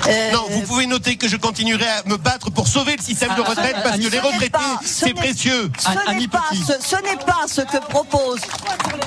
Euh, 0.09 0.33
non, 0.33 0.45
vous 0.51 0.63
pouvez 0.63 0.87
noter 0.87 1.17
que 1.17 1.29
je 1.29 1.37
continuerai 1.37 1.87
à 1.87 2.03
me 2.07 2.17
battre 2.17 2.51
pour 2.51 2.69
sauver 2.69 2.97
le 2.97 3.03
système 3.03 3.16
de 3.25 3.41
retraite 3.41 3.77
parce 3.83 3.97
que 3.99 4.11
les 4.11 4.21
retraités, 4.21 4.59
c'est 4.85 5.15
précieux. 5.15 5.71
Ce 5.79 5.91
n'est 6.17 6.29
pas, 6.29 7.47
ce, 7.47 7.63
que 7.63 7.79
propose, 7.79 8.41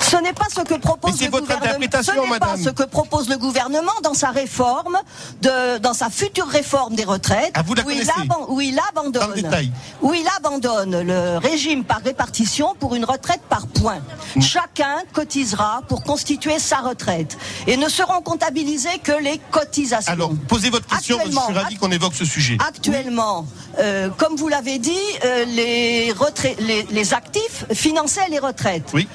ce 0.02 0.18
n'est 0.18 0.34
pas 0.34 0.48
ce 0.50 0.62
que 0.62 0.76
propose 0.76 1.22
le 1.22 1.30
votre 1.30 1.46
gouvernement. 1.46 2.02
Ce 2.02 2.12
n'est 2.12 2.28
madame. 2.28 2.40
pas 2.40 2.58
ce 2.58 2.70
que 2.70 2.84
propose 2.84 3.30
le 3.30 3.38
gouvernement 3.38 3.92
dans 4.04 4.14
sa 4.14 4.30
réforme, 4.30 4.98
de, 5.42 5.78
dans 5.78 5.94
sa 5.94 6.10
future 6.10 6.48
réforme 6.48 6.96
des 6.96 7.04
retraites, 7.04 7.52
Ah, 7.56 7.62
où, 7.68 7.92
il 7.92 8.10
où 8.48 8.62
il 8.62 8.80
abandonne, 8.90 9.70
où 10.02 10.14
il 10.14 10.28
abandonne 10.38 11.02
le 11.02 11.38
régime 11.38 11.84
par 11.84 12.02
répartition 12.02 12.76
pour 12.80 12.96
une 12.96 13.06
retraite 13.06 13.42
par 13.50 13.68
points. 13.68 14.02
Mm. 14.36 14.42
Chacun 14.42 14.98
cotisera 15.14 15.82
pour 15.88 16.04
constituer 16.04 16.60
sa 16.60 16.78
retraite 16.78 17.38
et 17.68 17.78
ne 17.78 17.90
seront 17.90 18.22
comptabilisées 18.22 19.00
que 19.04 19.12
les 19.12 19.40
cotisations. 19.52 20.12
Alors, 20.12 20.32
posez 20.48 20.70
votre 20.70 20.88
question, 20.88 21.20
je 21.26 21.32
suis 21.32 21.54
ravi 21.54 21.76
qu'on 21.76 21.92
évoque 21.92 22.16
ce 22.16 22.26
sujet. 22.26 22.58
Actuellement, 22.68 23.46
euh, 23.80 23.99
comme 24.18 24.36
vous 24.38 24.48
l'avez 24.48 24.80
dit, 24.80 24.98
euh, 25.26 25.46
les, 25.46 26.14
les, 26.60 26.84
les 26.90 27.14
actifs 27.14 27.66
finançaient 27.74 28.30
les 28.30 28.40
retraites. 28.40 28.90
Oui. 28.94 29.08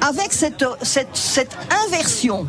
Avec 0.00 0.32
cette, 0.32 0.64
cette, 0.82 1.14
cette 1.16 1.56
inversion 1.86 2.46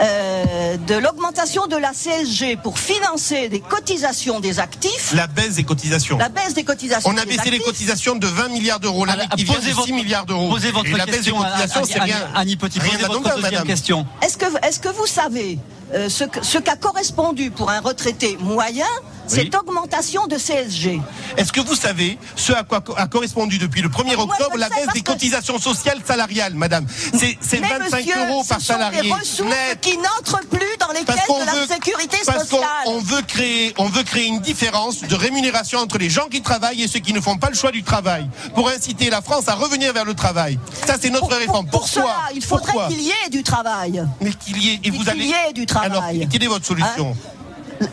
euh, 0.00 0.76
de 0.76 0.94
l'augmentation 0.94 1.66
de 1.66 1.76
la 1.76 1.90
CSG 1.92 2.56
pour 2.56 2.78
financer 2.78 3.48
des 3.48 3.60
cotisations 3.60 4.40
des 4.40 4.58
actifs, 4.60 5.12
La 5.14 5.26
baisse 5.26 5.54
des 5.54 5.64
cotisations. 5.64 6.18
la 6.18 6.28
baisse 6.28 6.54
des 6.54 6.64
cotisations 6.64 7.10
On 7.12 7.16
a 7.16 7.24
baissé 7.24 7.50
les 7.50 7.60
cotisations 7.60 8.16
de 8.16 8.26
20 8.26 8.48
milliards 8.48 8.80
d'euros. 8.80 9.04
L'année 9.04 9.24
qui 9.36 9.44
vient, 9.44 9.54
votre- 9.72 9.86
6 9.86 9.92
milliards 9.92 10.26
d'euros. 10.26 10.50
Posez 10.50 10.70
votre 10.72 10.86
Et 10.88 10.92
la 10.92 11.06
baisse 11.06 11.22
des 11.24 11.30
question, 11.32 11.36
cotisations, 11.38 11.82
c'est 11.84 12.00
rien. 12.00 12.28
Annie 12.34 12.56
Petit, 12.56 12.78
rien 12.80 12.90
posez 12.92 13.02
votre 13.02 13.12
d'anodin, 13.22 13.34
deuxième 13.36 13.52
madame. 13.52 13.66
question. 13.66 14.06
Est-ce 14.22 14.36
que, 14.36 14.46
est 14.66 14.80
que 14.80 14.88
vous 14.88 15.06
savez 15.06 15.58
euh, 15.94 16.08
ce 16.08 16.58
qu'a 16.58 16.76
correspondu 16.76 17.50
pour 17.50 17.70
un 17.70 17.80
retraité 17.80 18.36
moyen 18.40 18.86
cette 19.26 19.54
augmentation 19.54 20.26
de 20.26 20.36
CSG 20.36 21.00
Est-ce 21.36 21.52
que 21.52 21.60
vous 21.60 21.74
savez 21.74 22.18
ce 22.36 22.52
à 22.52 22.62
quoi 22.62 22.82
a 22.96 23.06
correspondu 23.06 23.58
depuis 23.58 23.82
le 23.82 23.88
1er 23.88 24.16
Moi, 24.16 24.26
je 24.38 24.42
octobre 24.42 24.56
la 24.58 24.68
baisse 24.68 24.88
des 24.94 25.00
cotisations 25.02 25.58
sociales 25.58 26.00
salariales, 26.06 26.54
madame? 26.54 26.86
C'est 26.88 27.36
c'est 27.40 27.60
Mais 27.60 27.68
25 27.68 27.98
monsieur, 28.06 28.14
euros 28.28 28.42
ce 28.42 28.48
par 28.48 28.60
sont 28.60 28.64
salarié 28.66 29.02
des 29.02 29.12
ressources 29.12 29.40
net. 29.50 29.80
qui 29.80 29.96
n'entrent 29.96 30.40
plus 30.48 30.76
dans 30.78 30.88
les 30.92 31.04
caisses 31.04 31.16
de 31.28 31.46
la 31.46 31.52
veut- 31.52 31.66
sécurité 31.66 32.16
parce 32.26 32.38
qu'on- 32.48 32.56
sociale. 32.56 32.68
on 32.86 32.98
veut 33.00 33.22
créer, 33.22 33.74
on 33.78 33.88
veut 33.88 34.02
créer 34.02 34.26
une 34.26 34.40
différence 34.40 35.00
de 35.02 35.14
rémunération 35.14 35.78
entre 35.78 35.98
les 35.98 36.10
gens 36.10 36.26
qui 36.30 36.42
travaillent 36.42 36.82
et 36.82 36.88
ceux 36.88 37.00
qui 37.00 37.12
ne 37.12 37.20
font 37.20 37.36
pas 37.36 37.48
le 37.50 37.56
choix 37.56 37.70
du 37.72 37.82
travail, 37.82 38.28
pour 38.54 38.68
inciter 38.68 39.10
la 39.10 39.22
France 39.22 39.48
à 39.48 39.54
revenir 39.54 39.92
vers 39.92 40.04
le 40.04 40.14
travail. 40.14 40.58
Ça, 40.86 40.96
c'est 41.00 41.10
notre 41.10 41.34
réforme. 41.36 41.66
Pour 41.66 41.80
Pourquoi 41.80 42.02
cela, 42.02 42.16
il 42.34 42.44
faudrait 42.44 42.72
qu'il 42.88 43.00
y 43.00 43.10
ait 43.10 43.30
du 43.30 43.42
travail. 43.42 44.04
Mais 44.20 44.32
qu'il 44.32 44.62
y 44.62 44.70
ait, 44.74 44.80
et 44.84 44.90
vous 44.90 45.08
allez. 45.08 45.24
y 45.26 45.32
ait 45.48 45.52
du 45.52 45.66
travail. 45.66 45.90
Alors, 45.90 46.28
quelle 46.30 46.42
est 46.42 46.46
votre 46.48 46.66
solution? 46.66 47.16
La, 47.16 47.43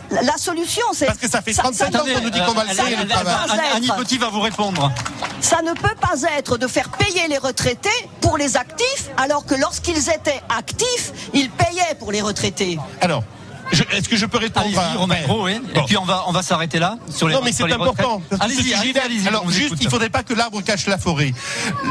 la 0.09 0.37
solution, 0.37 0.83
c'est. 0.93 1.05
Parce 1.05 1.17
que 1.17 1.29
ça 1.29 1.41
fait 1.41 1.53
37 1.53 1.95
ans 1.95 1.99
qu'on 1.99 2.21
nous 2.21 2.29
dit 2.29 2.39
qu'on 2.45 2.53
va 2.53 2.63
le 2.63 2.69
faire, 2.73 2.85
ne 2.85 2.91
le 2.95 3.01
peut 3.03 3.07
travail. 3.09 3.35
pas 3.47 3.55
être- 3.55 3.75
Annie 3.75 3.89
Petit 3.97 4.17
va 4.17 4.29
vous 4.29 4.41
répondre. 4.41 4.91
Ça 5.41 5.61
ne 5.61 5.73
peut 5.73 5.95
pas 5.99 6.15
être 6.37 6.57
de 6.57 6.67
faire 6.67 6.89
payer 6.89 7.27
les 7.27 7.37
retraités 7.37 7.89
pour 8.21 8.37
les 8.37 8.57
actifs, 8.57 9.09
alors 9.17 9.45
que 9.45 9.55
lorsqu'ils 9.55 10.09
étaient 10.09 10.41
actifs, 10.55 11.11
ils 11.33 11.49
payaient 11.49 11.95
pour 11.99 12.11
les 12.11 12.21
retraités. 12.21 12.77
Alors, 13.01 13.23
est-ce 13.91 14.09
que 14.09 14.17
je 14.17 14.25
peux 14.25 14.37
répondre 14.37 14.67
à-. 14.79 15.15
Gros, 15.25 15.45
oui. 15.45 15.59
Et 15.75 15.79
puis 15.87 15.97
on 15.97 16.05
va, 16.05 16.25
on 16.27 16.31
va 16.31 16.43
s'arrêter 16.43 16.77
là 16.79 16.97
sur 17.09 17.27
les 17.27 17.33
non, 17.35 17.41
mais 17.43 17.51
c'est 17.51 17.71
important. 17.71 18.21
Allez-y, 18.39 18.73
allez-y. 18.73 19.27
Alors, 19.27 19.43
on 19.45 19.49
juste, 19.49 19.67
écoute. 19.67 19.79
il 19.81 19.89
faudrait 19.89 20.09
pas 20.09 20.23
que 20.23 20.33
l'arbre 20.33 20.61
cache 20.61 20.87
la 20.87 20.97
forêt. 20.97 21.33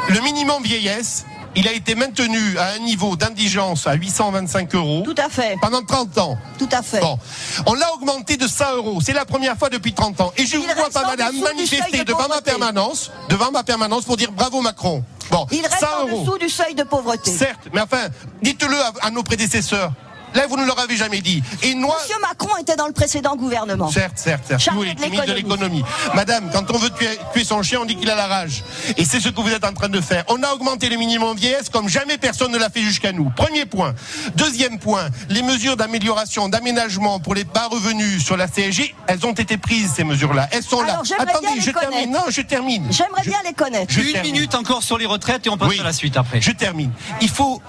Le 0.09 0.21
minimum 0.21 0.63
vieillesse, 0.63 1.25
il 1.57 1.67
a 1.69 1.73
été 1.73 1.95
maintenu 1.95 2.59
à 2.59 2.73
un 2.75 2.79
niveau 2.79 3.17
d'indigence 3.17 3.87
à 3.87 3.95
825 3.95 4.75
euros. 4.75 5.03
Tout 5.05 5.15
à 5.19 5.29
fait. 5.29 5.57
Pendant 5.61 5.83
30 5.83 6.19
ans. 6.19 6.39
Tout 6.59 6.69
à 6.73 6.83
fait. 6.83 7.01
Bon. 7.01 7.19
On 7.67 7.75
l'a 7.75 7.93
augmenté 7.95 8.37
de 8.37 8.47
100 8.47 8.77
euros. 8.77 9.01
C'est 9.05 9.13
la 9.13 9.25
première 9.25 9.57
fois 9.57 9.69
depuis 9.69 9.93
30 9.93 10.21
ans. 10.21 10.33
Et 10.37 10.47
je 10.47 10.57
Il 10.57 10.61
vous 10.61 10.75
vois 10.75 10.91
pas, 10.91 11.07
madame, 11.07 11.35
manifester 11.41 11.99
de 11.99 12.05
devant 12.05 12.29
ma 12.29 12.41
permanence, 12.41 13.11
devant 13.29 13.51
ma 13.51 13.63
permanence 13.65 14.05
pour 14.05 14.17
dire 14.17 14.33
bravo 14.33 14.61
Macron. 14.61 15.03
Bon. 15.31 15.47
Il 15.53 15.63
reste 15.63 15.81
100 15.81 15.87
en 15.87 16.09
euros. 16.09 16.21
dessous 16.25 16.39
du 16.39 16.49
seuil 16.49 16.75
de 16.75 16.83
pauvreté. 16.83 17.31
Certes, 17.31 17.69
mais 17.73 17.81
enfin, 17.81 18.09
dites-le 18.43 18.77
à, 18.81 18.93
à 19.03 19.11
nos 19.11 19.23
prédécesseurs. 19.23 19.93
Là, 20.35 20.47
vous 20.49 20.57
ne 20.57 20.65
leur 20.65 20.79
avez 20.79 20.97
jamais 20.97 21.21
dit. 21.21 21.43
Et 21.63 21.75
moi, 21.75 21.97
Monsieur 22.03 22.21
Macron 22.21 22.57
était 22.61 22.77
dans 22.77 22.87
le 22.87 22.93
précédent 22.93 23.37
gouvernement. 23.37 23.91
Certes, 23.91 24.17
certes, 24.17 24.45
certes. 24.47 24.69
Oui, 24.77 24.95
de 24.95 25.33
l'économie. 25.33 25.83
Madame, 26.15 26.51
quand 26.53 26.71
on 26.71 26.79
veut 26.79 26.91
tuer, 26.91 27.19
tuer 27.33 27.45
son 27.45 27.63
chien, 27.63 27.81
on 27.83 27.85
dit 27.85 27.97
qu'il 27.97 28.11
a 28.11 28.15
la 28.15 28.27
rage. 28.27 28.63
Et 28.97 29.05
c'est 29.05 29.21
ce 29.21 29.29
que 29.29 29.41
vous 29.41 29.51
êtes 29.51 29.65
en 29.65 29.73
train 29.73 29.89
de 29.89 30.01
faire. 30.01 30.25
On 30.29 30.43
a 30.43 30.53
augmenté 30.53 30.89
le 30.89 30.97
minimum 30.97 31.37
vieillesse 31.37 31.69
comme 31.69 31.89
jamais 31.89 32.19
personne 32.19 32.53
ne 32.53 32.59
l'a 32.59 32.71
fait 32.71 32.83
jusqu'à 32.83 33.13
nous. 33.13 33.31
Premier 33.31 33.67
point. 33.67 33.95
Deuxième 34.37 34.79
point, 34.79 35.09
les 35.29 35.43
mesures 35.43 35.77
d'amélioration, 35.77 36.49
d'aménagement 36.49 37.21
pour 37.21 37.35
les 37.35 37.45
bas 37.45 37.67
revenus 37.71 38.25
sur 38.25 38.37
la 38.37 38.47
CSG, 38.49 38.95
elles 39.07 39.27
ont 39.27 39.33
été 39.33 39.57
prises, 39.57 39.93
ces 39.97 40.05
mesures-là. 40.05 40.49
Elles 40.53 40.63
sont 40.63 40.83
là. 40.83 40.93
Alors, 40.95 41.05
j'aimerais 41.05 41.27
bien 41.27 41.35
Attendez, 41.35 41.55
les 41.57 41.61
je 41.61 41.71
termine. 41.71 41.91
connaître. 41.91 42.13
Non, 42.13 42.31
je 42.31 42.41
termine. 42.43 42.87
J'aimerais 42.91 43.23
bien 43.23 43.39
les 43.45 43.53
connaître. 43.53 43.93
Je 43.93 44.01
Une 44.01 44.13
termine. 44.13 44.33
minute 44.33 44.55
encore 44.55 44.83
sur 44.83 44.99
les 44.99 45.07
retraites 45.07 45.47
et 45.47 45.51
on 45.51 45.57
passe 45.59 45.69
Oui. 45.69 45.81
à 45.81 45.85
la 45.85 45.93
suite 45.93 46.17
après. 46.17 46.41
Je 46.41 46.53
termine. 46.53 46.91
Il 47.21 47.29
faut. 47.29 47.61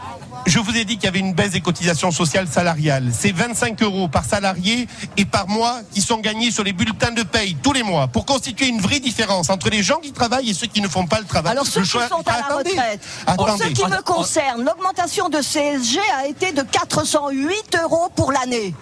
Je 0.48 0.60
vous 0.60 0.76
ai 0.76 0.86
dit 0.86 0.96
qu'il 0.96 1.06
y 1.06 1.08
avait 1.08 1.20
une 1.20 1.34
baisse 1.34 1.52
des 1.52 1.62
cotisations 1.62 2.12
sociales 2.12 2.48
salariales. 2.48 3.12
C'est 3.18 3.32
25 3.32 3.82
euros 3.84 4.08
par 4.08 4.26
salarié 4.26 4.88
et 5.16 5.24
par 5.24 5.48
mois 5.48 5.80
qui 5.94 6.02
sont 6.02 6.18
gagnés 6.18 6.52
sur 6.52 6.64
les 6.64 6.74
bulletins 6.74 7.12
de 7.12 7.24
paye 7.24 7.56
tous 7.62 7.74
les 7.74 7.84
mois 7.84 8.08
pour 8.08 8.26
constituer 8.26 8.68
une 8.68 8.82
vraie 8.82 9.00
différence 9.00 9.50
entre 9.50 9.70
les 9.70 9.84
gens 9.84 9.98
qui 9.98 10.12
travaillent 10.12 10.50
et 10.50 10.54
ceux 10.54 10.68
qui 10.68 10.82
ne 10.82 10.88
font 10.88 11.06
pas 11.06 11.20
le 11.20 11.26
travail. 11.26 11.52
Alors 11.52 11.66
ceux 11.66 11.80
Le 11.82 11.86
qui 11.86 11.92
choix- 11.92 12.08
sont 12.10 12.24
à 12.28 12.40
la 12.40 12.46
Attendez. 12.48 12.72
retraite, 12.72 13.02
pour 13.38 13.50
ce 13.58 13.68
qui 13.68 13.86
me 13.86 14.02
concerne, 14.02 14.64
l'augmentation 14.64 15.30
de 15.30 15.42
CSG 15.42 16.00
a 16.18 16.28
été 16.28 16.52
de 16.52 16.64
408 16.64 17.78
euros 17.84 18.10
pour 18.16 18.32
l'année. 18.32 18.74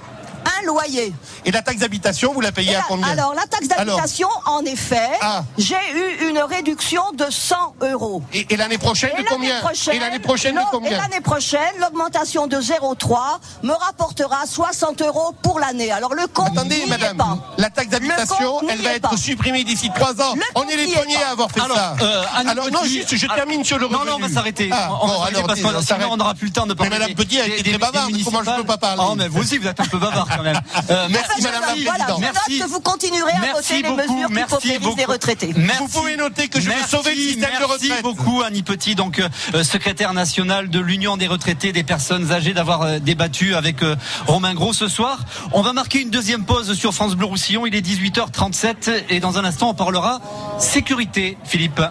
Un 0.45 0.65
loyer. 0.65 1.13
Et 1.45 1.51
la 1.51 1.61
taxe 1.61 1.79
d'habitation, 1.79 2.33
vous 2.33 2.41
la 2.41 2.51
payez 2.51 2.71
Et 2.71 2.75
à 2.75 2.79
la- 2.79 2.83
combien 2.87 3.07
alors 3.07 3.33
la 3.33 3.45
taxe 3.47 3.67
d'habitation, 3.67 4.27
en 4.45 4.61
effet, 4.65 5.09
Ah. 5.21 5.43
j'ai 5.57 5.75
eu 5.95 6.29
une 6.29 6.39
réduction 6.39 7.01
de 7.13 7.25
100 7.29 7.75
euros. 7.81 8.21
Et, 8.33 8.45
et 8.53 8.57
l'année 8.57 8.77
prochaine 8.77 9.11
Et 9.17 9.23
de 9.23 9.27
combien 9.27 9.59
prochaine, 9.59 9.95
Et 9.95 9.99
l'année 9.99 10.19
prochaine 10.19 10.55
de 10.55 10.61
combien 10.71 10.91
Et 10.91 10.95
l'année 10.95 11.21
prochaine, 11.21 11.59
l'augmentation 11.79 12.47
de 12.47 12.59
0,3 12.61 13.39
me 13.63 13.73
rapportera 13.73 14.45
60 14.45 15.01
euros 15.01 15.33
pour 15.41 15.59
l'année. 15.59 15.91
Alors 15.91 16.13
le 16.13 16.27
compte 16.27 16.49
Attendez, 16.57 16.77
n'y 16.77 16.83
est 16.83 16.87
madame, 16.87 17.17
pas. 17.17 17.37
la 17.57 17.69
taxe 17.69 17.89
d'habitation, 17.89 18.61
elle 18.69 18.81
va 18.81 18.93
être 18.93 19.09
pas. 19.09 19.17
supprimée 19.17 19.63
d'ici 19.63 19.89
trois 19.95 20.11
ans. 20.21 20.35
Le 20.35 20.41
On 20.55 20.67
est 20.67 20.75
les 20.75 20.91
premiers 20.93 21.15
à 21.23 21.29
avoir 21.31 21.51
fait 21.51 21.61
Alors, 21.61 21.77
ça. 21.77 21.95
euh, 22.01 22.23
alors 22.35 22.69
non, 22.71 22.83
juste, 22.83 23.15
je 23.15 23.27
termine 23.27 23.63
sur 23.63 23.77
le 23.77 23.87
Non, 23.87 23.99
revenu. 23.99 24.11
non, 24.11 24.17
on 24.17 24.27
va 24.27 24.33
s'arrêter. 24.33 24.69
Ah, 24.71 24.89
on 25.01 25.07
bon, 25.07 25.13
va 25.13 25.17
s'arrêter 25.19 25.41
parce 25.43 25.59
que 25.61 25.65
on 25.67 25.81
sinon 25.81 26.07
on 26.11 26.17
n'aura 26.17 26.33
plus 26.35 26.47
le 26.47 26.53
temps 26.53 26.65
de 26.67 26.73
parler. 26.73 26.89
Madame 26.91 27.07
des- 27.09 27.15
Petit 27.15 27.39
a 27.41 27.47
été 27.47 27.69
très 27.69 27.77
bavarde. 27.77 28.11
Comment 28.23 28.43
je 28.43 28.51
peux 28.51 28.63
pas 28.63 28.77
parler 28.77 29.03
Oh, 29.05 29.15
mais 29.15 29.27
vous 29.27 29.41
aussi, 29.41 29.57
vous 29.57 29.67
êtes 29.67 29.79
un 29.79 29.85
peu 29.85 29.97
bavard 29.97 30.27
quand 30.35 30.43
même. 30.43 30.59
Euh, 30.89 31.07
Merci, 31.09 31.41
Madame 31.41 31.61
la 31.61 31.83
Voilà, 31.83 32.05
Présidente. 32.05 32.23
je 32.47 32.53
note 32.53 32.61
que 32.61 32.73
vous 32.73 32.79
continuerez 32.79 33.31
à 33.31 33.53
voter 33.53 33.81
les 33.81 33.89
mesures 33.91 34.29
qui 34.29 34.43
paupérisent 34.49 34.97
les 34.97 35.05
retraités. 35.05 35.53
Vous 35.79 35.87
pouvez 35.87 36.17
noter 36.17 36.47
que 36.47 36.59
je 36.59 36.69
veux 36.69 36.75
sauver 36.87 37.15
le 37.15 37.21
système 37.21 37.49
de 37.51 37.67
merci 37.67 38.01
beaucoup 38.01 38.41
Annie 38.41 38.63
Petit, 38.63 38.95
donc 38.95 39.19
euh, 39.53 39.63
secrétaire 39.63 40.13
national 40.13 40.69
de 40.69 40.79
l'Union 40.79 41.17
des 41.17 41.27
retraités 41.27 41.71
des 41.71 41.83
personnes 41.83 42.31
âgées, 42.31 42.53
d'avoir 42.53 42.81
euh, 42.83 42.99
débattu 42.99 43.55
avec 43.55 43.83
euh, 43.83 43.95
Romain 44.27 44.53
Gros 44.53 44.73
ce 44.73 44.87
soir. 44.87 45.19
On 45.53 45.61
va 45.61 45.73
marquer 45.73 46.01
une 46.01 46.09
deuxième 46.09 46.45
pause 46.45 46.73
sur 46.73 46.93
France 46.93 47.15
Bleu 47.15 47.25
Roussillon. 47.25 47.65
Il 47.65 47.75
est 47.75 47.85
18h37 47.85 49.03
et 49.09 49.19
dans 49.19 49.37
un 49.37 49.45
instant 49.45 49.69
on 49.69 49.73
parlera 49.73 50.21
sécurité. 50.59 51.37
Philippe. 51.43 51.81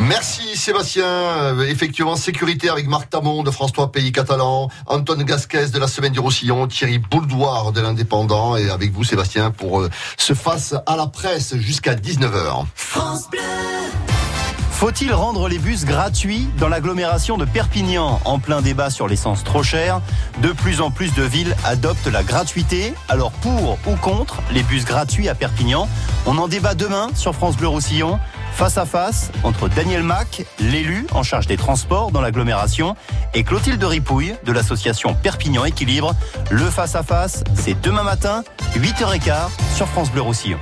Merci 0.00 0.56
Sébastien. 0.56 1.06
Euh, 1.06 1.66
effectivement, 1.68 2.16
sécurité 2.16 2.68
avec 2.68 2.86
Marc 2.88 3.10
Tamon 3.10 3.42
de 3.42 3.50
France 3.50 3.72
3 3.72 3.92
Pays 3.92 4.12
Catalan, 4.12 4.68
Antoine 4.86 5.22
Gasquez 5.24 5.68
de 5.68 5.78
la 5.78 5.88
Semaine 5.88 6.12
du 6.12 6.20
Roussillon, 6.20 6.66
Thierry 6.66 6.98
Bouldoir 6.98 7.72
de 7.76 7.82
l'Indépendant 7.82 8.56
et 8.56 8.70
avec 8.70 8.92
vous 8.92 9.04
Sébastien 9.04 9.50
pour 9.50 9.80
euh, 9.80 9.90
ce 10.16 10.34
face 10.34 10.74
à 10.86 10.96
la 10.96 11.06
presse 11.06 11.56
jusqu'à 11.56 11.94
19h. 11.94 12.64
France 12.74 13.28
Bleu. 13.30 13.40
Faut-il 14.70 15.12
rendre 15.14 15.48
les 15.48 15.58
bus 15.58 15.86
gratuits 15.86 16.48
dans 16.58 16.68
l'agglomération 16.68 17.38
de 17.38 17.46
Perpignan 17.46 18.20
En 18.26 18.38
plein 18.38 18.60
débat 18.60 18.90
sur 18.90 19.08
l'essence 19.08 19.42
trop 19.42 19.62
chère, 19.62 20.02
de 20.42 20.52
plus 20.52 20.82
en 20.82 20.90
plus 20.90 21.14
de 21.14 21.22
villes 21.22 21.56
adoptent 21.64 22.08
la 22.08 22.22
gratuité. 22.22 22.92
Alors 23.08 23.30
pour 23.32 23.78
ou 23.86 23.96
contre 23.96 24.42
les 24.52 24.62
bus 24.62 24.84
gratuits 24.84 25.30
à 25.30 25.34
Perpignan? 25.34 25.88
On 26.26 26.36
en 26.36 26.46
débat 26.46 26.74
demain 26.74 27.08
sur 27.14 27.34
France 27.34 27.56
Bleu 27.56 27.68
Roussillon, 27.68 28.18
face 28.56 28.78
à 28.78 28.86
face 28.86 29.30
entre 29.44 29.68
Daniel 29.68 30.02
Mac, 30.02 30.46
l'élu 30.58 31.06
en 31.12 31.22
charge 31.22 31.46
des 31.46 31.58
transports 31.58 32.10
dans 32.10 32.22
l'agglomération, 32.22 32.96
et 33.34 33.44
Clotilde 33.44 33.84
Ripouille 33.84 34.34
de 34.44 34.52
l'association 34.52 35.14
Perpignan 35.14 35.66
Équilibre. 35.66 36.14
Le 36.50 36.64
face 36.64 36.94
à 36.94 37.02
face, 37.02 37.44
c'est 37.54 37.78
demain 37.82 38.02
matin, 38.02 38.44
8h15 38.76 39.50
sur 39.74 39.86
France 39.86 40.10
Bleu 40.10 40.22
Roussillon. 40.22 40.58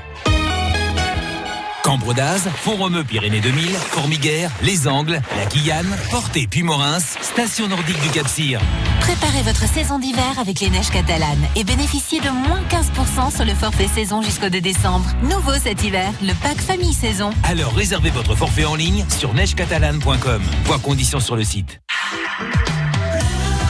Quand 1.84 1.96
Ambre 1.96 2.14
d'Az, 2.14 2.48
Font-Romeu 2.62 3.04
Pyrénées 3.04 3.42
2000, 3.42 3.68
Formiguère, 3.68 4.50
Les 4.62 4.88
Angles, 4.88 5.20
La 5.36 5.44
Guyane, 5.44 5.94
Portée 6.10 6.46
puis 6.46 6.62
Morins, 6.62 6.98
station 6.98 7.68
nordique 7.68 8.00
du 8.00 8.08
Cap-Cyr. 8.08 8.58
Préparez 9.00 9.42
votre 9.42 9.68
saison 9.68 9.98
d'hiver 9.98 10.38
avec 10.40 10.60
les 10.60 10.70
neiges 10.70 10.88
catalanes 10.88 11.46
et 11.54 11.62
bénéficiez 11.62 12.20
de 12.20 12.30
moins 12.30 12.62
15% 12.70 13.36
sur 13.36 13.44
le 13.44 13.54
forfait 13.54 13.88
saison 13.94 14.22
jusqu'au 14.22 14.48
2 14.48 14.62
décembre. 14.62 15.04
Nouveau 15.24 15.52
cet 15.62 15.84
hiver, 15.84 16.10
le 16.22 16.32
pack 16.42 16.56
famille 16.56 16.94
saison. 16.94 17.28
Alors 17.42 17.74
réservez 17.74 18.08
votre 18.08 18.34
forfait 18.34 18.64
en 18.64 18.76
ligne 18.76 19.04
sur 19.10 19.34
neigecatalane.com. 19.34 20.42
Voir 20.64 20.80
conditions 20.80 21.20
sur 21.20 21.36
le 21.36 21.44
site. 21.44 21.82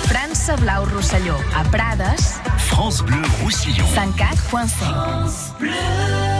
France 0.07 0.50
Blau 0.61 0.85
a 1.57 1.64
Prades. 1.64 2.20
France 2.59 3.03
Bleu 3.03 3.22
Roussillon. 3.42 3.85
104.5. 4.53 6.34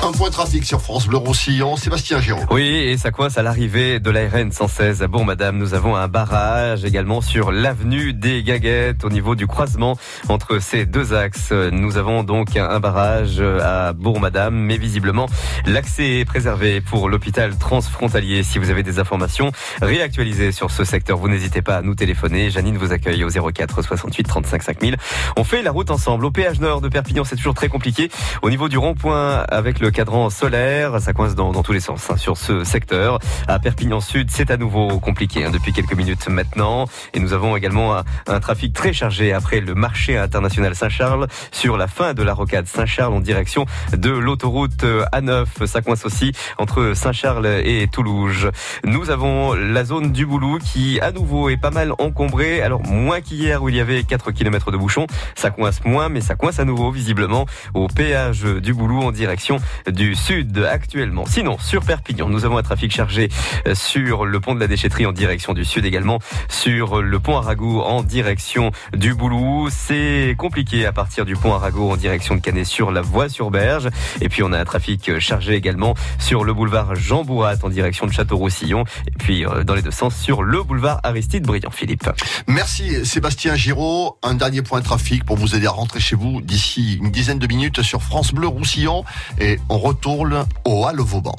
Un 0.00 0.12
point 0.12 0.30
trafic 0.30 0.64
sur 0.64 0.80
France 0.80 1.08
Bleu 1.08 1.18
Roussillon, 1.18 1.76
Sébastien 1.76 2.20
Giraud. 2.20 2.44
Oui, 2.50 2.68
et 2.68 2.96
ça 2.96 3.10
coince 3.10 3.36
à 3.36 3.42
l'arrivée 3.42 3.98
de 3.98 4.10
la 4.10 4.28
RN 4.28 4.52
116 4.52 5.02
à 5.02 5.08
Bourg-Madame. 5.08 5.58
Nous 5.58 5.74
avons 5.74 5.96
un 5.96 6.06
barrage 6.06 6.84
également 6.84 7.20
sur 7.20 7.50
l'avenue 7.50 8.12
des 8.12 8.44
Gaguettes 8.44 9.04
au 9.04 9.10
niveau 9.10 9.34
du 9.34 9.48
croisement 9.48 9.98
entre 10.28 10.60
ces 10.60 10.86
deux 10.86 11.14
axes. 11.14 11.50
Nous 11.50 11.96
avons 11.98 12.22
donc 12.22 12.56
un 12.56 12.78
barrage 12.78 13.40
à 13.40 13.92
Bourg-Madame, 13.92 14.54
mais 14.54 14.78
visiblement 14.78 15.26
l'accès 15.66 16.20
est 16.20 16.24
préservé 16.24 16.80
pour 16.80 17.08
l'hôpital 17.08 17.56
transfrontalier. 17.58 18.44
Si 18.44 18.58
vous 18.58 18.70
avez 18.70 18.84
des 18.84 19.00
informations 19.00 19.50
réactualisées 19.82 20.52
sur 20.52 20.70
ce 20.70 20.84
secteur, 20.84 21.18
vous 21.18 21.28
n'hésitez 21.28 21.60
pas 21.60 21.76
à 21.76 21.82
nous 21.82 21.96
téléphoner. 21.96 22.50
Janine 22.50 22.78
vous 22.78 22.92
accueille 22.92 23.24
au 23.24 23.30
04 23.30 23.82
68 23.82 24.22
35 24.22 24.62
5000. 24.62 24.96
On 25.36 25.42
fait 25.44 25.62
la 25.62 25.72
route 25.72 25.90
ensemble. 25.90 26.24
Au 26.24 26.30
péage 26.30 26.60
nord 26.60 26.80
de 26.80 26.88
Perpignan, 26.88 27.24
c'est 27.24 27.36
toujours 27.36 27.54
très 27.54 27.68
compliqué. 27.68 28.10
Au 28.42 28.48
niveau 28.48 28.68
du 28.68 28.78
rond-point 28.78 29.44
avec 29.48 29.80
le 29.80 29.87
cadran 29.90 30.30
solaire, 30.30 31.00
ça 31.00 31.12
coince 31.12 31.34
dans, 31.34 31.52
dans 31.52 31.62
tous 31.62 31.72
les 31.72 31.80
sens 31.80 32.10
hein, 32.10 32.16
sur 32.16 32.36
ce 32.36 32.64
secteur. 32.64 33.18
À 33.46 33.58
Perpignan 33.58 34.00
Sud, 34.00 34.30
c'est 34.30 34.50
à 34.50 34.56
nouveau 34.56 34.98
compliqué 35.00 35.44
hein, 35.44 35.50
depuis 35.50 35.72
quelques 35.72 35.94
minutes 35.94 36.28
maintenant. 36.28 36.86
Et 37.14 37.20
nous 37.20 37.32
avons 37.32 37.56
également 37.56 37.96
un, 37.96 38.04
un 38.26 38.40
trafic 38.40 38.72
très 38.72 38.92
chargé 38.92 39.32
après 39.32 39.60
le 39.60 39.74
marché 39.74 40.16
international 40.16 40.74
Saint-Charles 40.74 41.26
sur 41.52 41.76
la 41.76 41.86
fin 41.86 42.14
de 42.14 42.22
la 42.22 42.34
rocade 42.34 42.66
Saint-Charles 42.66 43.12
en 43.12 43.20
direction 43.20 43.66
de 43.96 44.10
l'autoroute 44.10 44.84
A9. 45.12 45.66
Ça 45.66 45.80
coince 45.80 46.04
aussi 46.04 46.32
entre 46.58 46.92
Saint-Charles 46.94 47.46
et 47.46 47.88
Toulouse. 47.90 48.50
Nous 48.84 49.10
avons 49.10 49.54
la 49.54 49.84
zone 49.84 50.12
du 50.12 50.26
Boulou 50.26 50.58
qui 50.58 51.00
à 51.00 51.12
nouveau 51.12 51.48
est 51.48 51.56
pas 51.56 51.70
mal 51.70 51.92
encombrée. 51.98 52.62
Alors 52.62 52.82
moins 52.82 53.20
qu'hier 53.20 53.62
où 53.62 53.68
il 53.68 53.76
y 53.76 53.80
avait 53.80 54.02
4 54.02 54.32
km 54.32 54.70
de 54.70 54.76
bouchons. 54.76 55.06
Ça 55.34 55.50
coince 55.50 55.84
moins 55.84 56.08
mais 56.08 56.20
ça 56.20 56.34
coince 56.34 56.58
à 56.58 56.64
nouveau 56.64 56.90
visiblement 56.90 57.46
au 57.74 57.88
péage 57.88 58.42
du 58.42 58.74
Boulou 58.74 59.00
en 59.02 59.12
direction 59.12 59.58
du 59.86 60.14
sud 60.14 60.58
actuellement. 60.58 61.26
Sinon, 61.26 61.58
sur 61.58 61.84
Perpignan, 61.84 62.28
nous 62.28 62.44
avons 62.44 62.58
un 62.58 62.62
trafic 62.62 62.92
chargé 62.92 63.28
euh, 63.66 63.74
sur 63.74 64.24
le 64.24 64.40
pont 64.40 64.54
de 64.54 64.60
la 64.60 64.66
déchetterie 64.66 65.06
en 65.06 65.12
direction 65.12 65.52
du 65.52 65.64
sud 65.64 65.84
également, 65.84 66.18
sur 66.48 67.02
le 67.02 67.20
pont 67.20 67.36
Arago 67.36 67.82
en 67.82 68.02
direction 68.02 68.72
du 68.94 69.14
Boulou. 69.14 69.68
C'est 69.70 70.34
compliqué 70.38 70.86
à 70.86 70.92
partir 70.92 71.24
du 71.24 71.34
pont 71.34 71.54
Arago 71.54 71.90
en 71.90 71.96
direction 71.96 72.34
de 72.34 72.40
Canet 72.40 72.64
sur 72.64 72.90
la 72.90 73.02
voie 73.02 73.28
sur 73.28 73.50
Berge. 73.50 73.88
Et 74.20 74.28
puis 74.28 74.42
on 74.42 74.52
a 74.52 74.58
un 74.58 74.64
trafic 74.64 75.18
chargé 75.18 75.54
également 75.54 75.94
sur 76.18 76.44
le 76.44 76.54
boulevard 76.54 76.94
Jean 76.94 77.24
Bourrat 77.24 77.56
en 77.62 77.68
direction 77.68 78.06
de 78.06 78.12
Château-Roussillon. 78.12 78.84
Et 79.06 79.10
puis 79.18 79.44
euh, 79.44 79.64
dans 79.64 79.74
les 79.74 79.82
deux 79.82 79.90
sens 79.90 80.16
sur 80.16 80.42
le 80.42 80.62
boulevard 80.62 81.00
Aristide 81.02 81.44
Briand. 81.44 81.70
Philippe. 81.70 82.08
Merci 82.46 83.04
Sébastien 83.04 83.54
Giraud. 83.54 84.18
Un 84.22 84.34
dernier 84.34 84.62
point 84.62 84.80
de 84.80 84.84
trafic 84.84 85.24
pour 85.24 85.36
vous 85.36 85.54
aider 85.54 85.66
à 85.66 85.70
rentrer 85.70 86.00
chez 86.00 86.16
vous 86.16 86.40
d'ici 86.40 86.98
une 87.02 87.10
dizaine 87.10 87.38
de 87.38 87.46
minutes 87.46 87.82
sur 87.82 88.02
France 88.02 88.32
Bleu 88.32 88.46
Roussillon. 88.46 89.04
Et 89.40 89.58
on 89.68 89.78
retourne 89.78 90.46
au 90.64 90.86
Halle 90.86 91.00
Vauban. 91.00 91.36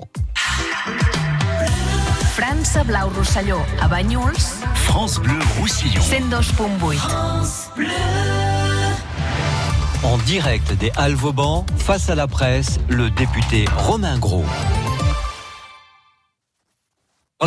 France 2.36 2.78
Blau 2.86 3.10
Rosselló, 3.18 3.58
a 3.82 3.88
Banyuls. 3.88 4.34
France 4.76 5.20
Bleu 5.20 5.39
Roussillon. 5.60 6.02
102.8. 6.02 6.98
En 10.04 10.18
direct 10.20 10.74
des 10.74 10.92
Halles 10.96 11.15
Vauban, 11.15 11.65
face 11.78 12.10
à 12.10 12.15
la 12.15 12.28
presse, 12.28 12.80
le 12.88 13.10
député 13.10 13.65
Romain 13.78 14.18
Gros. 14.18 14.46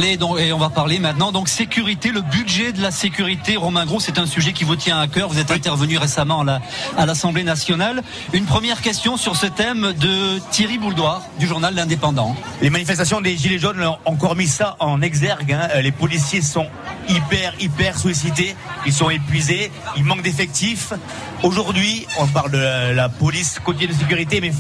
Et 0.01 0.53
on 0.55 0.59
va 0.59 0.71
parler 0.71 0.99
maintenant 0.99 1.33
donc 1.33 1.49
sécurité, 1.51 2.13
le 2.13 2.23
budget 2.23 2.73
de 2.73 2.81
la 2.81 2.91
sécurité. 2.91 3.59
Romain 3.59 3.85
Gros, 3.85 4.01
c'est 4.01 4.19
un 4.19 4.25
sujet 4.25 4.55
qui 4.55 4.65
vous 4.65 4.75
tient 4.75 4.99
à 4.99 5.07
cœur. 5.07 5.29
Vous 5.29 5.39
êtes 5.39 5.51
intervenu 5.51 5.99
récemment 5.99 6.41
à 6.41 6.45
la- 6.45 6.61
à 6.97 7.05
l'Assemblée 7.05 7.45
nationale. 7.45 8.03
Une 8.33 8.47
première 8.47 8.81
question 8.81 9.19
sur 9.19 9.37
ce 9.37 9.45
thème 9.45 9.93
de 10.01 10.39
Thierry 10.51 10.79
Bouldoir 10.79 11.21
du 11.39 11.47
journal 11.47 11.75
L'Indépendant. 11.75 12.35
Les 12.63 12.71
manifestations 12.71 13.21
des 13.21 13.37
Gilets 13.37 13.59
jaunes 13.59 13.83
ont 13.85 13.99
encore 14.07 14.35
mis 14.35 14.47
ça 14.49 14.77
en 14.81 15.03
exergue. 15.03 15.53
hein. 15.53 15.69
Les 15.83 15.93
policiers 15.93 16.41
sont 16.41 16.69
hyper, 17.11 17.53
hyper 17.61 17.99
sollicités. 17.99 18.57
Ils 18.87 18.95
sont 18.95 19.11
épuisés. 19.11 19.71
Il 19.99 20.05
manque 20.05 20.23
d'effectifs. 20.23 20.95
Aujourd'hui, 21.43 22.07
on 22.19 22.27
parle 22.29 22.51
de 22.51 22.57
la, 22.57 22.95
la 22.95 23.09
police 23.11 23.59
quotidienne 23.63 23.91
de 23.91 23.97
sécurité, 24.01 24.41
mais 24.41 24.53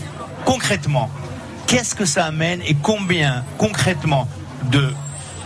concrètement, 0.44 1.08
qu'est-ce 1.66 1.94
que 1.94 2.04
ça 2.04 2.26
amène 2.26 2.60
et 2.66 2.74
combien 2.74 3.46
concrètement 3.56 4.28
de 4.70 4.92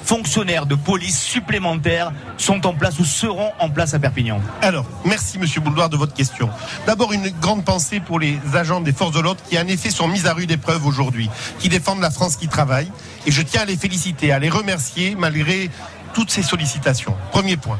fonctionnaires 0.07 0.66
de 0.66 0.75
police 0.77 1.19
supplémentaires 1.21 2.12
sont 2.38 2.64
en 2.66 2.73
place 2.75 2.99
ou 3.01 3.05
seront 3.05 3.51
en 3.59 3.69
place 3.69 3.92
à 3.92 3.99
Perpignan 3.99 4.40
Alors, 4.62 4.87
merci 5.05 5.38
Monsieur 5.38 5.61
Bouldoir 5.61 5.88
de 5.90 5.97
votre 5.97 6.14
question. 6.14 6.49
D'abord, 6.87 7.12
une 7.12 7.29
grande 7.40 7.64
pensée 7.64 7.99
pour 8.01 8.21
les 8.21 8.38
agents 8.55 8.81
des 8.81 8.92
forces 8.92 9.12
de 9.14 9.21
l'ordre 9.21 9.40
qui, 9.49 9.59
en 9.59 9.66
effet, 9.66 9.90
sont 9.90 10.07
mis 10.09 10.27
à 10.27 10.33
rude 10.33 10.51
épreuve 10.53 10.87
aujourd'hui, 10.87 11.29
qui 11.59 11.69
défendent 11.69 12.01
la 12.01 12.11
France 12.11 12.37
qui 12.37 12.47
travaille. 12.49 12.90
Et 13.27 13.33
je 13.33 13.42
tiens 13.42 13.62
à 13.62 13.64
les 13.64 13.77
féliciter, 13.77 14.31
à 14.33 14.38
les 14.38 14.49
remercier 14.49 15.16
malgré 15.19 15.71
toutes 16.14 16.31
ces 16.31 16.42
sollicitations. 16.42 17.14
Premier 17.33 17.57
point. 17.57 17.79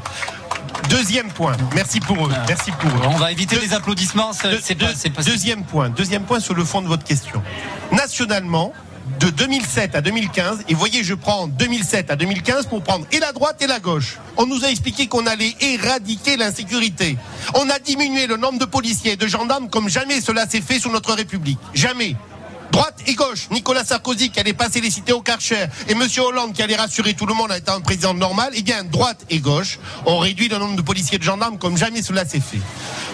Deuxième 0.91 1.29
point, 1.29 1.57
merci 1.75 2.01
pour 2.01 2.27
eux. 2.27 2.31
Merci 2.49 2.71
pour 2.73 2.91
eux. 2.91 3.07
On 3.07 3.17
va 3.17 3.33
éviter 3.33 3.59
les 3.59 3.73
applaudissements. 3.73 4.33
c'est- 4.33 4.61
c'est 4.63 4.75
pas- 4.75 4.95
c'est 4.95 5.11
pas- 5.11 5.23
Deuxième 5.23 5.63
point, 5.65 5.89
deuxième 5.91 6.23
point 6.25 6.39
sur 6.41 6.55
le 6.55 6.65
fond 6.65 6.83
de 6.83 6.87
votre 6.89 7.05
question. 7.05 7.43
Nationalement, 7.93 8.73
de 9.21 9.31
2007 9.31 9.95
à 9.95 10.01
2015, 10.01 10.65
et 10.69 10.75
voyez, 10.75 11.03
je 11.05 11.15
prends 11.15 11.47
2007 11.47 12.11
à 12.11 12.17
2015 12.17 12.67
pour 12.67 12.83
prendre 12.83 13.07
et 13.13 13.19
la 13.19 13.33
droite 13.33 13.61
et 13.63 13.67
la 13.67 13.81
gauche. 13.81 14.19
On 14.37 14.47
nous 14.47 14.65
a 14.65 14.69
expliqué 14.69 15.07
qu'on 15.07 15.27
allait 15.27 15.55
éradiquer 15.61 16.37
l'insécurité. 16.37 17.17
On 17.55 17.69
a 17.71 17.79
diminué 17.79 18.27
le 18.27 18.37
nombre 18.37 18.59
de 18.59 18.65
policiers 18.65 19.13
et 19.13 19.17
de 19.17 19.27
gendarmes 19.27 19.69
comme 19.69 19.89
jamais 19.89 20.21
cela 20.21 20.47
s'est 20.47 20.61
fait 20.61 20.79
sous 20.79 20.91
notre 20.91 21.13
République. 21.15 21.59
Jamais. 21.75 22.17
Droite 22.73 22.95
et 23.07 23.15
gauche, 23.15 23.49
Nicolas 23.51 23.85
Sarkozy 23.85 24.31
qui 24.31 24.39
allait 24.41 24.53
passer 24.53 24.81
les 24.81 24.91
cités 24.91 25.13
au 25.13 25.23
Karcher 25.23 25.67
et 25.89 25.95
Monsieur 25.95 26.23
Hollande 26.23 26.53
qui 26.53 26.63
allait 26.63 26.77
rassurer 26.77 27.15
tout 27.15 27.25
le 27.27 27.33
monde 27.33 27.51
en 27.51 27.55
étant 27.55 27.75
un 27.75 27.81
président 27.81 28.13
normal, 28.13 28.51
eh 28.55 28.63
bien 28.63 28.85
droite 28.85 29.25
et 29.31 29.39
gauche 29.39 29.79
ont 30.05 30.19
réduit 30.19 30.49
le 30.49 30.59
nombre 30.59 30.77
de 30.77 30.83
policiers 30.83 31.15
et 31.17 31.19
de 31.19 31.23
gendarmes 31.25 31.59
comme 31.59 31.79
jamais 31.79 32.03
cela 32.03 32.27
s'est 32.27 32.41
fait. 32.41 32.59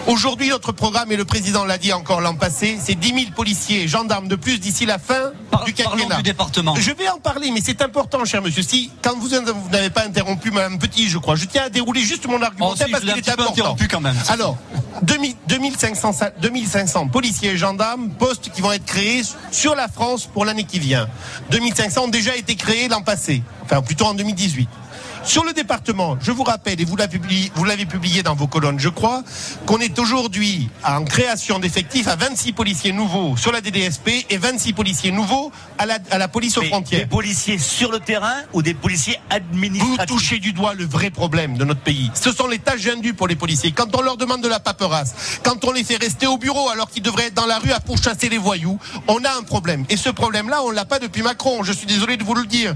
Aujourd'hui, 0.07 0.49
notre 0.49 0.73
programme, 0.73 1.11
et 1.13 1.15
le 1.15 1.23
président 1.23 1.63
l'a 1.63 1.77
dit 1.77 1.93
encore 1.93 2.19
l'an 2.19 2.35
passé, 2.35 2.77
c'est 2.83 2.95
10 2.95 3.07
000 3.07 3.19
policiers 3.35 3.83
et 3.83 3.87
gendarmes 3.87 4.27
de 4.27 4.35
plus 4.35 4.59
d'ici 4.59 4.85
la 4.85 4.99
fin 4.99 5.31
du 5.65 5.73
quinquennat. 5.73 6.17
du 6.17 6.23
département. 6.23 6.75
Je 6.75 6.91
vais 6.91 7.07
en 7.07 7.19
parler, 7.19 7.49
mais 7.51 7.61
c'est 7.63 7.81
important, 7.81 8.25
cher 8.25 8.41
monsieur. 8.41 8.63
Si, 8.63 8.91
quand 9.01 9.17
vous, 9.17 9.29
vous 9.29 9.69
n'avez 9.71 9.89
pas 9.91 10.03
interrompu 10.05 10.51
Madame 10.51 10.77
Petit, 10.77 11.07
je 11.07 11.17
crois, 11.19 11.35
je 11.37 11.45
tiens 11.45 11.63
à 11.63 11.69
dérouler 11.69 12.01
juste 12.01 12.27
mon 12.27 12.41
argumentaire 12.41 12.85
Oh, 12.85 12.85
si, 12.85 12.91
parce 12.91 13.03
qu'il 13.03 13.11
est 13.17 13.29
important. 13.29 13.51
interrompu 13.53 13.87
quand 13.87 14.01
même. 14.01 14.17
Alors, 14.27 14.57
2000 15.03 15.35
2500, 15.47 16.11
sa- 16.13 16.29
2500 16.31 17.07
policiers 17.07 17.51
et 17.51 17.57
gendarmes, 17.57 18.09
postes 18.09 18.49
qui 18.51 18.61
vont 18.61 18.71
être 18.73 18.85
créés 18.85 19.21
sur 19.53 19.75
la 19.75 19.87
France 19.87 20.25
pour 20.25 20.45
l'année 20.45 20.63
qui 20.63 20.79
vient. 20.79 21.07
2500 21.51 22.05
ont 22.05 22.07
déjà 22.07 22.35
été 22.35 22.55
créés 22.55 22.87
l'an 22.87 23.01
passé, 23.01 23.43
enfin 23.63 23.81
plutôt 23.81 24.05
en 24.05 24.13
2018. 24.13 24.67
Sur 25.25 25.45
le 25.45 25.53
département, 25.53 26.17
je 26.21 26.31
vous 26.31 26.43
rappelle, 26.43 26.81
et 26.81 26.85
vous 26.85 26.97
l'avez 26.97 27.17
publié, 27.17 27.51
vous 27.55 27.63
l'avez 27.63 27.85
publié 27.85 28.23
dans 28.23 28.35
vos 28.35 28.47
colonnes, 28.47 28.79
je 28.79 28.89
crois, 28.89 29.23
qu'on 29.65 29.79
est 29.79 29.97
aujourd'hui 29.97 30.69
en 30.85 31.05
création 31.05 31.59
d'effectifs 31.59 32.07
à 32.07 32.15
26 32.15 32.51
policiers 32.51 32.91
nouveaux 32.91 33.37
sur 33.37 33.51
la 33.51 33.61
DDSP 33.61 34.25
et 34.29 34.37
26 34.37 34.73
policiers 34.73 35.11
nouveaux 35.11 35.51
à 35.77 35.85
la, 35.85 35.97
à 36.11 36.17
la 36.17 36.27
police 36.27 36.57
aux 36.57 36.61
Mais 36.61 36.67
frontières. 36.67 36.99
Des 37.01 37.05
policiers 37.05 37.57
sur 37.57 37.91
le 37.91 37.99
terrain 37.99 38.35
ou 38.51 38.61
des 38.61 38.73
policiers 38.73 39.17
administratifs 39.29 40.09
Vous 40.09 40.17
touchez 40.17 40.39
du 40.39 40.51
doigt 40.51 40.73
le 40.73 40.85
vrai 40.85 41.09
problème 41.09 41.57
de 41.57 41.63
notre 41.63 41.81
pays. 41.81 42.11
Ce 42.13 42.31
sont 42.31 42.47
les 42.47 42.59
tâches 42.59 42.87
indues 42.87 43.13
pour 43.13 43.27
les 43.27 43.35
policiers. 43.35 43.71
Quand 43.71 43.95
on 43.95 44.01
leur 44.01 44.17
demande 44.17 44.41
de 44.41 44.49
la 44.49 44.59
paperasse, 44.59 45.39
quand 45.43 45.63
on 45.63 45.71
les 45.71 45.85
fait 45.85 45.97
rester 45.97 46.27
au 46.27 46.37
bureau 46.37 46.69
alors 46.69 46.89
qu'ils 46.89 47.03
devraient 47.03 47.27
être 47.27 47.33
dans 47.33 47.45
la 47.45 47.59
rue 47.59 47.71
à 47.71 47.79
pourchasser 47.79 48.27
les 48.27 48.37
voyous, 48.37 48.77
on 49.07 49.23
a 49.23 49.31
un 49.37 49.43
problème. 49.43 49.85
Et 49.89 49.95
ce 49.97 50.09
problème-là, 50.09 50.63
on 50.63 50.71
l'a 50.71 50.85
pas 50.85 50.99
depuis 50.99 51.21
Macron. 51.21 51.63
Je 51.63 51.71
suis 51.71 51.87
désolé 51.87 52.17
de 52.17 52.23
vous 52.23 52.35
le 52.35 52.45
dire. 52.45 52.75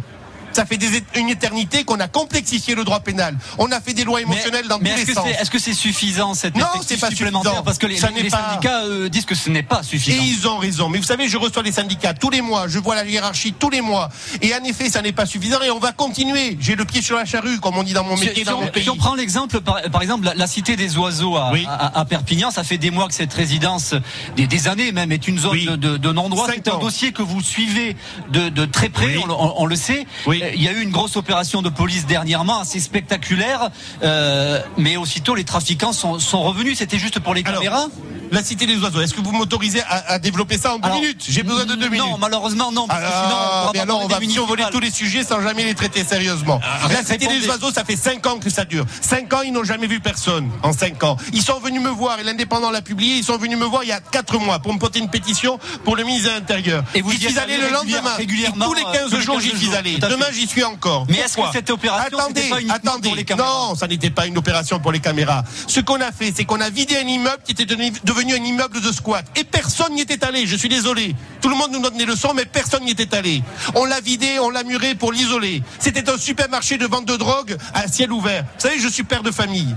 Ça 0.57 0.65
fait 0.65 0.77
des, 0.77 1.03
une 1.15 1.29
éternité 1.29 1.83
qu'on 1.83 1.99
a 1.99 2.07
complexifié 2.07 2.73
le 2.73 2.83
droit 2.83 2.99
pénal. 2.99 3.37
On 3.59 3.71
a 3.71 3.79
fait 3.79 3.93
des 3.93 4.03
lois 4.03 4.21
émotionnelles 4.21 4.67
dans 4.67 4.79
tous 4.79 4.85
les 4.85 5.13
sens. 5.13 5.27
Est-ce 5.39 5.51
que 5.51 5.59
c'est 5.59 5.75
suffisant 5.75 6.33
cette 6.33 6.55
Non, 6.55 6.65
c'est 6.83 6.99
pas 6.99 7.11
supplémentaire 7.11 7.61
Parce 7.61 7.77
que 7.77 7.85
les, 7.85 7.97
syndicats 7.97 8.81
disent 9.07 9.25
que 9.25 9.35
ce 9.35 9.51
n'est 9.51 9.61
pas 9.61 9.83
suffisant. 9.83 10.17
Et 10.17 10.25
ils 10.25 10.47
ont 10.47 10.57
raison. 10.57 10.89
Mais 10.89 10.97
vous 10.97 11.03
savez, 11.03 11.27
je 11.27 11.37
reçois 11.37 11.61
les 11.61 11.71
syndicats 11.71 12.15
tous 12.15 12.31
les 12.31 12.41
mois, 12.41 12.67
je 12.67 12.79
vois 12.79 12.95
la 12.95 13.05
hiérarchie 13.05 13.53
tous 13.53 13.69
les 13.69 13.81
mois. 13.81 14.09
Et 14.41 14.51
en 14.55 14.63
effet, 14.63 14.89
ça 14.89 15.03
n'est 15.03 15.11
pas 15.11 15.27
suffisant 15.27 15.61
et 15.61 15.69
on 15.69 15.77
va 15.77 15.91
continuer. 15.91 16.57
J'ai 16.59 16.75
le 16.75 16.85
pied 16.85 17.03
sur 17.03 17.17
la 17.17 17.25
charrue, 17.25 17.59
comme 17.59 17.77
on 17.77 17.83
dit 17.83 17.93
dans 17.93 18.03
mon 18.03 18.17
métier, 18.17 18.43
dans 18.43 18.59
mon 18.59 18.65
pays. 18.65 18.81
Si 18.81 18.89
on 18.89 18.95
prend 18.95 19.13
l'exemple, 19.13 19.61
par, 19.61 20.01
exemple, 20.01 20.27
la, 20.35 20.47
cité 20.47 20.75
des 20.75 20.97
oiseaux 20.97 21.37
à, 21.37 22.05
Perpignan, 22.09 22.49
ça 22.49 22.63
fait 22.63 22.79
des 22.79 22.89
mois 22.89 23.07
que 23.07 23.13
cette 23.13 23.33
résidence, 23.33 23.93
des, 24.35 24.67
années 24.67 24.91
même, 24.91 25.11
est 25.11 25.27
une 25.27 25.37
zone 25.37 25.75
de, 25.75 26.11
non-droit. 26.11 26.47
C'est 26.51 26.67
un 26.67 26.79
dossier 26.79 27.11
que 27.11 27.21
vous 27.21 27.43
suivez 27.43 27.95
de, 28.31 28.65
très 28.65 28.89
près, 28.89 29.17
on, 29.17 29.67
le 29.67 29.75
sait. 29.75 30.07
Il 30.55 30.61
y 30.61 30.67
a 30.67 30.71
eu 30.71 30.81
une 30.81 30.91
grosse 30.91 31.15
opération 31.15 31.61
de 31.61 31.69
police 31.69 32.05
dernièrement, 32.05 32.61
assez 32.61 32.79
spectaculaire, 32.79 33.69
euh, 34.03 34.59
mais 34.77 34.97
aussitôt 34.97 35.35
les 35.35 35.43
trafiquants 35.43 35.93
sont, 35.93 36.17
revenus. 36.41 36.77
C'était 36.77 36.99
juste 36.99 37.19
pour 37.19 37.33
les 37.33 37.43
caméras 37.43 37.87
la 38.31 38.43
cité 38.43 38.65
des 38.65 38.77
oiseaux. 38.77 39.01
Est-ce 39.01 39.13
que 39.13 39.21
vous 39.21 39.31
m'autorisez 39.31 39.81
à, 39.87 40.19
développer 40.19 40.57
ça 40.57 40.75
en 40.75 40.79
deux 40.79 40.91
minutes? 40.91 41.25
J'ai 41.27 41.43
besoin 41.43 41.65
de 41.65 41.75
deux 41.75 41.89
minutes. 41.89 42.05
Non, 42.05 42.17
malheureusement 42.17 42.71
non. 42.71 42.87
Parce 42.87 43.01
ah, 43.03 43.69
sinon, 43.71 43.81
alors 43.81 44.01
on 44.03 44.07
va 44.07 44.19
survoler 44.21 44.65
tous 44.71 44.79
les 44.79 44.91
sujets 44.91 45.23
sans 45.23 45.41
jamais 45.41 45.63
les 45.63 45.75
traiter 45.75 46.03
sérieusement. 46.03 46.59
Ah, 46.63 46.87
la 46.89 47.03
cité 47.03 47.27
des 47.27 47.47
oiseaux, 47.47 47.71
ça 47.71 47.83
fait 47.83 47.95
cinq 47.95 48.25
ans 48.27 48.37
que 48.37 48.49
ça 48.49 48.65
dure. 48.65 48.85
Cinq 49.01 49.33
ans, 49.33 49.41
ils 49.41 49.51
n'ont 49.51 49.63
jamais 49.63 49.87
vu 49.87 49.99
personne 49.99 50.49
en 50.63 50.73
cinq 50.73 51.03
ans. 51.03 51.17
Ils 51.33 51.41
sont 51.41 51.59
venus 51.59 51.81
me 51.81 51.89
voir 51.89 52.19
et 52.19 52.23
l'indépendant 52.23 52.71
l'a 52.71 52.81
publié. 52.81 53.17
Ils 53.17 53.23
sont 53.23 53.37
venus 53.37 53.57
me 53.57 53.65
voir 53.65 53.83
il 53.83 53.89
y 53.89 53.93
a 53.93 53.99
quatre 53.99 54.39
mois 54.39 54.59
pour 54.59 54.73
me 54.73 54.79
porter 54.79 54.99
une 54.99 55.09
pétition 55.09 55.59
pour 55.83 55.95
le 55.95 56.03
ministre 56.03 56.29
de 56.29 56.35
l'Intérieur. 56.35 56.83
Et 56.95 57.01
vous 57.01 57.11
y 57.11 57.17
suis 57.17 57.39
allé 57.39 57.57
le 57.57 57.69
lendemain. 57.69 58.15
Régulièrement, 58.15 58.65
tous 58.65 58.73
les 58.73 58.83
15 58.83 59.13
euh, 59.13 59.21
jours, 59.21 59.39
j'y 59.39 59.55
suis 59.57 59.73
allé. 59.75 59.97
Demain, 59.97 60.26
j'y 60.31 60.47
suis 60.47 60.63
encore. 60.63 61.05
Mais 61.09 61.17
est-ce 61.17 61.37
que 61.37 61.41
cette 61.51 61.69
opération 61.69 62.17
attendez, 62.17 62.49
pas 62.49 62.73
attendez. 62.73 63.09
Pour 63.09 63.17
les 63.17 63.25
caméras 63.25 63.47
non, 63.47 63.75
ça 63.75 63.87
n'était 63.87 64.09
pas 64.09 64.25
une 64.27 64.37
opération 64.37 64.79
pour 64.79 64.91
les 64.91 64.99
caméras. 64.99 65.43
Ce 65.67 65.79
qu'on 65.79 66.01
a 66.01 66.11
fait, 66.11 66.33
c'est 66.35 66.45
qu'on 66.45 66.59
a 66.59 66.69
vidé 66.69 66.97
un 66.97 67.07
immeuble 67.07 67.41
qui 67.43 67.51
était 67.51 67.65
devenu 67.65 68.33
un 68.33 68.43
immeuble 68.43 68.81
de 68.81 68.91
squat. 68.91 69.25
Et 69.35 69.43
personne 69.43 69.93
n'y 69.93 70.01
était 70.01 70.23
allé, 70.23 70.45
je 70.45 70.55
suis 70.55 70.69
désolé. 70.69 71.15
Tout 71.41 71.49
le 71.49 71.55
monde 71.55 71.71
nous 71.71 71.81
donne 71.81 71.97
des 71.97 72.05
leçons, 72.05 72.33
mais 72.33 72.45
personne 72.45 72.83
n'y 72.83 72.91
était 72.91 73.15
allé. 73.15 73.43
On 73.75 73.85
l'a 73.85 73.99
vidé, 73.99 74.39
on 74.39 74.49
l'a 74.49 74.63
muré 74.63 74.95
pour 74.95 75.11
l'isoler. 75.11 75.63
C'était 75.79 76.09
un 76.09 76.17
supermarché 76.17 76.77
de 76.77 76.85
vente 76.85 77.05
de 77.05 77.15
drogue 77.15 77.57
à 77.73 77.87
ciel 77.87 78.11
ouvert. 78.11 78.43
Vous 78.43 78.61
savez, 78.61 78.79
je 78.79 78.87
suis 78.87 79.03
père 79.03 79.23
de 79.23 79.31
famille. 79.31 79.75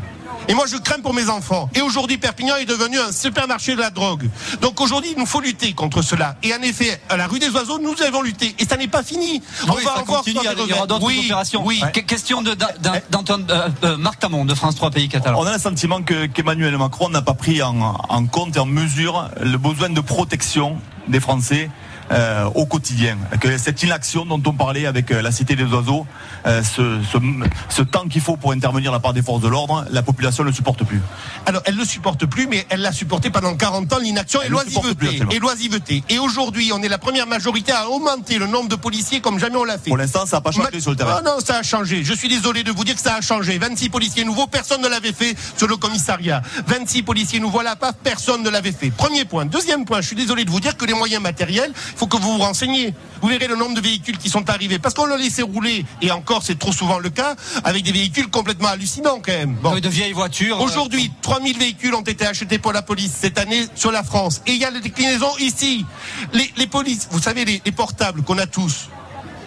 Et 0.49 0.55
moi, 0.55 0.67
je 0.67 0.77
crains 0.77 1.01
pour 1.01 1.15
mes 1.15 1.29
enfants. 1.29 1.71
Et 1.75 1.81
aujourd'hui, 1.81 2.19
Perpignan 2.19 2.57
est 2.57 2.65
devenu 2.65 2.99
un 2.99 3.13
supermarché 3.13 3.75
de 3.75 3.81
la 3.81 3.91
drogue. 3.91 4.29
Donc 4.61 4.81
aujourd'hui, 4.81 5.13
il 5.15 5.19
nous 5.19 5.27
faut 5.27 5.41
lutter 5.41 5.73
contre 5.73 6.03
cela. 6.03 6.37
Et 6.43 6.55
en 6.55 6.63
effet, 6.63 7.01
à 7.09 7.17
la 7.17 7.27
rue 7.27 7.39
des 7.39 7.51
Oiseaux, 7.51 7.79
nous 7.79 7.95
avons 8.03 8.23
lutté. 8.23 8.55
Et 8.59 8.65
ça 8.65 8.77
n'est 8.77 8.89
pas 8.89 9.03
fini. 9.03 9.43
On 9.69 9.75
va 9.75 9.99
encore 9.99 10.25
il 10.27 10.35
y 10.35 10.73
aura 10.73 10.87
d'autres 10.87 11.05
opérations. 11.05 11.63
Oui. 11.65 11.83
Question 12.07 12.43
d'Antoine 12.43 13.47
euh, 13.51 13.69
euh, 13.85 13.97
Marc 13.97 14.21
Tamon 14.21 14.45
de 14.45 14.55
France 14.55 14.75
3 14.75 14.91
Pays 14.91 15.09
Catalans. 15.09 15.41
On 15.41 15.47
a 15.47 15.53
le 15.53 15.59
sentiment 15.59 16.01
qu'Emmanuel 16.03 16.77
Macron 16.79 17.09
n'a 17.09 17.23
pas 17.23 17.35
pris 17.35 17.63
en 17.63 18.27
compte 18.27 18.57
et 18.57 18.61
en 18.61 18.67
mesure 18.67 19.31
le 19.41 19.57
besoin 19.59 19.91
de 19.91 20.01
protection 20.01 20.79
des 21.09 21.21
Français 21.21 21.71
euh, 22.11 22.45
au 22.55 22.67
quotidien. 22.67 23.17
Que 23.41 23.57
cette 23.59 23.83
inaction 23.83 24.27
dont 24.27 24.43
on 24.47 24.53
parlait 24.53 24.87
avec 24.87 25.11
euh, 25.11 25.23
la 25.23 25.31
Cité 25.31 25.57
des 25.57 25.65
Oiseaux, 25.65 26.07
euh, 26.47 26.63
ce, 26.63 27.01
ce, 27.13 27.19
ce, 27.69 27.83
temps 27.83 28.09
qu'il 28.09 28.21
faut 28.21 28.37
pour 28.37 28.53
intervenir 28.53 28.91
de 28.91 28.97
la 28.97 29.01
part 29.01 29.13
des 29.13 29.23
forces 29.23 29.41
de 29.41 29.49
l'ordre, 29.49 29.85
la 29.91 30.03
population 30.03 30.43
ne 30.43 30.49
le 30.49 30.55
supporte 30.55 30.85
plus. 30.85 31.01
Alors, 31.47 31.63
elle 31.65 31.75
ne 31.75 31.81
le 31.81 31.85
supporte 31.85 32.27
plus, 32.27 32.47
mais 32.47 32.67
elle 32.69 32.81
l'a 32.81 32.93
supporté 32.93 33.31
pendant 33.31 33.55
40 33.55 33.93
ans, 33.93 33.99
l'inaction 33.99 34.43
et 34.43 34.49
l'oisiveté. 34.49 35.23
Et 35.31 35.39
l'oisiveté. 35.39 36.03
Et 36.09 36.19
aujourd'hui, 36.19 36.73
on 36.75 36.83
est 36.83 36.89
la 36.89 36.99
première 36.99 37.27
majorité 37.27 37.73
à 37.73 37.89
augmenter 37.89 38.39
le 38.39 38.47
nombre 38.47 38.69
de 38.69 38.77
policiers 38.77 39.21
comme 39.21 39.39
jamais 39.39 39.57
on 39.57 39.65
l'a 39.65 39.79
fait. 39.79 39.91
Pour 39.91 39.97
l'instant, 39.97 40.27
ça 40.27 40.39
n'a 40.39 40.41
pas 40.41 40.51
changé 40.53 40.81
sur 40.81 40.91
le 40.91 40.97
terrain. 40.97 41.23
Non, 41.23 41.37
non, 41.37 41.41
ça 41.45 41.59
a 41.59 41.63
changé. 41.63 42.03
Je 42.05 42.13
suis 42.13 42.29
désolé 42.29 42.63
de 42.63 42.73
vous 42.73 42.85
dire 42.85 42.95
que 42.95 43.01
ça 43.01 43.17
a 43.17 43.21
changé. 43.21 43.59
26 43.59 43.89
policiers 43.89 44.25
nouveaux, 44.25 44.47
personne 44.47 44.83
ne 44.83 44.89
l'avait 44.89 45.13
fait 45.13 45.37
sur 45.57 45.69
le 45.69 45.77
commissariat. 45.77 46.43
26 46.67 47.03
policiers 47.03 47.41
nouveaux 47.41 47.61
à 47.61 47.65
la 47.65 47.77
PAF, 47.77 47.95
personne 48.03 48.43
ne 48.43 48.51
l'avait 48.51 48.73
fait. 48.73 48.91
Premier 48.91 49.25
point. 49.25 49.47
Deuxième 49.47 49.85
point, 49.85 50.01
je 50.01 50.09
suis 50.09 50.17
désolé 50.17 50.45
de 50.45 50.51
vous 50.51 50.61
dire 50.61 50.77
que 50.77 50.85
les 50.85 50.95
moyens 50.95 51.23
matériels, 51.23 51.73
faut 52.01 52.07
que 52.07 52.17
vous 52.17 52.33
vous 52.33 52.39
renseigniez. 52.39 52.95
Vous 53.21 53.29
verrez 53.29 53.47
le 53.47 53.57
nombre 53.57 53.75
de 53.75 53.83
véhicules 53.83 54.17
qui 54.17 54.31
sont 54.31 54.49
arrivés. 54.49 54.79
Parce 54.79 54.95
qu'on 54.95 55.05
l'a 55.05 55.19
laissé 55.19 55.43
rouler, 55.43 55.85
et 56.01 56.11
encore 56.11 56.43
c'est 56.43 56.59
trop 56.59 56.73
souvent 56.73 56.99
le 56.99 57.11
cas, 57.11 57.37
avec 57.63 57.83
des 57.83 57.93
véhicules 57.93 58.31
complètement 58.31 58.69
hallucinants 58.69 59.21
quand 59.23 59.33
même. 59.33 59.57
Bon. 59.63 59.79
De 59.79 59.89
vieilles 59.89 60.15
voitures. 60.15 60.59
Aujourd'hui, 60.63 61.13
3000 61.21 61.59
véhicules 61.59 61.95
ont 61.95 62.01
été 62.01 62.25
achetés 62.25 62.59
pour 62.59 62.73
la 62.73 62.81
police 62.81 63.13
cette 63.21 63.37
année 63.37 63.67
sur 63.75 63.93
la 63.93 64.03
France. 64.03 64.41
Et 64.47 64.53
il 64.53 64.59
y 64.59 64.65
a 64.65 64.71
les 64.71 64.81
déclinaisons 64.81 65.37
ici. 65.41 65.85
Les, 66.33 66.67
polices, 66.67 67.09
vous 67.11 67.21
savez, 67.21 67.45
les 67.45 67.73
portables 67.73 68.23
qu'on 68.23 68.39
a 68.39 68.47
tous, 68.47 68.89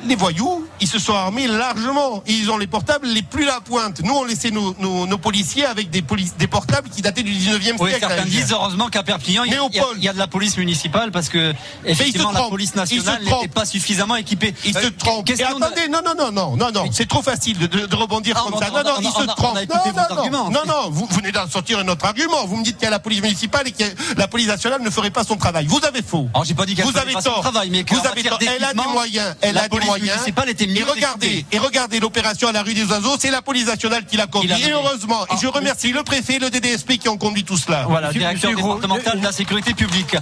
les 0.07 0.15
voyous, 0.15 0.65
ils 0.81 0.87
se 0.87 0.99
sont 0.99 1.13
armés 1.13 1.47
largement. 1.47 2.23
ils 2.27 2.49
ont 2.51 2.57
les 2.57 2.67
portables 2.67 3.07
les 3.07 3.21
plus 3.21 3.49
à 3.49 3.61
pointe. 3.61 4.01
Nous, 4.03 4.13
on 4.13 4.23
laissait 4.23 4.51
nos, 4.51 4.75
nos, 4.79 5.17
policiers 5.17 5.65
avec 5.65 5.89
des, 5.89 6.03
des 6.37 6.47
portables 6.47 6.89
qui 6.89 7.01
dataient 7.01 7.23
du 7.23 7.31
19e 7.31 7.75
oui, 7.79 7.89
siècle. 7.89 8.05
Certains 8.07 8.25
disent 8.25 8.51
heureusement 8.51 8.89
qu'à 8.89 9.03
Perpignan, 9.03 9.43
il 9.45 9.53
y, 10.01 10.07
a, 10.07 10.13
de 10.13 10.17
la 10.17 10.27
police 10.27 10.57
municipale 10.57 11.11
parce 11.11 11.29
que 11.29 11.53
effectivement 11.85 12.31
la 12.31 12.43
police 12.43 12.75
nationale 12.75 13.23
n'était 13.23 13.47
pas 13.47 13.65
suffisamment 13.65 14.15
équipée. 14.15 14.53
Ils 14.65 14.73
se 14.73 14.79
euh, 14.79 14.89
trompent. 14.97 15.29
attendez, 15.29 15.87
non, 15.89 16.01
non, 16.03 16.13
non, 16.17 16.31
non, 16.31 16.55
non, 16.57 16.71
non, 16.71 16.85
c'est 16.91 17.07
trop 17.07 17.21
facile 17.21 17.57
de, 17.57 17.95
rebondir 17.95 18.35
ah, 18.37 18.49
comme 18.49 18.59
ça. 18.59 18.69
Non, 18.69 18.83
non, 18.83 18.99
ils 18.99 19.07
se 19.07 19.25
trompent. 19.35 19.57
Non, 19.69 20.29
non, 20.31 20.49
non, 20.49 20.61
non, 20.67 20.89
vous 20.89 21.07
venez 21.11 21.31
d'en 21.31 21.47
sortir 21.47 21.79
un 21.79 21.87
autre 21.87 22.05
argument. 22.05 22.45
Vous 22.45 22.57
me 22.57 22.63
dites 22.63 22.77
qu'il 22.77 22.85
y 22.85 22.87
a 22.87 22.91
la 22.91 22.99
police 22.99 23.21
municipale 23.21 23.67
et 23.67 23.71
que 23.71 23.83
la 24.17 24.27
police 24.27 24.47
nationale 24.47 24.81
ne 24.81 24.89
ferait 24.89 25.11
pas 25.11 25.23
son 25.23 25.37
travail. 25.37 25.65
Vous 25.67 25.81
avez 25.85 26.01
faux. 26.01 26.27
Alors, 26.33 26.45
j'ai 26.45 26.53
pas 26.53 26.65
dit 26.65 26.75
qu'elle 26.75 26.85
vous 26.85 26.97
avez 26.97 27.13
pas 27.13 27.21
son 27.21 27.41
travail, 27.41 27.69
mais 27.69 27.85
vous 27.89 28.07
avez 28.07 28.23
Elle 28.55 28.63
a 28.63 28.73
des 28.73 28.87
moyens. 28.91 29.35
Elle 29.41 29.57
a 29.57 29.67
des 29.67 29.79
moyens. 29.79 29.92
Et 29.97 30.83
regardez, 30.83 31.45
et 31.51 31.57
regardez 31.57 31.99
l'opération 31.99 32.47
à 32.47 32.51
la 32.51 32.63
rue 32.63 32.73
des 32.73 32.85
Oiseaux, 32.85 33.15
c'est 33.19 33.31
la 33.31 33.41
police 33.41 33.67
nationale 33.67 34.05
qui 34.05 34.17
l'a 34.17 34.27
conduit. 34.27 34.51
Et 34.51 34.71
heureusement, 34.71 35.25
et 35.25 35.37
je 35.41 35.47
remercie 35.47 35.91
le 35.91 36.03
préfet 36.03 36.35
et 36.35 36.39
le 36.39 36.49
DDSP 36.49 36.97
qui 36.97 37.09
ont 37.09 37.17
conduit 37.17 37.43
tout 37.43 37.57
cela. 37.57 37.85
Voilà, 37.87 38.11
directeur 38.11 38.53
départemental 38.55 39.19
de 39.19 39.23
la 39.23 39.31
sécurité 39.31 39.73
publique. 39.73 40.15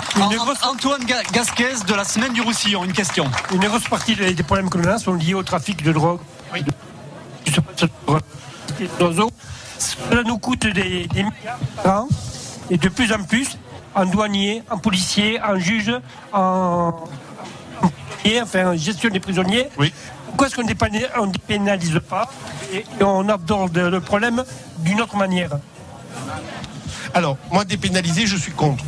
Antoine 0.64 1.04
Gasquez 1.32 1.84
de 1.88 1.94
la 1.94 2.04
semaine 2.04 2.34
du 2.34 2.42
Roussillon, 2.42 2.84
une 2.84 2.94
question. 2.94 3.26
Une 3.54 3.66
grosse 3.68 3.88
partie 3.88 4.16
des 4.16 4.44
problèmes 4.44 4.70
que 4.70 4.78
l'on 4.78 4.92
a 4.94 4.98
sont 4.98 5.14
liés 5.14 5.34
au 5.34 5.44
trafic 5.44 5.84
de 5.84 5.92
drogue. 5.92 6.20
Oui. 6.54 6.64
Cela 9.78 10.24
nous 10.24 10.38
coûte 10.38 10.68
des, 10.68 11.08
milliards 11.14 11.60
par 11.84 12.04
an 12.04 12.08
et 12.70 12.78
de 12.78 12.90
plus 12.90 13.12
en 13.12 13.24
plus 13.24 13.58
en 13.96 14.06
douanier, 14.06 14.64
en 14.70 14.78
policier, 14.78 15.42
en 15.42 15.60
juge, 15.60 15.92
en 16.32 16.94
enfin 18.42 18.76
gestion 18.76 19.10
des 19.10 19.20
prisonniers. 19.20 19.68
Oui. 19.78 19.94
Pourquoi 20.28 20.48
est-ce 20.48 20.56
qu'on 20.56 20.64
ne 20.64 21.32
dépénalise 21.32 22.00
pas 22.08 22.30
et 22.74 22.86
on 23.04 23.28
aborde 23.28 23.78
le 23.78 24.00
problème 24.00 24.44
d'une 24.80 25.02
autre 25.02 25.18
manière? 25.18 25.52
Alors, 27.14 27.38
moi, 27.52 27.66
dépénaliser, 27.66 28.26
je 28.26 28.38
suis 28.38 28.54
contre. 28.54 28.84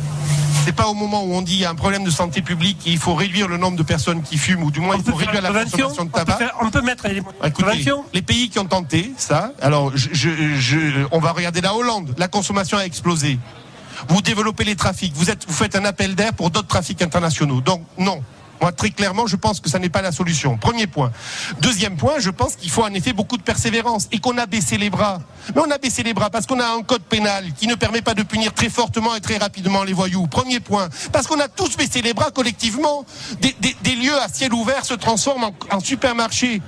C'est 0.64 0.72
pas 0.72 0.86
au 0.86 0.94
moment 0.94 1.22
où 1.24 1.34
on 1.34 1.42
dit 1.42 1.52
qu'il 1.52 1.60
y 1.60 1.64
a 1.66 1.70
un 1.70 1.74
problème 1.74 2.04
de 2.04 2.10
santé 2.10 2.40
publique 2.40 2.86
et 2.86 2.90
il 2.90 2.98
faut 2.98 3.14
réduire 3.14 3.48
le 3.48 3.58
nombre 3.58 3.76
de 3.76 3.82
personnes 3.82 4.22
qui 4.22 4.38
fument 4.38 4.62
ou 4.62 4.70
du 4.70 4.80
moins 4.80 4.96
il 4.96 5.04
faut 5.04 5.14
réduire 5.14 5.42
la 5.42 5.52
consommation 5.52 6.06
de 6.06 6.10
tabac. 6.10 6.38
On 6.62 6.70
peut, 6.70 6.80
mettre 6.80 7.06
les 7.06 7.22
Écoutez, 7.44 7.84
les 8.14 8.22
pays 8.22 8.48
qui 8.48 8.58
ont 8.58 8.64
tenté 8.64 9.12
ça. 9.18 9.52
Alors, 9.60 9.92
on 11.12 11.18
va 11.18 11.32
regarder 11.32 11.60
la 11.60 11.74
Hollande. 11.74 12.14
La 12.16 12.28
consommation 12.28 12.78
a 12.78 12.86
explosé. 12.86 13.38
Vous 14.08 14.22
développez 14.22 14.64
les 14.64 14.74
trafics. 14.74 15.12
Vous, 15.14 15.28
êtes, 15.28 15.46
vous 15.46 15.52
faites 15.52 15.76
un 15.76 15.84
appel 15.84 16.14
d'air 16.14 16.32
pour 16.32 16.50
d'autres 16.50 16.68
trafics 16.68 17.02
internationaux. 17.02 17.60
Donc, 17.60 17.82
non. 17.98 18.22
Moi, 18.60 18.72
très 18.72 18.90
clairement, 18.90 19.26
je 19.26 19.36
pense 19.36 19.60
que 19.60 19.68
ça 19.68 19.78
n'est 19.78 19.88
pas 19.88 20.02
la 20.02 20.12
solution. 20.12 20.56
Premier 20.56 20.86
point. 20.86 21.12
Deuxième 21.60 21.96
point, 21.96 22.18
je 22.18 22.30
pense 22.30 22.56
qu'il 22.56 22.70
faut 22.70 22.82
en 22.82 22.92
effet 22.94 23.12
beaucoup 23.12 23.36
de 23.36 23.42
persévérance 23.42 24.08
et 24.12 24.18
qu'on 24.18 24.38
a 24.38 24.46
baissé 24.46 24.78
les 24.78 24.90
bras. 24.90 25.20
Mais 25.54 25.60
on 25.66 25.70
a 25.70 25.78
baissé 25.78 26.02
les 26.02 26.14
bras 26.14 26.30
parce 26.30 26.46
qu'on 26.46 26.60
a 26.60 26.66
un 26.66 26.82
code 26.82 27.02
pénal 27.02 27.52
qui 27.58 27.66
ne 27.66 27.74
permet 27.74 28.02
pas 28.02 28.14
de 28.14 28.22
punir 28.22 28.52
très 28.52 28.68
fortement 28.68 29.14
et 29.14 29.20
très 29.20 29.36
rapidement 29.36 29.84
les 29.84 29.92
voyous. 29.92 30.26
Premier 30.26 30.60
point. 30.60 30.88
Parce 31.12 31.26
qu'on 31.26 31.40
a 31.40 31.48
tous 31.48 31.76
baissé 31.76 32.02
les 32.02 32.14
bras 32.14 32.30
collectivement. 32.30 33.04
Des, 33.40 33.94
lieux 33.94 34.18
à 34.20 34.28
ciel 34.28 34.52
ouvert 34.52 34.84
se 34.84 34.94
transforment 34.94 35.44
en, 35.44 35.76
en 35.76 35.80
supermarchés 35.80 36.60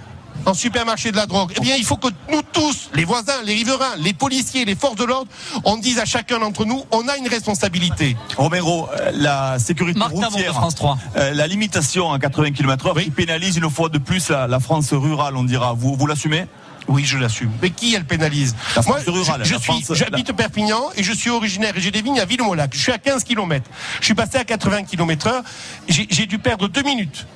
en 0.44 0.54
supermarché 0.54 1.10
de 1.10 1.16
la 1.16 1.26
drogue. 1.26 1.52
Eh 1.56 1.60
bien, 1.60 1.76
il 1.76 1.84
faut 1.84 1.96
que 1.96 2.08
nous 2.30 2.42
tous, 2.52 2.90
les 2.94 3.04
voisins, 3.04 3.42
les 3.44 3.54
riverains, 3.54 3.96
les 3.98 4.12
policiers, 4.12 4.64
les 4.64 4.74
forces 4.74 4.96
de 4.96 5.04
l'ordre, 5.04 5.30
on 5.64 5.76
dise 5.76 5.98
à 5.98 6.04
chacun 6.04 6.38
d'entre 6.38 6.64
nous, 6.64 6.84
on 6.90 7.08
a 7.08 7.16
une 7.16 7.28
responsabilité. 7.28 8.16
Romero, 8.36 8.88
euh, 8.92 9.10
la 9.14 9.58
sécurité 9.58 10.00
routière, 10.00 10.54
France 10.54 10.74
3. 10.74 10.98
Euh, 11.16 11.34
la 11.34 11.46
limitation 11.46 12.12
à 12.12 12.18
80 12.18 12.52
km/h, 12.52 13.10
pénalise 13.10 13.56
une 13.56 13.70
fois 13.70 13.88
de 13.88 13.98
plus 13.98 14.30
la, 14.30 14.60
France 14.60 14.92
rurale, 14.92 15.36
on 15.36 15.44
dira. 15.44 15.72
Vous, 15.72 15.96
vous 15.96 16.06
l'assumez? 16.06 16.46
Oui, 16.88 17.04
je 17.04 17.18
l'assume. 17.18 17.50
Mais 17.60 17.70
qui 17.70 17.94
elle 17.94 18.04
pénalise? 18.04 18.54
Moi, 18.86 18.98
je, 19.42 19.56
suis, 19.56 19.84
j'habite 19.94 20.32
Perpignan 20.32 20.90
et 20.94 21.02
je 21.02 21.12
suis 21.12 21.30
originaire 21.30 21.76
et 21.76 21.80
j'ai 21.80 21.90
des 21.90 22.02
vignes 22.02 22.20
à 22.20 22.24
Villemolac. 22.24 22.70
Je 22.74 22.80
suis 22.80 22.92
à 22.92 22.98
15 22.98 23.24
km. 23.24 23.68
Je 24.00 24.04
suis 24.04 24.14
passé 24.14 24.38
à 24.38 24.44
80 24.44 24.84
km 24.84 25.26
heure. 25.26 25.42
J'ai 25.88 26.26
dû 26.26 26.38
perdre 26.38 26.68
deux 26.68 26.82
minutes 26.82 27.26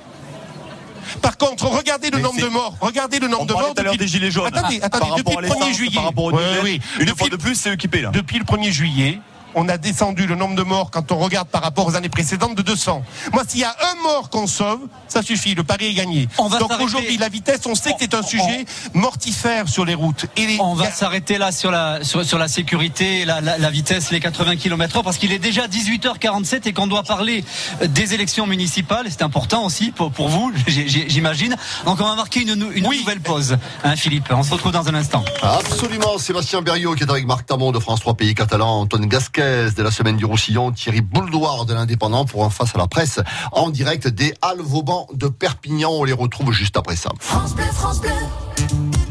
par 1.23 1.37
contre, 1.37 1.67
regardez 1.67 2.11
le 2.11 2.19
nombre 2.19 2.41
de 2.41 2.49
morts. 2.49 2.77
Regardez 2.81 3.19
le 3.19 3.29
nombre 3.29 3.47
de 3.47 3.53
morts. 3.53 3.75
Depuis... 3.75 3.99
des 3.99 4.09
gilets 4.09 4.31
jaunes. 4.31 4.47
Attendez, 4.47 4.81
attendez. 4.83 5.23
Depuis 5.23 5.37
le 5.37 5.49
1er 5.49 5.75
juillet. 5.75 6.81
Une 7.01 7.09
fois 7.17 7.29
de 7.29 7.37
plus, 7.37 7.55
c'est 7.55 7.73
équipé 7.73 8.03
là. 8.03 8.11
Depuis 8.11 8.39
le 8.39 8.45
1er 8.45 8.71
juillet, 8.71 9.21
on 9.55 9.69
a 9.69 9.79
descendu 9.79 10.27
le 10.27 10.35
nombre 10.35 10.55
de 10.55 10.63
morts 10.63 10.91
quand 10.91 11.13
on 11.13 11.19
regarde 11.19 11.49
par 11.49 11.63
rapport 11.63 11.87
aux 11.87 11.97
années 11.97 12.09
précédentes 12.09 12.55
de 12.55 12.63
200. 12.63 13.03
Moi, 13.33 13.43
s'il 13.47 13.61
y 13.61 13.65
a 13.65 13.75
un 13.93 14.03
mort 14.03 14.31
qu'on 14.31 14.47
sauve, 14.47 14.81
ça 15.09 15.23
suffit. 15.23 15.55
Le 15.55 15.65
pari 15.65 15.87
est 15.87 15.95
gagné. 15.95 16.29
Donc 16.39 16.73
aujourd'hui, 16.81 17.17
la 17.17 17.29
vitesse, 17.29 17.61
on 17.67 17.75
sait 17.75 17.91
que 17.91 17.99
c'est 18.01 18.15
un 18.15 18.23
sujet 18.23 18.65
mortifère 18.95 19.69
sur 19.69 19.85
les 19.85 19.95
routes. 19.95 20.27
Et 20.37 20.57
on 20.61 20.75
va 20.75 20.91
s'arrêter 20.91 21.39
là 21.39 21.53
sur 21.53 21.71
la, 21.71 22.03
sur, 22.05 22.39
la 22.39 22.49
sécurité, 22.49 23.25
la, 23.25 23.41
la, 23.41 23.71
vitesse, 23.71 24.11
les 24.11 24.21
80 24.21 24.57
km/h, 24.57 25.03
parce 25.03 25.19
qu'il 25.19 25.33
est 25.33 25.39
déjà 25.39 25.67
18h47 25.67 26.69
et 26.69 26.73
qu'on 26.73 26.87
doit 26.87 27.03
parler 27.03 27.45
des 27.85 28.15
élections 28.15 28.47
municipales. 28.47 29.07
C'est 29.11 29.23
important 29.23 29.65
aussi 29.65 29.91
pour, 29.91 30.13
pour 30.13 30.29
vous, 30.29 30.53
j'imagine. 30.67 31.57
Donc 31.85 32.01
on 32.01 32.05
va 32.05 32.15
marquer 32.15 32.43
une, 32.43 32.71
une 32.75 32.85
nouvelle 32.85 33.21
pause. 33.21 33.57
Hein, 33.85 33.97
Philippe, 33.97 34.29
on 34.31 34.43
se 34.43 34.53
retrouve 34.53 34.73
dans 34.73 34.89
un 34.89 34.95
instant. 34.95 35.25
Absolument. 35.43 36.19
Sébastien 36.19 36.63
Berriot 36.63 36.95
qui 36.95 37.05
est 37.05 37.11
avec 37.11 37.27
Marc 37.27 37.47
Tamon 37.47 37.73
de 37.73 37.79
France 37.79 38.01
3 38.01 38.15
Pays 38.15 38.35
Catalan, 38.35 38.81
Antoine 38.81 39.09
De 39.41 39.83
la 39.83 39.91
semaine 39.91 40.19
du 40.19 40.27
Roussillon, 40.27 40.71
Thierry 40.71 41.01
Bouldoir 41.01 41.65
de 41.65 41.73
l'Indépendant 41.73 42.27
pour 42.27 42.45
un 42.45 42.51
face 42.51 42.75
à 42.75 42.79
la 42.79 42.87
presse 42.87 43.21
en 43.53 43.71
direct 43.71 44.07
des 44.07 44.35
Halles 44.43 44.61
Vauban 44.61 45.07
de 45.15 45.29
Perpignan. 45.29 45.89
On 45.91 46.05
les 46.05 46.13
retrouve 46.13 46.53
juste 46.53 46.77
après 46.77 46.95
ça. 46.95 47.09
France 47.19 47.55
Bleu, 47.55 47.65
France 47.73 48.03
Bleu. 48.03 48.11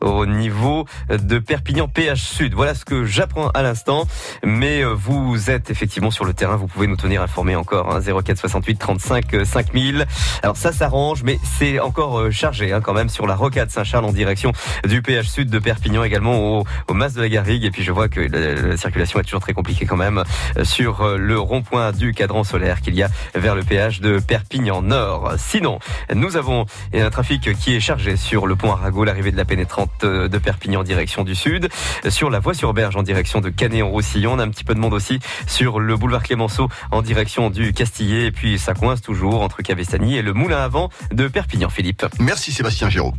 au 0.00 0.26
niveau 0.26 0.84
de 1.08 1.38
Perpignan 1.38 1.86
péage 1.86 2.24
sud. 2.24 2.54
Voilà 2.54 2.74
ce 2.74 2.84
que 2.84 3.04
j'apprends 3.04 3.50
à 3.50 3.62
l'instant. 3.62 4.08
Mais 4.42 4.82
vous 4.82 5.48
êtes 5.48 5.70
effectivement 5.70 5.91
effectivement 5.92 6.10
sur 6.10 6.24
le 6.24 6.32
terrain, 6.32 6.56
vous 6.56 6.68
pouvez 6.68 6.86
nous 6.86 6.96
tenir 6.96 7.20
informés 7.20 7.54
encore. 7.54 7.94
Hein, 7.94 8.00
04 8.00 8.38
68 8.38 8.76
35 8.76 9.44
5000. 9.44 10.06
Alors 10.42 10.56
ça 10.56 10.72
s'arrange, 10.72 11.22
mais 11.22 11.38
c'est 11.58 11.80
encore 11.80 12.18
euh, 12.18 12.30
chargé 12.30 12.72
hein, 12.72 12.80
quand 12.80 12.94
même 12.94 13.10
sur 13.10 13.26
la 13.26 13.34
rocade 13.34 13.70
Saint-Charles 13.70 14.06
en 14.06 14.12
direction 14.12 14.52
du 14.88 15.02
PH 15.02 15.28
Sud 15.28 15.50
de 15.50 15.58
Perpignan, 15.58 16.02
également 16.02 16.38
au, 16.38 16.64
au 16.88 16.94
Mas 16.94 17.12
de 17.12 17.20
la 17.20 17.28
Garrigue. 17.28 17.66
Et 17.66 17.70
puis 17.70 17.82
je 17.82 17.92
vois 17.92 18.08
que 18.08 18.20
la, 18.20 18.74
circulation 18.78 19.20
est 19.20 19.24
toujours 19.24 19.42
très 19.42 19.52
compliquée 19.52 19.84
quand 19.84 19.98
même 19.98 20.24
euh, 20.56 20.64
sur 20.64 21.02
euh, 21.02 21.18
le 21.18 21.38
rond-point 21.38 21.92
du 21.92 22.14
cadran 22.14 22.42
solaire 22.42 22.80
qu'il 22.80 22.94
y 22.94 23.02
a 23.02 23.10
vers 23.34 23.54
le 23.54 23.62
péage 23.62 24.00
de 24.00 24.18
Perpignan 24.18 24.80
Nord. 24.80 25.34
Sinon, 25.36 25.78
nous 26.14 26.38
avons 26.38 26.64
un 26.94 27.10
trafic 27.10 27.52
qui 27.58 27.76
est 27.76 27.80
chargé 27.80 28.16
sur 28.16 28.46
le 28.46 28.56
pont 28.56 28.72
Arago, 28.72 29.04
l'arrivée 29.04 29.30
de 29.30 29.36
la 29.36 29.44
pénétrante 29.44 30.06
de 30.06 30.38
Perpignan 30.38 30.80
en 30.80 30.84
direction 30.84 31.22
du 31.22 31.34
sud, 31.34 31.68
sur 32.08 32.30
la 32.30 32.38
voie 32.38 32.54
sur 32.54 32.72
Berge 32.72 32.96
en 32.96 33.02
direction 33.02 33.42
de 33.42 33.50
Canet-en-Roussillon. 33.50 34.32
On 34.32 34.38
a 34.38 34.44
un 34.44 34.48
petit 34.48 34.64
peu 34.64 34.74
de 34.74 34.80
monde 34.80 34.94
aussi 34.94 35.18
sur 35.46 35.71
le 35.80 35.96
boulevard 35.96 36.22
Clémenceau 36.22 36.68
en 36.90 37.02
direction 37.02 37.50
du 37.50 37.72
Castillet. 37.72 38.26
Et 38.26 38.32
puis 38.32 38.58
ça 38.58 38.74
coince 38.74 39.00
toujours 39.00 39.42
entre 39.42 39.62
Cavestany 39.62 40.16
et 40.16 40.22
le 40.22 40.32
Moulin 40.32 40.58
à 40.58 40.68
vent 40.68 40.90
de 41.12 41.28
Perpignan, 41.28 41.68
Philippe. 41.70 42.06
Merci 42.18 42.52
Sébastien 42.52 42.88
Giraud. 42.88 43.14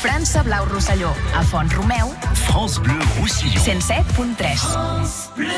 France 0.00 0.36
Blau 0.44 0.64
Roussillon, 0.72 1.10
à 1.34 1.42
Font 1.42 1.58
Romeu. 1.58 2.14
France 2.34 2.80
Bleu 2.80 2.94
Roussillon. 3.18 3.60
107.3. 3.60 5.48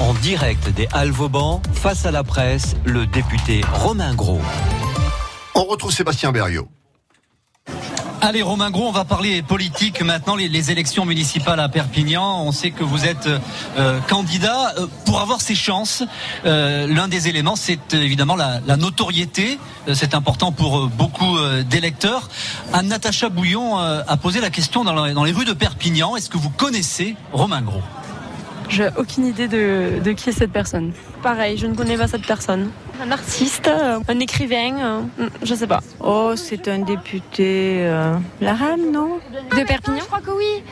En 0.00 0.12
direct 0.14 0.68
des 0.70 0.88
Halles 0.92 1.12
Vauban, 1.12 1.62
face 1.72 2.04
à 2.04 2.10
la 2.10 2.24
presse, 2.24 2.74
le 2.84 3.06
député 3.06 3.60
Romain 3.72 4.14
Gros. 4.14 4.42
On 5.54 5.64
retrouve 5.64 5.92
Sébastien 5.92 6.32
Berriot. 6.32 6.68
Allez, 8.26 8.40
Romain 8.40 8.70
Gros, 8.70 8.88
on 8.88 8.90
va 8.90 9.04
parler 9.04 9.42
politique 9.42 10.00
maintenant, 10.02 10.34
les, 10.34 10.70
élections 10.70 11.04
municipales 11.04 11.60
à 11.60 11.68
Perpignan. 11.68 12.42
On 12.42 12.52
sait 12.52 12.70
que 12.70 12.82
vous 12.82 13.04
êtes 13.04 13.28
euh, 13.76 14.00
candidat. 14.08 14.72
Euh, 14.78 14.86
pour 15.04 15.20
avoir 15.20 15.42
ces 15.42 15.54
chances, 15.54 16.02
euh, 16.46 16.86
l'un 16.86 17.06
des 17.06 17.28
éléments, 17.28 17.54
c'est 17.54 17.92
évidemment 17.92 18.34
la, 18.34 18.60
notoriété. 18.78 19.58
C'est 19.92 20.14
important 20.14 20.52
pour 20.52 20.88
beaucoup 20.88 21.36
d'électeurs. 21.68 22.30
Anne-Natacha 22.72 23.28
Bouillon 23.28 23.76
a 23.76 24.16
posé 24.16 24.40
la 24.40 24.48
question 24.48 24.84
dans, 24.84 25.04
les 25.04 25.32
rues 25.32 25.44
de 25.44 25.52
Perpignan. 25.52 26.16
Est-ce 26.16 26.30
que 26.30 26.38
vous 26.38 26.48
connaissez 26.48 27.16
Romain 27.30 27.60
Gros? 27.60 27.82
J'ai 28.70 28.88
aucune 28.96 29.26
idée 29.26 29.48
de 29.48 30.12
qui 30.12 30.30
est 30.30 30.32
cette 30.32 30.52
personne. 30.52 30.94
Pareil, 31.24 31.56
je 31.56 31.66
ne 31.66 31.74
connais 31.74 31.96
pas 31.96 32.06
cette 32.06 32.26
personne. 32.26 32.68
Un 33.02 33.10
artiste, 33.10 33.66
euh, 33.66 33.98
un 34.06 34.20
écrivain, 34.20 35.06
euh, 35.18 35.28
je 35.42 35.54
sais 35.54 35.66
pas. 35.66 35.80
Oh, 35.98 36.34
c'est 36.36 36.68
un 36.68 36.80
député 36.80 37.78
euh, 37.80 38.14
la 38.42 38.52
RAM, 38.52 38.92
non? 38.92 39.20
De 39.32 39.64
Perpignan? 39.64 40.00
Je 40.00 40.04
crois 40.04 40.20
que 40.20 40.30
oui. 40.30 40.62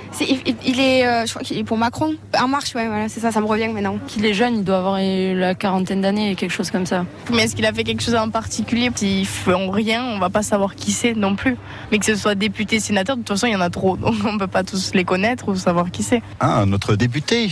il, 0.67 0.79
est, 0.79 1.27
je 1.27 1.31
crois 1.33 1.43
qu'il 1.43 1.57
est 1.57 1.65
pour 1.65 1.79
Macron. 1.79 2.15
En 2.39 2.49
marche, 2.49 2.75
ouais, 2.75 2.87
voilà, 2.87 3.09
c'est 3.09 3.21
ça, 3.21 3.33
ça 3.33 3.41
me 3.41 3.47
revient 3.47 3.69
maintenant. 3.69 3.97
Qu'il 4.07 4.27
est 4.27 4.35
jeune, 4.35 4.57
il 4.57 4.65
doit 4.65 4.77
avoir 4.77 4.99
la 5.01 5.55
quarantaine 5.55 6.03
d'années, 6.03 6.35
quelque 6.35 6.53
chose 6.53 6.71
comme 6.71 6.85
ça. 6.85 7.07
Mais 7.33 7.45
est-ce 7.45 7.57
qu'il 7.57 7.65
a 7.65 7.73
fait 7.73 7.85
quelque 7.85 8.03
chose 8.03 8.15
en 8.15 8.29
particulier? 8.29 8.91
S'ils 8.95 9.27
font 9.27 9.71
rien, 9.71 10.05
on 10.05 10.19
va 10.19 10.29
pas 10.29 10.43
savoir 10.43 10.75
qui 10.75 10.93
c'est 10.93 11.15
non 11.15 11.35
plus. 11.35 11.57
Mais 11.91 11.99
que 11.99 12.05
ce 12.05 12.15
soit 12.15 12.35
député, 12.35 12.79
sénateur, 12.79 13.17
de 13.17 13.23
toute 13.23 13.31
façon, 13.31 13.47
il 13.47 13.55
y 13.55 13.57
en 13.57 13.63
a 13.63 13.71
trop, 13.71 13.97
donc 13.97 14.17
on 14.27 14.37
peut 14.37 14.47
pas 14.49 14.65
tous 14.65 14.93
les 14.93 15.05
connaître 15.05 15.49
ou 15.49 15.57
savoir 15.57 15.91
qui 15.91 16.03
c'est. 16.03 16.21
Ah, 16.41 16.67
notre 16.67 16.95
député 16.95 17.51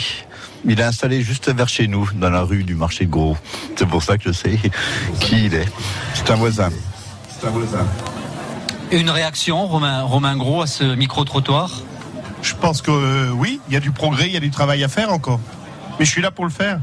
il 0.64 0.80
est 0.80 0.84
installé 0.84 1.22
juste 1.22 1.52
vers 1.54 1.68
chez 1.68 1.88
nous, 1.88 2.08
dans 2.14 2.30
la 2.30 2.42
rue 2.42 2.64
du 2.64 2.74
marché 2.74 3.06
de 3.06 3.10
Gros. 3.10 3.36
C'est 3.76 3.88
pour 3.88 4.02
ça 4.02 4.18
que 4.18 4.24
je 4.24 4.32
sais 4.32 4.58
qui 5.20 5.46
il 5.46 5.54
est. 5.54 5.68
C'est 6.14 6.30
un 6.30 6.36
voisin. 6.36 6.70
C'est 7.28 7.46
un 7.46 7.50
voisin. 7.50 7.86
Une 8.92 9.10
réaction, 9.10 9.66
Romain, 9.66 10.02
Romain 10.02 10.36
Gros, 10.36 10.62
à 10.62 10.66
ce 10.66 10.84
micro-trottoir? 10.94 11.82
Je 12.42 12.54
pense 12.54 12.82
que 12.82 12.90
euh, 12.90 13.30
oui, 13.30 13.60
il 13.68 13.74
y 13.74 13.76
a 13.76 13.80
du 13.80 13.92
progrès, 13.92 14.26
il 14.26 14.32
y 14.32 14.36
a 14.36 14.40
du 14.40 14.50
travail 14.50 14.82
à 14.82 14.88
faire 14.88 15.12
encore. 15.12 15.40
Mais 15.98 16.04
je 16.04 16.10
suis 16.10 16.22
là 16.22 16.30
pour 16.30 16.44
le 16.44 16.50
faire. 16.50 16.80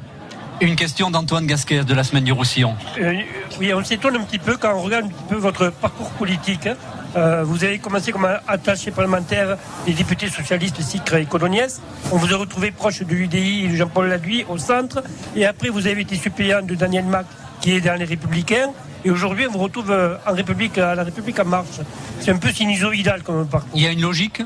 Une 0.61 0.75
question 0.75 1.11
d'Antoine 1.11 1.45
Gasquet 1.45 1.83
de 1.83 1.93
la 1.93 2.03
semaine 2.03 2.23
du 2.23 2.31
Roussillon. 2.31 2.75
Euh, 2.99 3.13
oui, 3.59 3.73
on 3.73 3.83
s'étonne 3.83 4.15
un 4.15 4.21
petit 4.21 4.39
peu 4.39 4.57
quand 4.57 4.73
on 4.73 4.81
regarde 4.81 5.05
un 5.05 5.09
petit 5.09 5.23
peu 5.29 5.35
votre 5.35 5.69
parcours 5.69 6.09
politique. 6.11 6.65
Hein. 6.65 6.75
Euh, 7.17 7.43
vous 7.43 7.63
avez 7.63 7.79
commencé 7.79 8.11
comme 8.11 8.27
attaché 8.47 8.91
parlementaire 8.91 9.57
des 9.87 9.93
députés 9.93 10.29
socialistes 10.29 10.81
Sicre 10.81 11.15
et 11.15 11.25
Coloniès. 11.25 11.81
On 12.11 12.17
vous 12.17 12.31
a 12.31 12.37
retrouvé 12.37 12.69
proche 12.69 13.01
de 13.01 13.13
l'UDI 13.13 13.65
et 13.65 13.67
de 13.69 13.75
Jean-Paul 13.75 14.07
Laduy 14.07 14.45
au 14.47 14.59
centre. 14.59 15.03
Et 15.35 15.45
après, 15.45 15.69
vous 15.69 15.87
avez 15.87 16.01
été 16.01 16.15
suppléant 16.15 16.61
de 16.61 16.75
Daniel 16.75 17.05
Mac, 17.05 17.25
qui 17.59 17.71
est 17.71 17.81
dans 17.81 17.97
les 17.97 18.05
Républicains. 18.05 18.69
Et 19.03 19.09
aujourd'hui, 19.09 19.47
on 19.47 19.51
vous 19.51 19.59
retrouve 19.59 19.89
euh, 19.89 20.15
en 20.27 20.33
République, 20.33 20.77
à 20.77 20.93
la 20.93 21.03
République 21.03 21.39
en 21.39 21.45
marche. 21.45 21.79
C'est 22.19 22.31
un 22.31 22.37
peu 22.37 22.51
sinusoïdal 22.51 23.23
comme 23.23 23.47
parcours. 23.47 23.71
Il 23.73 23.81
y 23.81 23.87
a 23.87 23.91
une 23.91 24.01
logique? 24.01 24.43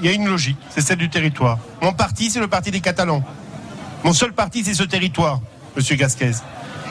Il 0.00 0.06
y 0.06 0.08
a 0.08 0.12
une 0.12 0.28
logique, 0.28 0.58
c'est 0.70 0.80
celle 0.80 0.98
du 0.98 1.10
territoire. 1.10 1.58
Mon 1.82 1.92
parti, 1.92 2.30
c'est 2.30 2.38
le 2.38 2.46
parti 2.46 2.70
des 2.70 2.80
Catalans. 2.80 3.22
Mon 4.04 4.12
seul 4.12 4.32
parti, 4.32 4.62
c'est 4.64 4.74
ce 4.74 4.84
territoire, 4.84 5.40
Monsieur 5.76 5.96
Gasquez. 5.96 6.30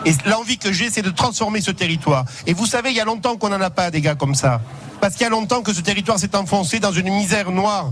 Et 0.07 0.13
l'envie 0.25 0.57
que 0.57 0.71
j'ai, 0.71 0.89
c'est 0.89 1.01
de 1.01 1.09
transformer 1.09 1.59
ce 1.59 1.69
territoire. 1.69 2.23
Et 2.45 2.53
vous 2.53 2.65
savez, 2.65 2.91
il 2.91 2.95
y 2.95 3.01
a 3.01 3.03
longtemps 3.03 3.35
qu'on 3.35 3.49
n'en 3.49 3.59
a 3.59 3.69
pas 3.69 3.91
des 3.91 3.99
gars 3.99 4.15
comme 4.15 4.35
ça. 4.35 4.61
Parce 5.01 5.15
qu'il 5.15 5.23
y 5.23 5.25
a 5.25 5.29
longtemps 5.29 5.61
que 5.61 5.73
ce 5.73 5.81
territoire 5.81 6.17
s'est 6.17 6.33
enfoncé 6.33 6.79
dans 6.79 6.93
une 6.93 7.09
misère 7.09 7.51
noire. 7.51 7.91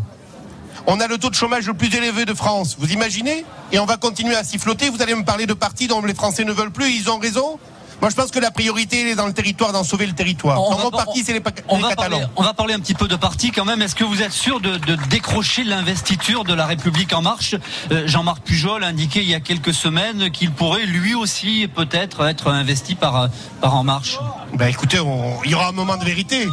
On 0.87 1.01
a 1.01 1.07
le 1.07 1.17
taux 1.17 1.29
de 1.29 1.35
chômage 1.35 1.67
le 1.67 1.73
plus 1.73 1.93
élevé 1.93 2.23
de 2.23 2.33
France. 2.33 2.77
Vous 2.79 2.93
imaginez? 2.93 3.43
Et 3.73 3.79
on 3.79 3.85
va 3.85 3.97
continuer 3.97 4.33
à 4.37 4.45
s'y 4.45 4.59
flotter. 4.59 4.89
Vous 4.89 5.01
allez 5.01 5.13
me 5.13 5.25
parler 5.25 5.45
de 5.45 5.53
partis 5.53 5.87
dont 5.87 6.01
les 6.01 6.13
Français 6.13 6.45
ne 6.45 6.53
veulent 6.53 6.71
plus. 6.71 6.89
Ils 6.89 7.09
ont 7.09 7.19
raison. 7.19 7.59
Moi, 8.01 8.09
je 8.09 8.15
pense 8.15 8.31
que 8.31 8.39
la 8.39 8.51
priorité 8.51 9.01
elle 9.01 9.07
est 9.07 9.15
dans 9.15 9.25
le 9.27 9.33
territoire, 9.33 9.71
d'en 9.71 9.83
sauver 9.83 10.05
le 10.05 10.13
territoire. 10.13 10.61
On 10.61 10.71
dans 10.71 10.77
va 10.77 10.83
mon 10.85 10.91
parti, 10.91 11.23
c'est 11.23 11.33
les, 11.33 11.39
pa- 11.39 11.51
On 11.69 11.77
les 11.77 11.81
va, 11.83 11.89
Catalans. 11.89 12.09
parler, 12.17 12.25
on 12.35 12.43
va 12.43 12.53
parler 12.53 12.73
un 12.73 12.79
petit 12.79 12.93
peu 12.93 13.07
de 13.07 13.15
parti 13.15 13.51
quand 13.51 13.65
même. 13.65 13.81
Est-ce 13.81 13.95
que 13.95 14.03
vous 14.03 14.21
êtes 14.21 14.31
sûr 14.33 14.59
de, 14.59 14.77
de 14.77 14.95
décrocher 15.09 15.63
l'investiture 15.63 16.43
de 16.43 16.53
la 16.53 16.65
République 16.65 17.13
en 17.13 17.21
marche? 17.21 17.55
Euh, 17.91 18.07
Jean-Marc 18.07 18.41
Pujol 18.43 18.83
a 18.83 18.87
indiqué 18.87 19.21
il 19.21 19.29
y 19.29 19.33
a 19.35 19.39
quelques 19.39 19.73
semaines 19.73 20.29
qu'il 20.31 20.51
pourrait 20.51 20.85
lui 20.85 21.15
aussi 21.15 21.67
peut-être 21.73 22.25
être 22.25 22.47
investi 22.51 22.95
par, 22.95 23.15
euh, 23.21 23.27
par 23.61 23.75
En 23.75 23.83
Marche. 23.83 24.19
Ben 24.53 24.67
écoutez, 24.67 24.99
on- 24.99 25.41
il 25.43 25.51
y 25.51 25.55
aura 25.55 25.69
un 25.69 25.71
moment 25.71 25.97
de 25.97 26.05
vérité. 26.05 26.47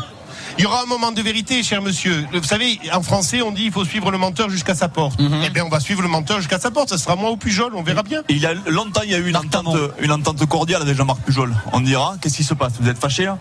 Il 0.59 0.65
y 0.65 0.67
aura 0.67 0.83
un 0.83 0.87
moment 0.87 1.13
de 1.13 1.23
vérité, 1.23 1.63
cher 1.63 1.83
monsieur. 1.83 2.25
Vous 2.33 2.43
savez, 2.45 2.79
en 2.93 3.03
français, 3.03 3.43
on 3.43 3.53
dit 3.53 3.65
il 3.65 3.73
faut 3.73 3.85
suivre 3.85 4.11
le 4.11 4.19
menteur 4.19 4.51
jusqu'à 4.51 4.75
sa 4.75 4.89
porte. 4.89 5.19
Eh 5.45 5.51
bien, 5.51 5.65
on 5.65 5.69
va 5.69 5.81
suivre 5.81 6.03
le 6.03 6.09
menteur 6.09 6.39
jusqu'à 6.39 6.59
sa 6.59 6.71
porte. 6.71 6.91
Ce 6.91 6.97
sera 6.99 7.17
moi 7.17 7.31
ou 7.31 7.37
Pujol, 7.37 7.73
on 7.75 7.83
verra 7.83 8.03
bien. 8.03 8.23
Il 8.29 8.39
y 8.39 8.47
a 8.47 8.55
longtemps, 8.67 9.03
il 9.05 9.11
y 9.11 9.15
a 9.15 9.19
eu 9.19 9.29
une 9.29 9.37
entente, 9.37 9.77
une 10.01 10.13
entente 10.13 10.45
cordiale 10.47 10.83
avec 10.83 10.97
Jean-Marc 10.97 11.21
Pujol. 11.23 11.55
On 11.73 11.81
dira, 11.81 12.17
qu'est-ce 12.21 12.37
qui 12.37 12.45
se 12.45 12.55
passe? 12.55 12.75
Vous 12.81 12.89
êtes 12.89 12.99
fâché 12.99 13.25
là? 13.25 13.39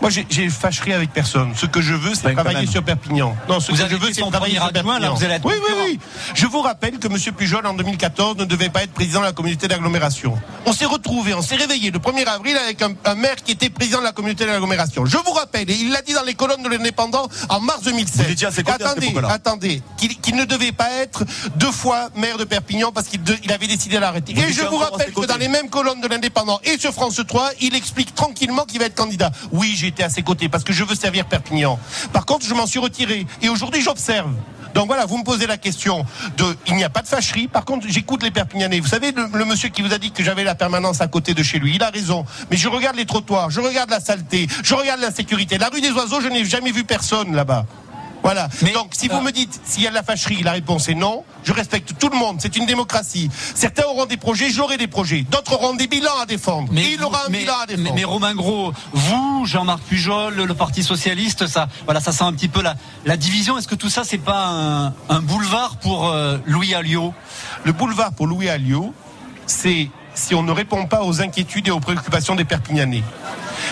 Moi, 0.00 0.10
j'ai- 0.10 0.26
j'ai 0.28 0.48
fâcherai 0.48 0.92
avec 0.94 1.12
personne. 1.12 1.52
Ce 1.56 1.66
que 1.66 1.80
je 1.80 1.94
veux, 1.94 2.14
c'est 2.14 2.32
travailler 2.34 2.66
sur 2.66 2.82
Perpignan. 2.82 3.36
Non, 3.48 3.60
ce 3.60 3.72
Vous 3.72 3.78
que 3.78 3.88
je 3.88 3.96
veux, 3.96 4.12
c'est 4.12 4.20
travailler 4.30 4.54
sur 4.56 4.72
Perpignan. 4.72 4.98
là, 4.98 5.10
vous 5.10 5.24
allez 5.24 5.34
être 5.34 5.44
oui, 5.46 5.54
oui, 5.56 5.74
oui. 5.84 5.98
Je 6.34 6.46
vous 6.46 6.60
rappelle 6.60 6.98
que 6.98 7.08
M. 7.08 7.16
Pujol, 7.36 7.66
en 7.66 7.74
2014, 7.74 8.36
ne 8.36 8.44
devait 8.44 8.68
pas 8.68 8.82
être 8.82 8.92
président 8.92 9.20
de 9.20 9.24
la 9.26 9.32
communauté 9.32 9.68
d'agglomération. 9.68 10.38
On 10.66 10.72
s'est 10.72 10.84
retrouvé, 10.84 11.34
on 11.34 11.42
s'est 11.42 11.56
réveillé 11.56 11.90
le 11.90 11.98
1er 11.98 12.24
avril 12.26 12.56
avec 12.56 12.82
un, 12.82 12.90
un 13.04 13.14
maire 13.14 13.36
qui 13.36 13.52
était 13.52 13.70
président 13.70 13.98
de 13.98 14.04
la 14.04 14.12
communauté 14.12 14.44
d'agglomération. 14.46 15.06
Je 15.06 15.16
vous 15.16 15.32
rappelle, 15.32 15.70
et 15.70 15.74
il 15.74 15.90
l'a 15.90 16.02
dit 16.02 16.12
dans 16.12 16.24
les 16.24 16.34
colonnes 16.34 16.62
de 16.62 16.68
l'indépendant 16.68 17.28
en 17.48 17.60
mars 17.60 17.82
2007. 17.82 18.26
Vous 18.26 18.32
étiez 18.32 18.46
à 18.46 18.50
ses 18.50 18.62
côtés 18.62 18.84
à 18.84 18.88
cette 18.90 18.98
attendez, 19.02 19.26
attendez, 19.28 19.82
qu'il 20.22 20.36
ne 20.36 20.44
devait 20.44 20.72
pas 20.72 20.90
être 20.90 21.24
deux 21.56 21.72
fois 21.72 22.10
maire 22.16 22.36
de 22.36 22.44
Perpignan 22.44 22.92
parce 22.92 23.08
qu'il 23.08 23.20
il 23.42 23.52
avait 23.52 23.66
décidé 23.66 23.96
de 23.96 24.00
l'arrêter. 24.00 24.34
Vous 24.34 24.42
Et 24.42 24.52
je 24.52 24.62
vous 24.62 24.76
rappelle 24.76 25.12
que 25.12 25.24
dans 25.26 25.36
les 25.36 25.48
mêmes 25.48 25.68
colonnes 25.68 26.00
de 26.00 26.08
l'indépendant 26.08 26.60
et 26.64 26.78
sur 26.78 26.92
France 26.92 27.20
3, 27.26 27.50
il 27.60 27.74
explique 27.74 28.14
tranquillement 28.14 28.64
qu'il 28.64 28.78
va 28.78 28.86
être 28.86 28.94
candidat. 28.94 29.30
Oui, 29.52 29.74
j'étais 29.86 30.02
à 30.02 30.10
ses 30.10 30.22
côtés 30.22 30.48
parce 30.48 30.64
que 30.64 30.72
je 30.72 30.82
veux 30.82 30.94
servir 30.94 31.26
Perpignan. 31.26 31.78
Par 32.12 32.26
contre, 32.26 32.44
je 32.44 32.54
m'en 32.54 32.66
suis 32.66 32.80
retiré 32.80 33.26
et 33.40 33.48
aujourd'hui 33.48 33.80
j'observe. 33.80 34.32
Donc 34.74 34.88
voilà, 34.88 35.06
vous 35.06 35.16
me 35.16 35.24
posez 35.24 35.46
la 35.46 35.56
question 35.56 36.04
de, 36.36 36.44
il 36.66 36.74
n'y 36.74 36.84
a 36.84 36.90
pas 36.90 37.00
de 37.00 37.06
fâcherie. 37.06 37.48
Par 37.48 37.64
contre, 37.64 37.86
j'écoute 37.88 38.22
les 38.22 38.30
Perpignanais. 38.30 38.80
Vous 38.80 38.88
savez, 38.88 39.12
le, 39.12 39.44
monsieur 39.44 39.70
qui 39.70 39.80
vous 39.80 39.94
a 39.94 39.98
dit 39.98 40.10
que 40.10 40.22
j'avais 40.22 40.44
la 40.44 40.54
permanence 40.54 41.00
à 41.00 41.06
côté 41.06 41.32
de 41.32 41.42
chez 41.42 41.58
lui, 41.58 41.76
il 41.76 41.82
a 41.82 41.88
raison. 41.88 42.26
Mais 42.50 42.56
je 42.56 42.68
regarde 42.68 42.96
les 42.96 43.06
trottoirs, 43.06 43.48
je 43.48 43.60
regarde 43.60 43.88
la 43.88 44.00
saleté, 44.00 44.48
je 44.62 44.74
regarde 44.74 45.00
l'insécurité. 45.00 45.56
La 45.56 45.68
rue 45.68 45.80
des 45.80 45.92
Oiseaux, 45.92 46.20
je 46.20 46.28
n'ai 46.28 46.44
jamais 46.44 46.72
vu 46.72 46.84
personne 46.84 47.34
là-bas. 47.34 47.64
Voilà. 48.26 48.48
Donc, 48.74 48.90
si 48.92 49.06
vous 49.08 49.20
me 49.20 49.30
dites 49.30 49.60
s'il 49.64 49.84
y 49.84 49.86
a 49.86 49.90
de 49.90 49.94
la 49.94 50.02
fâcherie, 50.02 50.42
la 50.42 50.52
réponse 50.52 50.88
est 50.88 50.94
non. 50.94 51.22
Je 51.44 51.52
respecte 51.52 51.92
tout 51.98 52.08
le 52.08 52.18
monde. 52.18 52.38
C'est 52.40 52.56
une 52.56 52.66
démocratie. 52.66 53.30
Certains 53.54 53.84
auront 53.84 54.06
des 54.06 54.16
projets, 54.16 54.50
j'aurai 54.50 54.76
des 54.78 54.88
projets. 54.88 55.22
D'autres 55.30 55.52
auront 55.52 55.74
des 55.74 55.86
bilans 55.86 56.18
à 56.20 56.26
défendre. 56.26 56.72
Et 56.76 56.94
il 56.94 57.04
aura 57.04 57.26
un 57.26 57.28
mais, 57.30 57.38
bilan 57.38 57.54
à 57.62 57.66
défendre. 57.66 57.88
mais, 57.90 58.00
mais 58.00 58.04
Romain 58.04 58.34
Gros, 58.34 58.72
vous, 58.92 59.46
Jean-Marc 59.46 59.80
Pujol, 59.82 60.34
le 60.34 60.54
Parti 60.54 60.82
Socialiste, 60.82 61.46
ça, 61.46 61.68
voilà, 61.84 62.00
ça 62.00 62.10
sent 62.10 62.24
un 62.24 62.32
petit 62.32 62.48
peu 62.48 62.62
la, 62.62 62.74
la 63.04 63.16
division. 63.16 63.58
Est-ce 63.58 63.68
que 63.68 63.76
tout 63.76 63.90
ça, 63.90 64.02
c'est 64.02 64.18
pas 64.18 64.48
un, 64.48 64.86
un 65.08 65.20
boulevard 65.20 65.76
pour 65.76 66.08
euh, 66.08 66.38
Louis 66.46 66.74
Alliot? 66.74 67.14
Le 67.62 67.72
boulevard 67.72 68.12
pour 68.12 68.26
Louis 68.26 68.48
Alliot, 68.48 68.92
c'est 69.46 69.88
si 70.16 70.34
on 70.34 70.42
ne 70.42 70.50
répond 70.50 70.86
pas 70.86 71.04
aux 71.04 71.20
inquiétudes 71.20 71.68
et 71.68 71.70
aux 71.70 71.78
préoccupations 71.78 72.34
des 72.34 72.44
Perpignanais. 72.44 73.02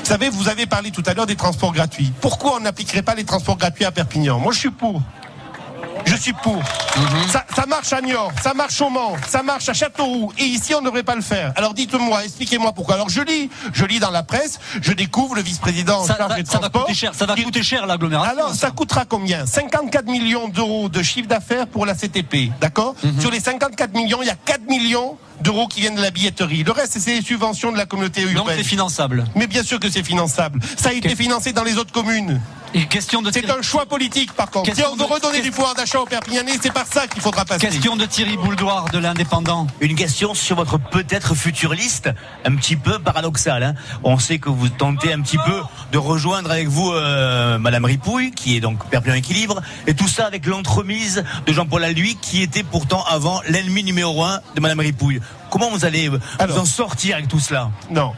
Vous 0.00 0.06
savez, 0.06 0.28
vous 0.28 0.48
avez 0.48 0.66
parlé 0.66 0.90
tout 0.90 1.02
à 1.06 1.14
l'heure 1.14 1.26
des 1.26 1.36
transports 1.36 1.72
gratuits. 1.72 2.12
Pourquoi 2.20 2.56
on 2.56 2.60
n'appliquerait 2.60 3.02
pas 3.02 3.14
les 3.14 3.24
transports 3.24 3.56
gratuits 3.56 3.84
à 3.84 3.90
Perpignan? 3.90 4.38
Moi, 4.38 4.52
je 4.52 4.58
suis 4.58 4.70
pour. 4.70 5.02
Je 6.06 6.16
suis 6.16 6.32
pour. 6.32 6.62
ça, 7.30 7.44
ça 7.54 7.66
marche 7.66 7.92
à 7.92 8.00
Niort, 8.00 8.32
ça 8.42 8.54
marche 8.54 8.80
au 8.80 8.90
Mans, 8.90 9.16
ça 9.28 9.42
marche 9.42 9.68
à 9.68 9.72
Châteauroux. 9.74 10.32
Et 10.38 10.44
ici, 10.44 10.74
on 10.74 10.80
ne 10.80 10.86
devrait 10.86 11.02
pas 11.02 11.14
le 11.14 11.22
faire. 11.22 11.52
Alors 11.56 11.74
dites-moi, 11.74 12.24
expliquez-moi 12.24 12.72
pourquoi. 12.72 12.94
Alors 12.96 13.08
je 13.08 13.20
lis, 13.22 13.50
je 13.72 13.84
lis 13.84 14.00
dans 14.00 14.10
la 14.10 14.22
presse, 14.22 14.58
je 14.82 14.92
découvre 14.92 15.34
le 15.36 15.42
vice-président 15.42 16.00
en 16.00 16.04
Ça 16.04 16.16
charge 16.16 16.34
des 16.36 16.44
ça 16.44 16.52
va 16.54 16.58
transports. 16.60 16.82
coûter 16.82 16.94
cher, 16.94 17.14
ça 17.14 17.26
va 17.26 17.34
coûter 17.36 17.62
cher 17.62 17.86
l'agglomération. 17.86 18.32
alors, 18.38 18.54
ça 18.54 18.70
coûtera 18.70 19.04
combien? 19.04 19.46
54 19.46 20.06
millions 20.06 20.48
d'euros 20.48 20.88
de 20.88 21.02
chiffre 21.02 21.28
d'affaires 21.28 21.66
pour 21.66 21.86
la 21.86 21.94
CTP, 21.94 22.50
d'accord? 22.60 22.94
Mhm. 23.02 23.20
Sur 23.20 23.30
les 23.30 23.40
54 23.40 23.92
millions, 23.94 24.18
il 24.22 24.26
y 24.26 24.30
a 24.30 24.36
4 24.36 24.62
millions 24.68 25.16
d'euros 25.40 25.66
qui 25.68 25.80
viennent 25.80 25.96
de 25.96 26.02
la 26.02 26.10
billetterie. 26.10 26.62
Le 26.64 26.72
reste, 26.72 26.98
c'est 26.98 27.14
les 27.16 27.22
subventions 27.22 27.72
de 27.72 27.76
la 27.76 27.86
communauté 27.86 28.22
urbaine. 28.22 28.36
Donc 28.36 28.46
c'est 28.56 28.62
finançable. 28.64 29.24
Mais 29.34 29.46
bien 29.46 29.62
sûr 29.62 29.80
que 29.80 29.90
c'est 29.90 30.02
finançable. 30.04 30.60
Ça 30.76 30.90
a 30.90 30.92
été 30.92 31.14
financé 31.16 31.52
dans 31.52 31.64
les 31.64 31.76
autres 31.76 31.92
communes. 31.92 32.40
Et 32.76 32.86
question 32.86 33.22
de 33.22 33.30
C'est 33.30 33.48
un 33.50 33.62
choix 33.62 33.86
politique, 33.86 34.32
par 34.32 34.50
contre. 34.50 34.64
Si 34.66 34.72
Question 34.72 34.90
on 34.92 34.96
veut 34.96 35.06
de- 35.08 35.12
redonner 35.12 35.40
du 35.42 35.52
pouvoir 35.52 35.76
d'achat 35.76 36.00
aux 36.00 36.06
Perpignanais, 36.06 36.54
c'est 36.60 36.72
par 36.72 36.86
ça 36.86 37.06
qu'il 37.06 37.22
faudra 37.22 37.44
passer. 37.44 37.64
Question 37.68 37.94
de 37.94 38.04
Thierry 38.04 38.36
Bouldoir 38.36 38.86
de 38.86 38.98
l'Indépendant. 38.98 39.68
Une 39.80 39.94
question 39.94 40.34
sur 40.34 40.56
votre 40.56 40.78
peut-être 40.78 41.36
future 41.36 41.72
liste, 41.72 42.10
un 42.44 42.56
petit 42.56 42.74
peu 42.74 42.98
paradoxale. 42.98 43.62
hein. 43.62 43.74
On 44.02 44.18
sait 44.18 44.38
que 44.40 44.48
vous 44.48 44.68
tentez 44.68 45.12
un 45.12 45.20
petit 45.20 45.38
peu 45.38 45.62
de 45.92 45.98
rejoindre 45.98 46.50
avec 46.50 46.66
vous 46.66 46.90
euh, 46.90 47.58
Madame 47.58 47.84
Ripouille, 47.84 48.32
qui 48.32 48.56
est 48.56 48.60
donc 48.60 48.84
Perpignan 48.90 49.14
Équilibre, 49.14 49.62
et 49.86 49.94
tout 49.94 50.08
ça 50.08 50.26
avec 50.26 50.44
l'entremise 50.44 51.22
de 51.46 51.52
Jean-Paul 51.52 51.84
Alduy, 51.84 52.16
qui 52.20 52.42
était 52.42 52.64
pourtant 52.64 53.04
avant 53.04 53.40
l'ennemi 53.48 53.84
numéro 53.84 54.24
un 54.24 54.40
de 54.56 54.60
Madame 54.60 54.80
Ripouille. 54.80 55.20
Comment 55.48 55.70
vous 55.70 55.84
allez 55.84 56.08
euh, 56.08 56.18
vous 56.48 56.58
en 56.58 56.64
sortir 56.64 57.14
avec 57.14 57.28
tout 57.28 57.38
cela? 57.38 57.70
Non. 57.90 58.14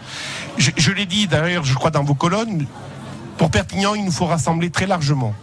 Je, 0.57 0.71
je 0.79 0.91
l'ai 0.93 1.05
dit 1.05 1.27
d'ailleurs, 1.27 1.65
je 1.65 1.75
crois, 1.75 1.91
dans 1.91 2.05
vos 2.05 2.15
colonnes. 2.15 2.67
Pour 3.39 3.51
Perpignan, 3.51 3.95
il 3.95 4.05
nous 4.05 4.13
faut 4.13 4.27
rassembler 4.27 4.71
très 4.71 4.87
largement. 4.87 5.35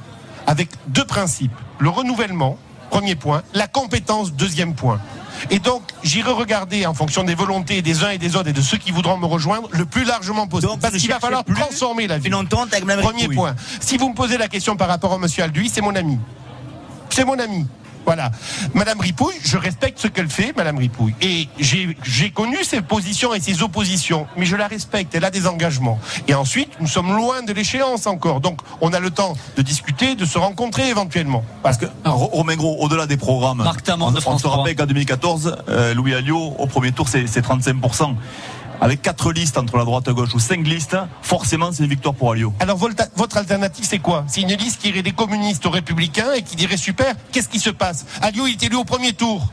Avec 0.47 0.69
deux 0.87 1.05
principes. 1.05 1.53
Le 1.79 1.89
renouvellement, 1.89 2.57
premier 2.89 3.15
point. 3.15 3.43
La 3.53 3.67
compétence, 3.67 4.33
deuxième 4.33 4.75
point. 4.75 4.99
Et 5.49 5.59
donc, 5.59 5.81
j'irai 6.03 6.31
regarder 6.31 6.85
en 6.85 6.93
fonction 6.93 7.23
des 7.23 7.35
volontés 7.35 7.81
des 7.81 8.03
uns 8.03 8.11
et 8.11 8.17
des 8.17 8.35
autres 8.35 8.49
et 8.49 8.53
de 8.53 8.61
ceux 8.61 8.77
qui 8.77 8.91
voudront 8.91 9.17
me 9.17 9.25
rejoindre 9.25 9.67
le 9.71 9.85
plus 9.85 10.05
largement 10.05 10.47
possible. 10.47 10.71
Donc, 10.73 10.81
Parce 10.81 10.95
qu'il 10.95 11.09
va 11.09 11.19
falloir 11.19 11.43
transformer 11.43 12.07
la 12.07 12.17
vie. 12.17 12.29
Premier 13.01 13.27
point. 13.35 13.55
Si 13.79 13.97
vous 13.97 14.09
me 14.09 14.15
posez 14.15 14.37
la 14.37 14.47
question 14.47 14.75
par 14.75 14.87
rapport 14.87 15.13
à 15.13 15.17
Monsieur 15.17 15.43
Alduy, 15.43 15.69
c'est 15.69 15.81
mon 15.81 15.95
ami. 15.95 16.17
C'est 17.09 17.25
mon 17.25 17.37
ami. 17.39 17.67
Voilà. 18.05 18.31
Madame 18.73 18.99
Ripouille, 18.99 19.33
je 19.43 19.57
respecte 19.57 19.99
ce 19.99 20.07
qu'elle 20.07 20.29
fait, 20.29 20.53
Madame 20.55 20.77
Ripouille. 20.77 21.13
Et 21.21 21.47
j'ai 21.59 21.95
j'ai 22.03 22.29
connu 22.31 22.57
ses 22.63 22.81
positions 22.81 23.33
et 23.33 23.39
ses 23.39 23.61
oppositions, 23.63 24.27
mais 24.37 24.45
je 24.45 24.55
la 24.55 24.67
respecte, 24.67 25.15
elle 25.15 25.25
a 25.25 25.31
des 25.31 25.47
engagements. 25.47 25.99
Et 26.27 26.33
ensuite, 26.33 26.69
nous 26.79 26.87
sommes 26.87 27.15
loin 27.15 27.41
de 27.43 27.53
l'échéance 27.53 28.07
encore. 28.07 28.41
Donc, 28.41 28.59
on 28.81 28.91
a 28.93 28.99
le 28.99 29.09
temps 29.09 29.33
de 29.57 29.61
discuter, 29.61 30.15
de 30.15 30.25
se 30.25 30.37
rencontrer 30.37 30.89
éventuellement. 30.89 31.43
Parce 31.61 31.77
que 31.77 31.85
Ro- 32.05 32.29
Romain 32.31 32.55
Gros, 32.55 32.77
au-delà 32.81 33.05
des 33.07 33.17
programmes, 33.17 33.57
Marc 33.63 33.81
on, 33.89 34.11
de 34.11 34.17
on 34.17 34.21
France 34.21 34.41
se 34.41 34.47
3. 34.47 34.57
rappelle 34.57 34.75
qu'en 34.75 34.85
2014, 34.85 35.57
euh, 35.69 35.93
Louis 35.93 36.13
Alliot, 36.13 36.55
au 36.59 36.67
premier 36.67 36.91
tour, 36.91 37.07
c'est 37.07 37.27
c'est 37.27 37.41
35%. 37.45 38.15
Avec 38.81 39.01
quatre 39.01 39.31
listes 39.31 39.57
entre 39.57 39.77
la 39.77 39.85
droite 39.85 40.05
et 40.07 40.09
la 40.09 40.13
gauche 40.13 40.33
ou 40.33 40.39
cinq 40.39 40.65
listes, 40.67 40.97
forcément, 41.21 41.71
c'est 41.71 41.83
une 41.83 41.89
victoire 41.89 42.13
pour 42.13 42.31
Alliot. 42.31 42.53
Alors, 42.59 42.77
votre, 42.77 43.37
alternative, 43.37 43.85
c'est 43.87 43.99
quoi? 43.99 44.25
C'est 44.27 44.41
une 44.41 44.53
liste 44.53 44.81
qui 44.81 44.89
irait 44.89 45.03
des 45.03 45.11
communistes 45.11 45.65
aux 45.65 45.69
républicains 45.69 46.33
et 46.33 46.41
qui 46.41 46.55
dirait 46.55 46.77
super, 46.77 47.15
qu'est-ce 47.31 47.49
qui 47.49 47.59
se 47.59 47.69
passe? 47.69 48.05
Alliot, 48.21 48.47
il 48.47 48.53
est 48.53 48.63
élu 48.63 48.75
au 48.75 48.83
premier 48.83 49.13
tour. 49.13 49.47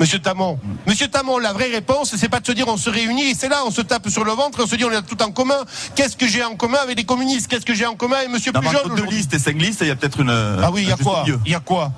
Monsieur 0.00 0.18
Tamon. 0.18 0.58
Monsieur 0.86 1.06
Tamon, 1.06 1.38
la 1.38 1.52
vraie 1.52 1.70
réponse, 1.70 2.16
c'est 2.16 2.28
pas 2.28 2.40
de 2.40 2.46
se 2.46 2.52
dire 2.52 2.66
on 2.66 2.76
se 2.76 2.90
réunit 2.90 3.30
et 3.30 3.34
c'est 3.34 3.48
là, 3.48 3.62
on 3.66 3.70
se 3.70 3.82
tape 3.82 4.08
sur 4.08 4.24
le 4.24 4.32
ventre 4.32 4.58
et 4.60 4.62
on 4.62 4.66
se 4.66 4.74
dit 4.74 4.84
on 4.84 4.90
a 4.90 5.02
tout 5.02 5.22
en 5.22 5.30
commun. 5.30 5.64
Qu'est-ce 5.94 6.16
que 6.16 6.26
j'ai 6.26 6.42
en 6.42 6.56
commun 6.56 6.78
avec 6.82 6.96
les 6.96 7.04
communistes? 7.04 7.46
Qu'est-ce 7.46 7.66
que 7.66 7.74
j'ai 7.74 7.86
en 7.86 7.94
commun 7.94 8.16
avec 8.16 8.30
Monsieur 8.30 8.52
Pujol 8.52 8.96
deux 8.96 9.04
listes 9.04 9.34
et 9.34 9.38
cinq 9.38 9.60
listes, 9.60 9.80
il 9.82 9.88
y 9.88 9.90
a 9.90 9.94
peut-être 9.94 10.20
une. 10.20 10.30
Ah 10.30 10.70
oui, 10.72 10.82
il 10.82 10.88
y 10.88 10.92
a 10.92 10.96
quoi? 10.96 11.24
Il 11.44 11.52
y 11.52 11.54
a 11.54 11.60
quoi? 11.60 11.92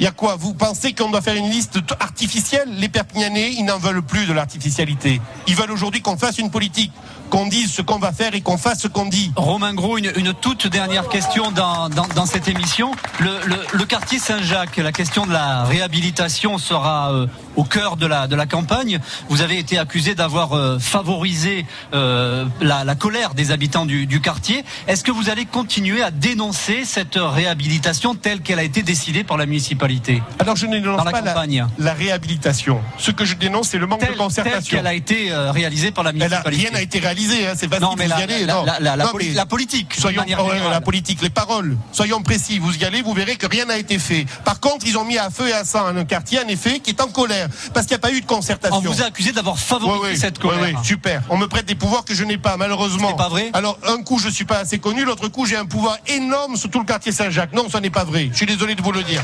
Il 0.00 0.04
y 0.04 0.06
a 0.08 0.10
quoi? 0.10 0.36
Vous 0.36 0.54
pensez 0.54 0.92
qu'on 0.92 1.10
doit 1.10 1.22
faire 1.22 1.36
une 1.36 1.50
liste 1.50 1.78
artificielle? 2.00 2.68
Les 2.78 2.88
Perpignanais, 2.88 3.52
ils 3.52 3.64
n'en 3.64 3.78
veulent 3.78 4.02
plus 4.02 4.26
de 4.26 4.32
l'artificialité. 4.32 5.20
Ils 5.46 5.54
veulent 5.54 5.70
aujourd'hui 5.70 6.02
qu'on 6.02 6.16
fasse 6.16 6.38
une 6.38 6.50
politique, 6.50 6.92
qu'on 7.30 7.46
dise 7.46 7.72
ce 7.72 7.82
qu'on 7.82 7.98
va 7.98 8.12
faire 8.12 8.34
et 8.34 8.40
qu'on 8.40 8.58
fasse 8.58 8.80
ce 8.80 8.88
qu'on 8.88 9.06
dit. 9.06 9.32
Romain 9.36 9.74
Gros, 9.74 9.98
une, 9.98 10.12
une 10.16 10.32
toute 10.34 10.66
dernière 10.66 11.08
question 11.08 11.50
dans, 11.50 11.88
dans, 11.88 12.06
dans 12.14 12.26
cette 12.26 12.48
émission. 12.48 12.92
Le, 13.20 13.30
le, 13.46 13.56
le 13.72 13.84
quartier 13.84 14.18
Saint-Jacques, 14.18 14.76
la 14.76 14.92
question 14.92 15.26
de 15.26 15.32
la 15.32 15.64
réhabilitation 15.64 16.58
sera 16.58 17.12
euh, 17.12 17.26
au 17.56 17.64
cœur 17.64 17.96
de 17.96 18.06
la, 18.06 18.26
de 18.26 18.36
la 18.36 18.46
campagne. 18.46 19.00
Vous 19.28 19.40
avez 19.40 19.58
été 19.58 19.78
accusé 19.78 20.14
d'avoir 20.14 20.52
euh, 20.52 20.78
favorisé 20.78 21.66
euh, 21.92 22.44
la, 22.60 22.84
la 22.84 22.94
colère 22.94 23.34
des 23.34 23.50
habitants 23.50 23.86
du, 23.86 24.06
du 24.06 24.20
quartier. 24.20 24.64
Est-ce 24.86 25.02
que 25.02 25.10
vous 25.10 25.28
allez 25.30 25.46
continuer 25.46 26.02
à 26.02 26.10
dénoncer 26.10 26.84
cette 26.84 27.16
réhabilitation 27.18 28.14
telle 28.14 28.40
qu'elle 28.42 28.58
a 28.58 28.64
été 28.64 28.82
décidée 28.82 29.24
par 29.24 29.36
la 29.36 29.46
municipalité? 29.46 30.22
Alors 30.38 30.56
je 30.56 30.66
ne 30.66 30.78
dénonce 30.78 30.98
Dans 30.98 31.04
la 31.04 31.10
pas 31.10 31.20
la, 31.20 31.32
campagne. 31.32 31.66
la 31.78 31.94
réhabilitation. 31.94 32.80
Ce 32.98 33.10
que 33.10 33.24
je 33.24 33.34
dénonce, 33.34 33.68
c'est 33.70 33.78
le 33.78 33.86
manque 33.86 34.00
Telle, 34.00 34.10
de 34.10 34.14
telle 34.14 34.22
concertation. 34.22 34.76
qu'elle 34.76 34.86
a 34.86 34.94
été 34.94 35.30
réalisée 35.32 35.90
par 35.90 36.04
la 36.04 36.10
Elle 36.10 36.22
a- 36.22 36.26
municipalité. 36.28 36.62
rien 36.62 36.70
n'a 36.70 36.82
été 36.82 36.98
réalisé 36.98 37.13
généraliser, 37.14 37.46
hein, 37.48 37.54
c'est 37.56 37.68
facile, 37.68 37.84
Non, 37.84 37.94
mais 37.96 38.06
la- 38.08 38.20
y 38.20 38.22
allez. 38.22 38.44
la- 38.44 38.54
non. 38.54 38.64
la- 38.64 38.80
mais 38.80 39.30
la 39.32 39.46
politique, 39.46 39.94
Soyons, 39.98 40.22
générale. 40.22 40.70
la 40.70 40.80
politique, 40.80 41.22
les 41.22 41.30
paroles. 41.30 41.76
Soyons 41.92 42.22
précis, 42.22 42.58
vous 42.58 42.76
y 42.76 42.84
allez, 42.84 43.02
vous 43.02 43.12
verrez 43.12 43.36
que 43.36 43.46
rien 43.46 43.64
n'a 43.66 43.76
été 43.78 43.98
fait. 43.98 44.26
Par 44.44 44.60
contre, 44.60 44.86
ils 44.86 44.96
ont 44.98 45.04
mis 45.04 45.18
à 45.18 45.30
feu 45.30 45.48
et 45.48 45.52
à 45.52 45.64
sang 45.64 45.86
un 45.86 46.04
quartier, 46.04 46.40
en 46.40 46.48
effet, 46.48 46.80
qui 46.80 46.90
est 46.90 47.00
en 47.00 47.08
colère, 47.08 47.48
parce 47.72 47.86
qu'il 47.86 47.94
n'y 47.96 48.00
a 48.00 48.06
pas 48.08 48.12
eu 48.12 48.20
de 48.20 48.26
concertation. 48.26 48.76
On 48.78 48.80
vous 48.80 49.02
a 49.02 49.06
accusé 49.06 49.32
d'avoir 49.32 49.58
favorisé 49.58 50.00
Ouais, 50.02 50.08
ouais, 50.10 50.16
cette 50.16 50.38
colère. 50.38 50.60
ouais, 50.60 50.74
super. 50.82 51.22
On 51.30 51.36
me 51.36 51.46
prête 51.46 51.66
des 51.66 51.74
pouvoirs 51.74 52.04
que 52.04 52.14
je 52.14 52.24
n'ai 52.24 52.38
pas, 52.38 52.56
malheureusement. 52.56 53.08
C'est 53.10 53.16
pas 53.16 53.28
vrai 53.28 53.50
Alors, 53.52 53.78
un 53.86 54.02
coup, 54.02 54.18
je 54.18 54.28
suis 54.28 54.44
pas 54.44 54.58
assez 54.58 54.78
connu, 54.78 55.04
l'autre 55.04 55.28
coup, 55.28 55.46
j'ai 55.46 55.56
un 55.56 55.66
pouvoir 55.66 55.98
énorme 56.06 56.56
sur 56.56 56.70
tout 56.70 56.78
le 56.80 56.84
quartier 56.84 57.12
Saint-Jacques. 57.12 57.52
Non, 57.52 57.68
ça 57.70 57.80
n'est 57.80 57.90
pas 57.90 58.04
vrai. 58.04 58.28
Je 58.32 58.36
suis 58.36 58.46
désolé 58.46 58.74
de 58.74 58.82
vous 58.82 58.92
le 58.92 59.02
dire. 59.02 59.22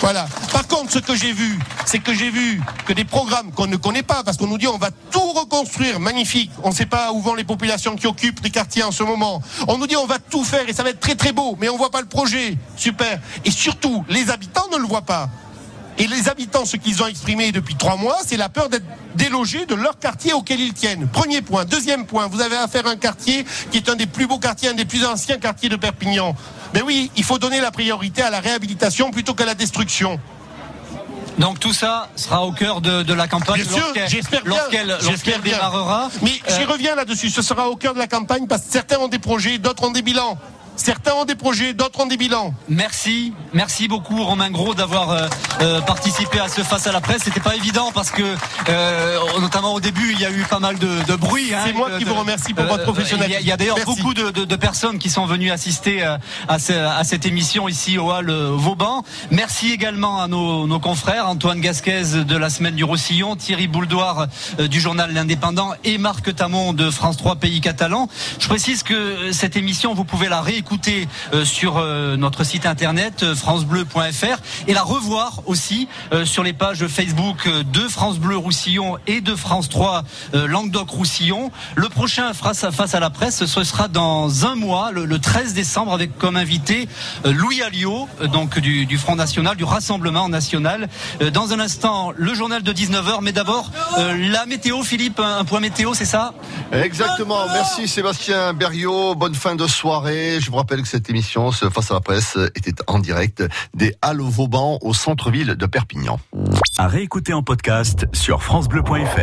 Voilà. 0.00 0.26
Par 0.52 0.66
contre, 0.66 0.92
ce 0.92 0.98
que 0.98 1.14
j'ai 1.16 1.32
vu, 1.32 1.58
c'est 1.84 1.98
que 1.98 2.14
j'ai 2.14 2.30
vu 2.30 2.60
que 2.86 2.92
des 2.92 3.04
programmes 3.04 3.50
qu'on 3.52 3.66
ne 3.66 3.76
connaît 3.76 4.02
pas, 4.02 4.22
parce 4.24 4.36
qu'on 4.36 4.46
nous 4.46 4.58
dit 4.58 4.66
on 4.68 4.78
va 4.78 4.90
tout 5.10 5.32
reconstruire, 5.32 5.98
magnifique. 6.00 6.50
On 6.62 6.70
ne 6.70 6.74
sait 6.74 6.86
pas 6.86 7.12
où 7.12 7.20
les 7.34 7.44
populations 7.44 7.96
qui 7.96 8.06
occupent 8.06 8.40
les 8.42 8.50
quartiers 8.50 8.82
en 8.82 8.92
ce 8.92 9.02
moment. 9.02 9.42
On 9.66 9.78
nous 9.78 9.86
dit 9.86 9.96
on 9.96 10.06
va 10.06 10.18
tout 10.18 10.44
faire 10.44 10.68
et 10.68 10.72
ça 10.72 10.82
va 10.82 10.90
être 10.90 11.00
très 11.00 11.14
très 11.14 11.32
beau, 11.32 11.56
mais 11.60 11.68
on 11.68 11.76
voit 11.76 11.90
pas 11.90 12.00
le 12.00 12.06
projet. 12.06 12.56
Super. 12.76 13.20
Et 13.44 13.50
surtout, 13.50 14.04
les 14.08 14.30
habitants 14.30 14.68
ne 14.72 14.78
le 14.78 14.86
voient 14.86 15.02
pas. 15.02 15.28
Et 16.00 16.06
les 16.06 16.28
habitants, 16.28 16.64
ce 16.64 16.76
qu'ils 16.76 17.02
ont 17.02 17.08
exprimé 17.08 17.50
depuis 17.50 17.74
trois 17.74 17.96
mois, 17.96 18.18
c'est 18.24 18.36
la 18.36 18.48
peur 18.48 18.68
d'être 18.68 18.84
délogés 19.16 19.66
de 19.66 19.74
leur 19.74 19.98
quartier 19.98 20.32
auquel 20.32 20.60
ils 20.60 20.72
tiennent. 20.72 21.08
Premier 21.08 21.42
point. 21.42 21.64
Deuxième 21.64 22.06
point, 22.06 22.28
vous 22.28 22.40
avez 22.40 22.56
affaire 22.56 22.86
à 22.86 22.90
un 22.90 22.96
quartier 22.96 23.44
qui 23.72 23.78
est 23.78 23.88
un 23.88 23.96
des 23.96 24.06
plus 24.06 24.28
beaux 24.28 24.38
quartiers, 24.38 24.68
un 24.68 24.74
des 24.74 24.84
plus 24.84 25.04
anciens 25.04 25.38
quartiers 25.38 25.68
de 25.68 25.74
Perpignan. 25.74 26.36
Mais 26.72 26.82
oui, 26.82 27.10
il 27.16 27.24
faut 27.24 27.38
donner 27.38 27.60
la 27.60 27.72
priorité 27.72 28.22
à 28.22 28.30
la 28.30 28.38
réhabilitation 28.38 29.10
plutôt 29.10 29.34
qu'à 29.34 29.44
la 29.44 29.54
destruction. 29.54 30.20
Donc 31.38 31.60
tout 31.60 31.72
ça 31.72 32.08
sera 32.16 32.44
au 32.44 32.52
cœur 32.52 32.80
de, 32.80 33.02
de 33.02 33.14
la 33.14 33.28
campagne 33.28 33.62
lorsqu'elle- 34.44 35.40
démarrera. 35.40 36.10
Mais 36.22 36.32
Euh, 36.48 36.56
j'y 36.58 36.64
reviens 36.64 36.94
là-dessus. 36.96 37.30
Ce 37.30 37.42
sera 37.42 37.68
au 37.68 37.76
cœur 37.76 37.94
de 37.94 37.98
la 37.98 38.06
campagne 38.08 38.46
parce 38.48 38.62
que 38.62 38.72
certains 38.72 38.98
ont 38.98 39.08
des 39.08 39.18
projets, 39.20 39.58
d'autres 39.58 39.84
ont 39.84 39.90
des 39.92 40.02
bilans. 40.02 40.36
Certains 40.78 41.12
ont 41.14 41.24
des 41.24 41.34
projets, 41.34 41.74
d'autres 41.74 41.98
ont 42.00 42.06
des 42.06 42.16
bilans. 42.16 42.54
Merci, 42.68 43.32
merci 43.52 43.88
beaucoup 43.88 44.22
Romain 44.22 44.48
Gros 44.50 44.74
d'avoir 44.74 45.10
euh, 45.10 45.26
euh, 45.60 45.80
participé 45.80 46.38
à 46.38 46.48
ce 46.48 46.62
face 46.62 46.86
à 46.86 46.92
la 46.92 47.00
presse. 47.00 47.22
C'était 47.24 47.40
pas 47.40 47.56
évident 47.56 47.90
parce 47.92 48.10
que 48.10 48.22
euh, 48.68 49.18
notamment 49.40 49.74
au 49.74 49.80
début 49.80 50.12
il 50.12 50.20
y 50.20 50.24
a 50.24 50.30
eu 50.30 50.44
pas 50.48 50.60
mal 50.60 50.78
de, 50.78 51.02
de 51.06 51.16
bruit. 51.16 51.52
hein, 51.52 51.58
C'est 51.66 51.72
moi 51.72 51.90
de- 51.90 51.98
qui 51.98 52.04
vous 52.04 52.14
remercie 52.14 52.54
pour 52.54 52.64
euh, 52.64 52.68
votre 52.68 52.84
professionnalisme. 52.84 53.40
Il 53.42 53.46
y 53.48 53.52
a, 53.52 53.56
d'ailleurs 53.56 53.76
beaucoup 53.84 54.14
de, 54.14 54.30
de- 54.30 54.44
de 54.44 54.56
personnes 54.56 54.98
qui 54.98 55.10
sont 55.10 55.26
venues 55.26 55.50
assister 55.50 56.04
euh, 56.06 56.16
à, 56.46 56.60
ce- 56.60 56.72
à 56.72 57.02
cette 57.02 57.26
émission 57.26 57.68
ici 57.68 57.98
au 57.98 58.12
Hall 58.12 58.30
euh, 58.30 58.52
Vauban. 58.54 59.02
Merci 59.32 59.72
également 59.72 60.22
à 60.22 60.28
nos, 60.28 60.68
nos 60.68 60.78
confrères 60.80 61.28
Antoine 61.28 61.60
Gasquez 61.60 62.02
de 62.24 62.36
la 62.36 62.50
semaine 62.50 62.76
du 62.76 62.84
Roussillon, 62.84 63.34
Thierry 63.34 63.66
Bouldoir 63.66 64.28
euh, 64.60 64.68
du 64.68 64.80
journal 64.80 65.12
L'Indépendant 65.12 65.72
et 65.82 65.98
Marc 65.98 66.34
Tamon 66.36 66.72
de 66.72 66.88
France 66.90 67.16
3 67.16 67.36
Pays 67.36 67.60
Catalan. 67.60 68.08
Je 68.38 68.46
précise 68.46 68.84
que 68.84 68.94
euh, 68.94 69.32
cette 69.32 69.56
émission 69.56 69.92
vous 69.92 70.04
pouvez 70.04 70.28
la 70.28 70.40
réécouter 70.40 70.67
euh, 71.32 71.44
sur 71.44 71.78
euh, 71.78 72.16
notre 72.16 72.44
site 72.44 72.66
internet 72.66 73.22
euh, 73.22 73.34
francebleu.fr 73.34 74.38
et 74.66 74.74
la 74.74 74.82
revoir 74.82 75.40
aussi 75.46 75.88
sur 76.24 76.42
les 76.42 76.52
pages 76.52 76.86
Facebook 76.86 77.48
de 77.48 77.80
France 77.88 78.18
Bleu 78.18 78.36
Roussillon 78.36 78.98
et 79.06 79.20
de 79.20 79.34
France 79.34 79.68
3 79.68 80.04
euh, 80.34 80.46
Languedoc 80.46 80.90
Roussillon. 80.90 81.50
Le 81.74 81.88
prochain 81.88 82.32
face 82.34 82.64
à 82.64 82.70
face 82.70 82.94
à 82.94 83.00
la 83.00 83.10
presse, 83.10 83.46
ce 83.46 83.64
sera 83.64 83.88
dans 83.88 84.46
un 84.46 84.54
mois, 84.54 84.90
le, 84.92 85.04
le 85.04 85.18
13 85.18 85.54
décembre, 85.54 85.92
avec 85.92 86.16
comme 86.18 86.36
invité 86.36 86.88
Louis 87.24 87.62
Alliot, 87.62 88.08
donc 88.32 88.58
du, 88.58 88.86
du 88.86 88.98
Front 88.98 89.16
National, 89.16 89.56
du 89.56 89.64
Rassemblement 89.64 90.28
National. 90.28 90.88
Dans 91.32 91.52
un 91.52 91.60
instant, 91.60 92.12
le 92.16 92.34
journal 92.34 92.62
de 92.62 92.72
19h, 92.72 93.18
mais 93.22 93.32
d'abord 93.32 93.70
la 93.96 94.46
météo. 94.46 94.82
Philippe, 94.82 95.20
un, 95.20 95.44
point 95.44 95.60
météo, 95.60 95.94
c'est 95.94 96.04
ça? 96.04 96.34
Exactement. 96.72 97.46
Merci 97.52 97.88
Sébastien 97.88 98.52
Berriot. 98.52 99.14
Bonne 99.14 99.34
fin 99.34 99.54
de 99.56 99.66
soirée. 99.66 100.38
Vous 100.58 100.62
rappelle 100.62 100.82
que 100.82 100.88
cette 100.88 101.08
émission, 101.08 101.52
ce 101.52 101.70
Face 101.70 101.92
à 101.92 101.94
la 101.94 102.00
presse, 102.00 102.36
était 102.56 102.74
en 102.88 102.98
direct 102.98 103.44
des 103.74 103.94
Halles 104.02 104.20
Vauban 104.22 104.80
au 104.82 104.92
centre-ville 104.92 105.54
de 105.54 105.66
Perpignan. 105.66 106.18
À 106.78 106.88
réécouter 106.88 107.32
en 107.32 107.44
podcast 107.44 108.06
sur 108.12 108.42
FranceBleu.fr. 108.42 109.20